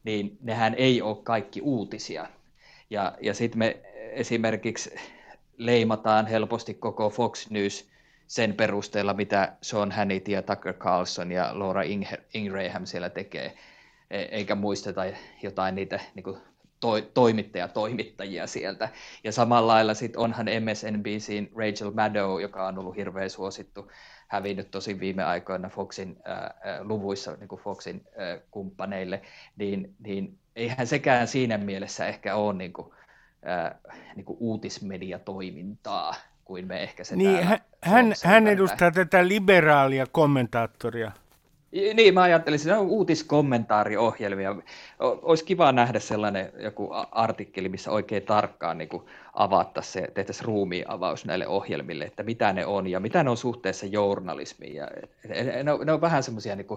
niin 0.07 0.37
nehän 0.41 0.73
ei 0.77 1.01
ole 1.01 1.17
kaikki 1.23 1.61
uutisia. 1.61 2.27
Ja, 2.89 3.13
ja 3.21 3.33
sitten 3.33 3.59
me 3.59 3.77
esimerkiksi 4.11 4.95
leimataan 5.57 6.27
helposti 6.27 6.73
koko 6.73 7.09
Fox 7.09 7.49
News 7.49 7.85
sen 8.27 8.53
perusteella, 8.53 9.13
mitä 9.13 9.53
Sean 9.61 9.91
Hannity 9.91 10.31
ja 10.31 10.41
Tucker 10.41 10.73
Carlson 10.73 11.31
ja 11.31 11.59
Laura 11.59 11.81
Ingraham 12.33 12.85
siellä 12.85 13.09
tekee, 13.09 13.57
e, 14.11 14.21
eikä 14.21 14.55
muisteta 14.55 15.01
jotain 15.43 15.75
niitä 15.75 15.99
niin 16.15 16.23
kuin 16.23 16.37
to, 16.79 17.01
toimittaja-toimittajia 17.01 18.47
sieltä. 18.47 18.89
Ja 19.23 19.31
samalla 19.31 19.73
lailla 19.73 19.93
sitten 19.93 20.21
onhan 20.21 20.45
MSNBCin 20.45 21.51
Rachel 21.55 21.91
Maddow, 21.91 22.41
joka 22.41 22.67
on 22.67 22.79
ollut 22.79 22.95
hirveän 22.95 23.29
suosittu, 23.29 23.91
hävinnyt 24.27 24.71
tosi 24.71 24.99
viime 24.99 25.23
aikoina 25.23 25.69
Foxin 25.69 26.17
äh, 26.29 26.81
luvuissa 26.81 27.35
niin 27.39 27.47
kuin 27.47 27.61
Foxin 27.61 28.05
äh, 28.05 28.41
kumppaneille, 28.51 29.21
niin, 29.57 29.95
niin 29.99 30.37
eihän 30.55 30.87
sekään 30.87 31.27
siinä 31.27 31.57
mielessä 31.57 32.07
ehkä 32.07 32.35
ole 32.35 32.53
niin 32.53 32.73
kuin, 32.73 32.93
äh, 33.47 33.95
niin 34.15 34.25
kuin 34.25 34.37
uutismediatoimintaa 34.39 36.15
kuin 36.45 36.67
me 36.67 36.83
ehkä 36.83 37.03
se 37.03 37.15
niin, 37.15 37.43
hän, 37.81 38.13
hän 38.23 38.47
edustaa 38.47 38.91
tätä 38.91 39.27
liberaalia 39.27 40.05
kommentaattoria. 40.11 41.11
Niin, 41.93 42.13
mä 42.13 42.21
ajattelin, 42.21 42.59
että 42.59 42.79
on 42.79 42.87
uutiskommentaariohjelmia. 42.87 44.55
Olisi 44.99 45.45
kiva 45.45 45.71
nähdä 45.71 45.99
sellainen 45.99 46.51
joku 46.59 46.89
artikkeli, 47.11 47.69
missä 47.69 47.91
oikein 47.91 48.23
tarkkaan 48.23 48.77
niin 48.77 48.89
avattaisiin 49.33 50.05
se, 50.05 50.11
tehtäisiin 50.11 50.45
ruumiin 50.45 50.89
avaus 50.89 51.25
näille 51.25 51.47
ohjelmille, 51.47 52.05
että 52.05 52.23
mitä 52.23 52.53
ne 52.53 52.65
on 52.65 52.87
ja 52.87 52.99
mitä 52.99 53.23
ne 53.23 53.29
on 53.29 53.37
suhteessa 53.37 53.85
journalismiin. 53.85 54.75
Ja, 54.75 54.87
ne, 55.63 55.71
on, 55.71 55.85
ne 55.85 55.91
on 55.91 56.01
vähän 56.01 56.23
semmoisia 56.23 56.55
niin 56.55 56.67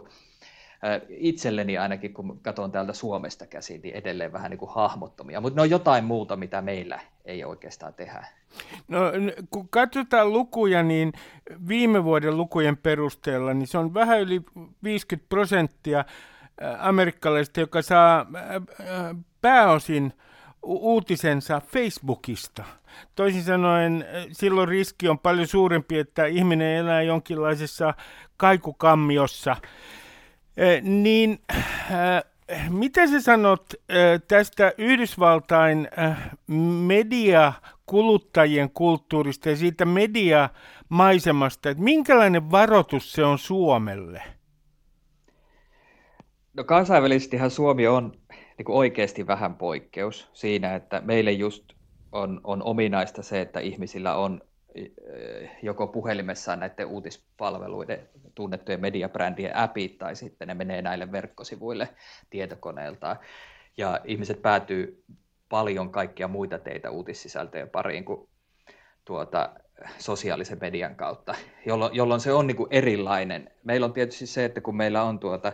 itselleni 1.09 1.78
ainakin, 1.78 2.14
kun 2.14 2.41
katson 2.43 2.72
täältä 2.72 2.93
Suomesta 2.93 3.47
käsin, 3.47 3.81
niin 3.83 3.95
edelleen 3.95 4.33
vähän 4.33 4.51
niin 4.51 4.59
kuin 4.59 4.70
hahmottomia, 4.74 5.41
mutta 5.41 5.57
ne 5.57 5.62
on 5.62 5.70
jotain 5.70 6.05
muuta, 6.05 6.37
mitä 6.37 6.62
meillä 6.62 7.01
ei 7.24 7.45
oikeastaan 7.45 7.95
tehdä. 7.95 8.26
No, 8.89 8.99
kun 9.51 9.68
katsotaan 9.68 10.33
lukuja, 10.33 10.83
niin 10.83 11.12
viime 11.68 12.05
vuoden 12.05 12.37
lukujen 12.37 12.76
perusteella, 12.76 13.55
niin 13.55 13.66
se 13.66 13.78
on 13.78 13.95
vähän 13.95 14.20
yli 14.20 14.43
50 14.85 15.28
prosenttia 15.28 16.05
amerikkalaisista, 16.78 17.61
joka 17.61 17.83
saa 17.83 18.26
pääosin 19.41 20.12
uutisensa 20.62 21.61
Facebookista. 21.66 22.64
Toisin 23.14 23.43
sanoen 23.43 24.05
silloin 24.33 24.68
riski 24.68 25.09
on 25.09 25.18
paljon 25.18 25.47
suurempi, 25.47 25.99
että 25.99 26.26
ihminen 26.26 26.76
elää 26.76 27.03
jonkinlaisessa 27.03 27.95
kaikukammiossa, 28.37 29.57
niin 30.83 31.39
mitä 32.71 33.07
sä 33.07 33.21
sanot 33.21 33.75
tästä 34.29 34.73
Yhdysvaltain 34.79 35.89
mediakuluttajien 36.87 38.71
kulttuurista 38.71 39.49
ja 39.49 39.57
siitä 39.57 39.85
mediamaisemasta, 39.85 41.71
että 41.71 41.83
minkälainen 41.83 42.51
varoitus 42.51 43.13
se 43.13 43.25
on 43.25 43.39
Suomelle? 43.39 44.23
No 46.55 46.65
kansainvälisestihän 46.65 47.51
Suomi 47.51 47.87
on 47.87 48.13
niin 48.59 48.67
kuin 48.67 48.77
oikeasti 48.77 49.27
vähän 49.27 49.55
poikkeus 49.55 50.31
siinä, 50.33 50.75
että 50.75 51.03
meille 51.05 51.33
just 51.33 51.65
on, 52.13 52.41
on 52.45 52.63
ominaista 52.63 53.23
se, 53.23 53.41
että 53.41 53.61
ihmisillä 53.61 54.15
on 54.15 54.41
joko 55.62 55.87
puhelimessaan 55.87 56.61
näiden 56.61 56.87
uutispalveluiden 56.87 58.09
tunnettujen 58.35 58.81
mediabrändien 58.81 59.57
appit 59.57 59.99
tai 59.99 60.16
sitten 60.16 60.49
ne 60.49 60.55
menee 60.55 60.83
näille 60.83 61.12
verkkosivuille 61.12 61.89
tietokoneeltaan. 62.31 63.16
Ja 63.77 64.01
ihmiset 64.05 64.43
päätyy 64.43 65.05
paljon 65.49 65.93
kaikkia 65.93 66.29
muita 66.29 66.59
teitä 66.59 66.91
uutissisältöjen 66.91 67.71
pariin 67.71 68.05
kuin 68.05 68.29
tuota, 69.05 69.51
sosiaalisen 69.99 70.59
median 70.61 70.97
kautta, 70.97 71.35
jolloin, 71.66 71.95
jolloin 71.95 72.21
se 72.21 72.33
on 72.33 72.47
niin 72.47 72.57
kuin 72.57 72.68
erilainen. 72.71 73.51
Meillä 73.64 73.85
on 73.85 73.93
tietysti 73.93 74.27
se, 74.27 74.45
että 74.45 74.61
kun 74.61 74.77
meillä 74.77 75.03
on 75.03 75.18
tuota, 75.18 75.53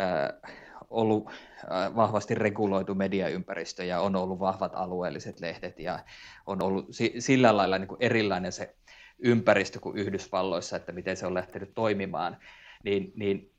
äh, 0.00 0.52
ollut 0.90 1.28
äh, 1.28 1.96
vahvasti 1.96 2.34
reguloitu 2.34 2.94
mediaympäristö 2.94 3.84
ja 3.84 4.00
on 4.00 4.16
ollut 4.16 4.38
vahvat 4.38 4.72
alueelliset 4.74 5.40
lehdet 5.40 5.78
ja 5.78 5.98
on 6.46 6.62
ollut 6.62 6.86
sillä 7.18 7.56
lailla 7.56 7.78
niin 7.78 7.88
kuin 7.88 8.02
erilainen 8.02 8.52
se 8.52 8.74
ympäristö 9.18 9.80
kuin 9.80 9.98
Yhdysvalloissa, 9.98 10.76
että 10.76 10.92
miten 10.92 11.16
se 11.16 11.26
on 11.26 11.34
lähtenyt 11.34 11.74
toimimaan, 11.74 12.36
niin, 12.84 13.12
niin 13.16 13.50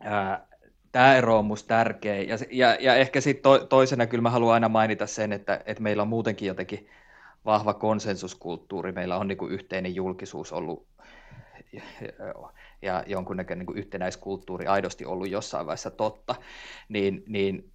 ää, 0.00 0.46
tämä 0.92 1.16
ero 1.16 1.38
on 1.38 1.44
minusta 1.44 1.68
tärkeä. 1.68 2.22
Ja, 2.22 2.36
ja, 2.50 2.76
ja 2.80 2.94
ehkä 2.94 3.20
sitten 3.20 3.42
to, 3.42 3.58
toisena 3.58 4.06
kyllä 4.06 4.22
mä 4.22 4.30
haluan 4.30 4.54
aina 4.54 4.68
mainita 4.68 5.06
sen, 5.06 5.32
että, 5.32 5.60
että 5.66 5.82
meillä 5.82 6.02
on 6.02 6.08
muutenkin 6.08 6.48
jotenkin 6.48 6.88
vahva 7.44 7.74
konsensuskulttuuri, 7.74 8.92
meillä 8.92 9.16
on 9.16 9.28
niin 9.28 9.38
kuin 9.38 9.52
yhteinen 9.52 9.94
julkisuus 9.94 10.52
ollut 10.52 10.86
ja 12.82 13.04
jonkunnäköinen 13.06 13.66
niin 13.66 13.78
yhtenäiskulttuuri 13.78 14.66
aidosti 14.66 15.04
ollut 15.04 15.30
jossain 15.30 15.66
vaiheessa 15.66 15.90
totta, 15.90 16.34
niin, 16.88 17.24
niin, 17.26 17.72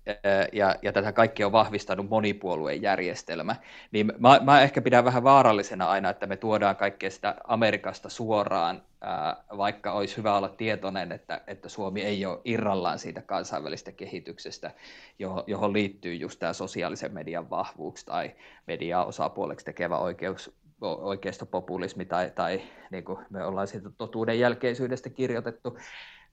ja, 0.53 0.75
ja 0.81 0.93
tätä 0.93 1.11
kaikkea 1.11 1.45
on 1.45 1.51
vahvistanut 1.51 2.09
monipuolueen 2.09 2.81
järjestelmä, 2.81 3.55
niin 3.91 4.13
mä, 4.19 4.39
mä 4.43 4.61
ehkä 4.61 4.81
pidän 4.81 5.05
vähän 5.05 5.23
vaarallisena 5.23 5.85
aina, 5.85 6.09
että 6.09 6.27
me 6.27 6.37
tuodaan 6.37 6.75
kaikkea 6.75 7.09
sitä 7.09 7.35
Amerikasta 7.47 8.09
suoraan, 8.09 8.81
ää, 9.01 9.43
vaikka 9.57 9.91
olisi 9.91 10.17
hyvä 10.17 10.37
olla 10.37 10.49
tietoinen, 10.49 11.11
että, 11.11 11.41
että 11.47 11.69
Suomi 11.69 12.01
ei 12.01 12.25
ole 12.25 12.41
irrallaan 12.45 12.99
siitä 12.99 13.21
kansainvälistä 13.21 13.91
kehityksestä, 13.91 14.71
johon, 15.19 15.43
johon 15.47 15.73
liittyy 15.73 16.15
just 16.15 16.39
tämä 16.39 16.53
sosiaalisen 16.53 17.13
median 17.13 17.49
vahvuus 17.49 18.05
tai 18.05 18.31
mediaa 18.67 19.05
osapuoleksi 19.05 19.65
tekevä 19.65 19.97
oikeus 19.97 20.57
oikeistopopulismi 20.81 22.05
tai, 22.05 22.31
tai 22.35 22.61
niin 22.91 23.03
kuin 23.03 23.19
me 23.29 23.45
ollaan 23.45 23.67
siitä 23.67 23.89
totuuden 23.97 24.39
jälkeisyydestä 24.39 25.09
kirjoitettu, 25.09 25.77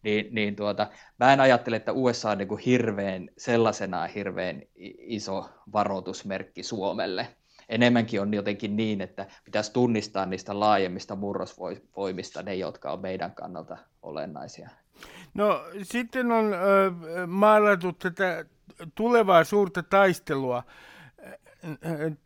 niin, 0.03 0.35
niin 0.35 0.57
tuota, 0.57 0.87
mä 1.19 1.33
en 1.33 1.41
ajattele, 1.41 1.77
että 1.77 1.93
USA 1.93 2.31
on 2.31 2.39
niin 2.39 2.49
kuin 2.49 2.61
hirveän, 2.61 3.31
sellaisenaan 3.39 4.11
hirveän 4.11 4.63
iso 4.99 5.51
varoitusmerkki 5.73 6.63
Suomelle. 6.63 7.29
Enemmänkin 7.69 8.21
on 8.21 8.35
jotenkin 8.35 8.77
niin, 8.77 9.01
että 9.01 9.27
pitäisi 9.45 9.73
tunnistaa 9.73 10.27
niistä 10.27 10.61
laajemmista 10.61 11.17
murrosvoimista 11.17 12.43
ne, 12.43 12.55
jotka 12.55 12.93
on 12.93 13.01
meidän 13.01 13.35
kannalta 13.35 13.77
olennaisia. 14.03 14.71
No 15.35 15.65
sitten 15.83 16.33
on 16.33 16.55
ö, 16.55 16.57
maalattu 17.27 17.93
tätä 17.93 18.45
tulevaa 18.95 19.45
suurta 19.45 19.83
taistelua 19.83 20.63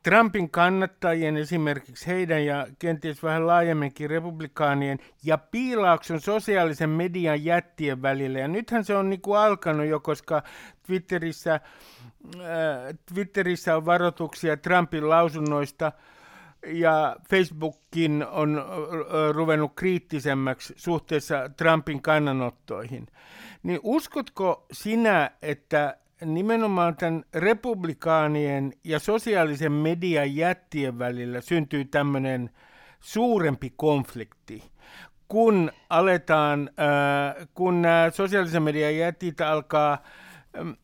Trumpin 0.03 0.51
kannattajien, 0.51 1.37
esimerkiksi 1.37 2.07
heidän 2.07 2.45
ja 2.45 2.67
kenties 2.79 3.23
vähän 3.23 3.47
laajemminkin 3.47 4.11
republikaanien 4.11 4.99
ja 5.25 5.39
piilauksen 5.39 6.21
sosiaalisen 6.21 6.91
median 6.91 7.45
jättien 7.45 8.03
välillä. 8.03 8.39
Ja 8.39 8.49
nythän 8.49 8.85
se 8.85 8.97
on 8.97 9.11
niin 9.11 9.21
kuin 9.21 9.39
alkanut 9.39 9.87
jo, 9.87 10.01
koska 10.01 10.43
Twitterissä, 10.87 11.55
äh, 11.55 11.61
Twitterissä 13.15 13.77
on 13.77 13.87
varoituksia 13.87 14.57
Trumpin 14.57 15.09
lausunnoista 15.09 15.93
ja 16.67 17.17
Facebookin 17.31 18.27
on 18.31 18.59
äh, 18.59 18.65
ruvennut 19.33 19.73
kriittisemmäksi 19.77 20.75
suhteessa 20.77 21.51
Trumpin 21.57 22.03
kannanottoihin. 22.03 23.07
Niin 23.63 23.81
uskotko 23.83 24.67
sinä, 24.73 25.31
että 25.43 25.97
nimenomaan 26.25 26.97
tämän 26.97 27.25
republikaanien 27.35 28.73
ja 28.85 28.99
sosiaalisen 28.99 29.73
median 29.73 30.37
jättien 30.37 30.99
välillä 30.99 31.41
syntyy 31.41 31.85
tämmöinen 31.85 32.51
suurempi 33.01 33.73
konflikti, 33.77 34.71
kun 35.29 35.73
aletaan, 35.91 36.71
äh, 36.81 37.49
kun 37.55 37.83
nämä 37.83 38.11
sosiaalisen 38.11 38.63
median 38.63 38.97
jätit 38.97 39.41
alkaa 39.41 39.93
äh, 39.93 40.77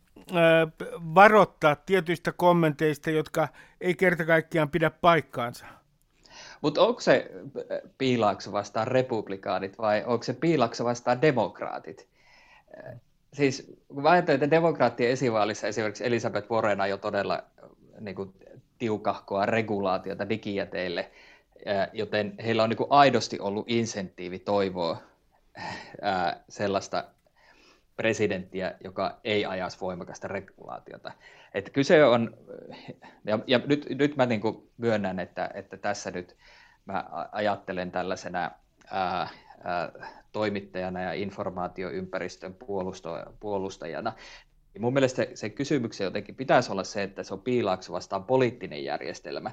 varoittaa 1.15 1.77
tietyistä 1.77 2.33
kommenteista, 2.33 3.11
jotka 3.11 3.49
ei 3.81 3.95
kerta 3.95 4.25
kaikkiaan 4.25 4.71
pidä 4.71 4.91
paikkaansa. 4.91 5.67
Mutta 6.63 6.83
onko 6.83 7.01
se 7.01 7.31
piilaakso 7.99 8.53
vastaan 8.53 8.89
republikaanit 8.89 9.79
vai 9.79 10.05
onko 10.07 10.23
se 10.23 10.33
piilaakso 10.33 10.85
vastaan 10.85 11.23
demokraatit? 11.23 12.09
Siis 13.35 13.77
kun 13.89 14.07
ajattelen, 14.07 14.43
että 14.43 14.51
demokraattien 14.51 15.11
esivaalissa 15.11 15.69
esimerkiksi 15.69 16.07
Elisabeth 16.07 16.51
Warren 16.51 16.79
jo 16.89 16.97
todella 16.97 17.43
niin 18.01 18.17
kuin, 18.17 18.35
tiukahkoa 18.79 19.47
regulaatiota 19.47 20.29
digijäteille, 20.29 21.11
joten 21.93 22.35
heillä 22.45 22.63
on 22.63 22.69
niin 22.71 22.77
kuin, 22.77 22.91
aidosti 22.91 23.41
ollut 23.41 23.65
insentiivi 23.69 24.39
toivoa 24.39 25.03
ää, 26.03 26.45
sellaista 26.49 27.05
presidenttiä, 27.97 28.75
joka 28.85 29.21
ei 29.25 29.47
ajaisi 29.47 29.81
voimakasta 29.81 30.29
regulaatiota. 30.29 31.13
Että 31.55 31.71
kyse 31.71 32.05
on, 32.05 32.37
ja, 33.25 33.39
ja 33.47 33.61
nyt, 33.67 33.87
nyt 33.89 34.17
mä 34.17 34.27
niin 34.27 34.41
kuin 34.41 34.71
myönnän, 34.77 35.21
että, 35.21 35.51
että 35.55 35.77
tässä 35.77 36.11
nyt 36.11 36.37
mä 36.85 37.05
ajattelen 37.33 37.91
tällaisena 37.91 38.51
ää, 38.91 39.29
toimittajana 40.33 41.03
ja 41.03 41.13
informaatioympäristön 41.13 42.57
puolustajana. 43.41 44.13
Ja 44.75 44.81
mun 44.81 44.93
mielestä 44.93 45.27
se 45.35 45.51
kysymyksen 45.51 46.05
jotenkin 46.05 46.35
pitäisi 46.35 46.73
olla 46.73 46.85
se, 46.85 47.03
että 47.03 47.23
se 47.23 47.35
on 47.35 47.41
piilaaksi 47.41 47.93
vastaan 47.93 48.25
poliittinen 48.25 48.85
järjestelmä. 48.85 49.51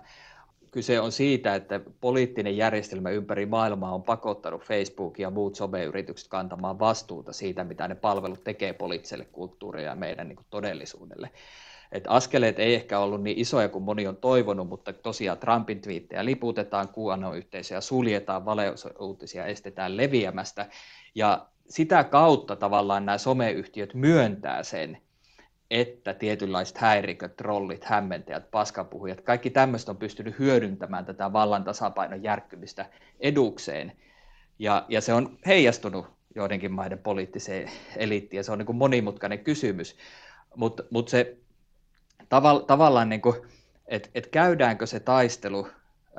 Kyse 0.72 0.99
on 0.99 1.12
siitä, 1.12 1.56
että 1.56 1.80
poliittinen 2.02 2.58
järjestelmä 2.58 3.10
ympäri 3.10 3.45
maailmaa 3.45 3.95
on 3.95 4.04
pakottanut 4.04 4.64
Facebook 4.64 5.20
ja 5.20 5.30
muut 5.30 5.56
someyritykset 5.56 6.28
kantamaan 6.28 6.80
vastuuta 6.80 7.34
siitä, 7.34 7.64
mitä 7.64 7.88
ne 7.88 7.95
palvelut 7.95 8.43
tekee 8.43 8.74
poliittiselle 8.74 9.26
kulttuurille 9.26 9.86
ja 9.86 9.95
meidän 9.95 10.28
niin 10.28 10.36
kuin 10.36 10.45
todellisuudelle. 10.49 11.30
Et 11.92 12.04
askeleet 12.08 12.60
ei 12.60 12.76
ehkä 12.76 13.00
ollut 13.00 13.24
niin 13.24 13.38
isoja 13.38 13.70
kuin 13.70 13.84
moni 13.84 14.08
on 14.08 14.18
toivonut, 14.18 14.70
mutta 14.70 14.94
tosiaan 14.94 15.38
Trumpin 15.38 15.82
twiittejä 15.82 16.26
liputetaan, 16.26 16.89
QAnon-yhteisöjä 16.89 17.82
suljetaan, 17.82 18.46
valeuutisia 18.46 19.46
estetään 19.46 19.98
leviämästä. 19.98 20.70
Ja 21.16 21.48
sitä 21.70 22.04
kautta 22.04 22.56
tavallaan 22.56 23.06
nämä 23.06 23.18
someyhtiöt 23.18 23.94
myöntää 23.94 24.64
sen, 24.64 24.98
että 25.72 26.14
tietynlaiset 26.14 26.78
häiriköt, 26.78 27.36
trollit, 27.36 27.84
hämmentäjät, 27.84 28.52
paskapuhujat, 28.52 29.22
kaikki 29.22 29.50
tämmöistä 29.50 29.92
on 29.92 29.98
pystynyt 29.98 30.39
hyödyntämään 30.39 31.06
tätä 31.06 31.34
vallan 31.34 31.64
tasapainon 31.64 32.24
järkkymistä 32.24 32.86
edukseen. 33.20 33.92
Ja, 34.60 34.86
ja 34.89 35.02
se 35.02 35.14
on 35.14 35.38
heijastunut 35.46 36.06
joidenkin 36.36 36.72
maiden 36.72 37.00
poliittiseen 37.00 37.72
eliittiin, 37.96 38.38
ja 38.38 38.44
se 38.44 38.52
on 38.52 38.58
niin 38.58 38.66
kuin 38.66 38.76
monimutkainen 38.76 39.39
kysymys. 39.39 39.96
Mutta 40.56 40.84
mut 40.89 41.08
se 41.08 41.38
tavall, 42.32 42.60
tavallaan, 42.60 43.10
niin 43.10 43.22
kuin, 43.22 43.36
että 43.88 44.10
et 44.16 44.28
käydäänkö 44.28 44.86
se 44.86 45.00
taistelu 45.00 45.68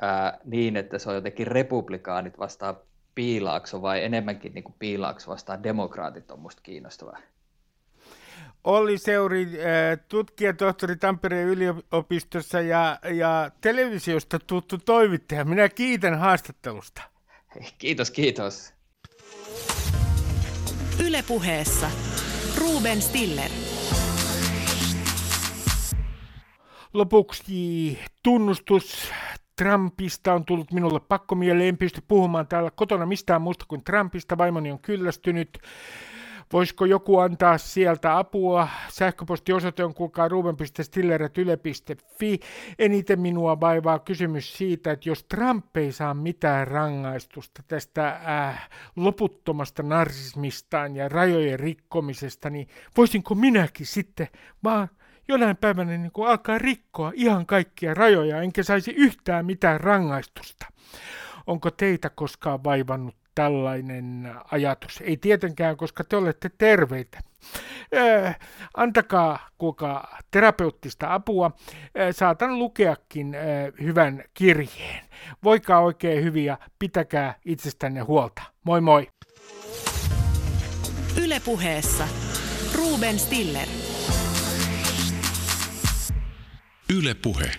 ää, 0.01 0.37
niin, 0.45 0.77
että 0.77 0.99
se 0.99 1.09
on 1.09 1.15
jotenkin 1.15 1.47
republikaanit 1.47 2.39
vastaan 2.39 2.77
piilaakso 3.15 3.81
vai 3.81 4.03
enemmänkin 4.03 4.53
niin 4.53 4.63
kuin 4.63 4.75
piilaakso 4.79 5.31
vastaan 5.31 5.63
demokraatit 5.63 6.31
on 6.31 6.39
musta 6.39 6.61
kiinnostavaa. 6.61 7.17
Olli 8.63 8.97
Seuri, 8.97 9.47
tutkija, 10.07 10.53
tohtori 10.53 10.95
Tampereen 10.95 11.47
yliopistossa 11.47 12.61
ja, 12.61 12.99
ja 13.13 13.51
televisiosta 13.61 14.39
tuttu 14.39 14.77
toimittaja. 14.77 15.45
Minä 15.45 15.69
kiitän 15.69 16.19
haastattelusta. 16.19 17.01
Kiitos, 17.77 18.11
kiitos. 18.11 18.73
Ylepuheessa 21.05 21.91
Ruben 22.57 23.01
Stiller. 23.01 23.49
Lopuksi 26.93 27.99
tunnustus 28.23 29.11
Trumpista 29.55 30.33
on 30.33 30.45
tullut 30.45 30.71
minulle 30.71 30.99
pakkomieleen. 30.99 31.69
En 31.69 31.77
pysty 31.77 32.03
puhumaan 32.07 32.47
täällä 32.47 32.71
kotona 32.71 33.05
mistään 33.05 33.41
muusta 33.41 33.65
kuin 33.67 33.83
Trumpista. 33.83 34.37
Vaimoni 34.37 34.71
on 34.71 34.79
kyllästynyt. 34.79 35.59
Voisiko 36.53 36.85
joku 36.85 37.19
antaa 37.19 37.57
sieltä 37.57 38.17
apua? 38.17 38.67
Sähköpostiosoite 38.89 39.83
on 39.83 39.93
kuulkaa 39.93 40.27
ruben.stiller.yle.fi. 40.27 42.39
Eniten 42.79 43.19
minua 43.19 43.59
vaivaa 43.59 43.99
kysymys 43.99 44.57
siitä, 44.57 44.91
että 44.91 45.09
jos 45.09 45.23
Trump 45.23 45.77
ei 45.77 45.91
saa 45.91 46.13
mitään 46.13 46.67
rangaistusta 46.67 47.63
tästä 47.67 48.07
äh, 48.07 48.69
loputtomasta 48.95 49.83
narsismistaan 49.83 50.95
ja 50.95 51.09
rajojen 51.09 51.59
rikkomisesta, 51.59 52.49
niin 52.49 52.67
voisinko 52.97 53.35
minäkin 53.35 53.85
sitten 53.85 54.27
vaan 54.63 54.89
jonain 55.27 55.57
päivänä 55.57 55.97
niin 55.97 56.11
kuin 56.11 56.29
alkaa 56.29 56.57
rikkoa 56.57 57.11
ihan 57.15 57.45
kaikkia 57.45 57.93
rajoja, 57.93 58.41
enkä 58.41 58.63
saisi 58.63 58.91
yhtään 58.91 59.45
mitään 59.45 59.79
rangaistusta. 59.79 60.65
Onko 61.47 61.71
teitä 61.71 62.09
koskaan 62.09 62.63
vaivannut 62.63 63.15
tällainen 63.35 64.31
ajatus? 64.51 65.01
Ei 65.01 65.17
tietenkään, 65.17 65.77
koska 65.77 66.03
te 66.03 66.15
olette 66.15 66.51
terveitä. 66.57 67.19
Äh, 67.97 68.39
antakaa 68.77 69.49
kuka 69.57 70.07
terapeuttista 70.31 71.13
apua. 71.13 71.45
Äh, 71.45 72.07
saatan 72.11 72.59
lukeakin 72.59 73.35
äh, 73.35 73.41
hyvän 73.81 74.23
kirjeen. 74.33 75.05
Voikaa 75.43 75.79
oikein 75.79 76.23
hyviä, 76.23 76.57
pitäkää 76.79 77.35
itsestänne 77.45 78.01
huolta. 78.01 78.41
Moi 78.63 78.81
moi! 78.81 79.07
Ylepuheessa 81.23 82.07
Ruben 82.75 83.19
Stiller. 83.19 83.67
Yle 86.93 87.15
Puhe. 87.15 87.51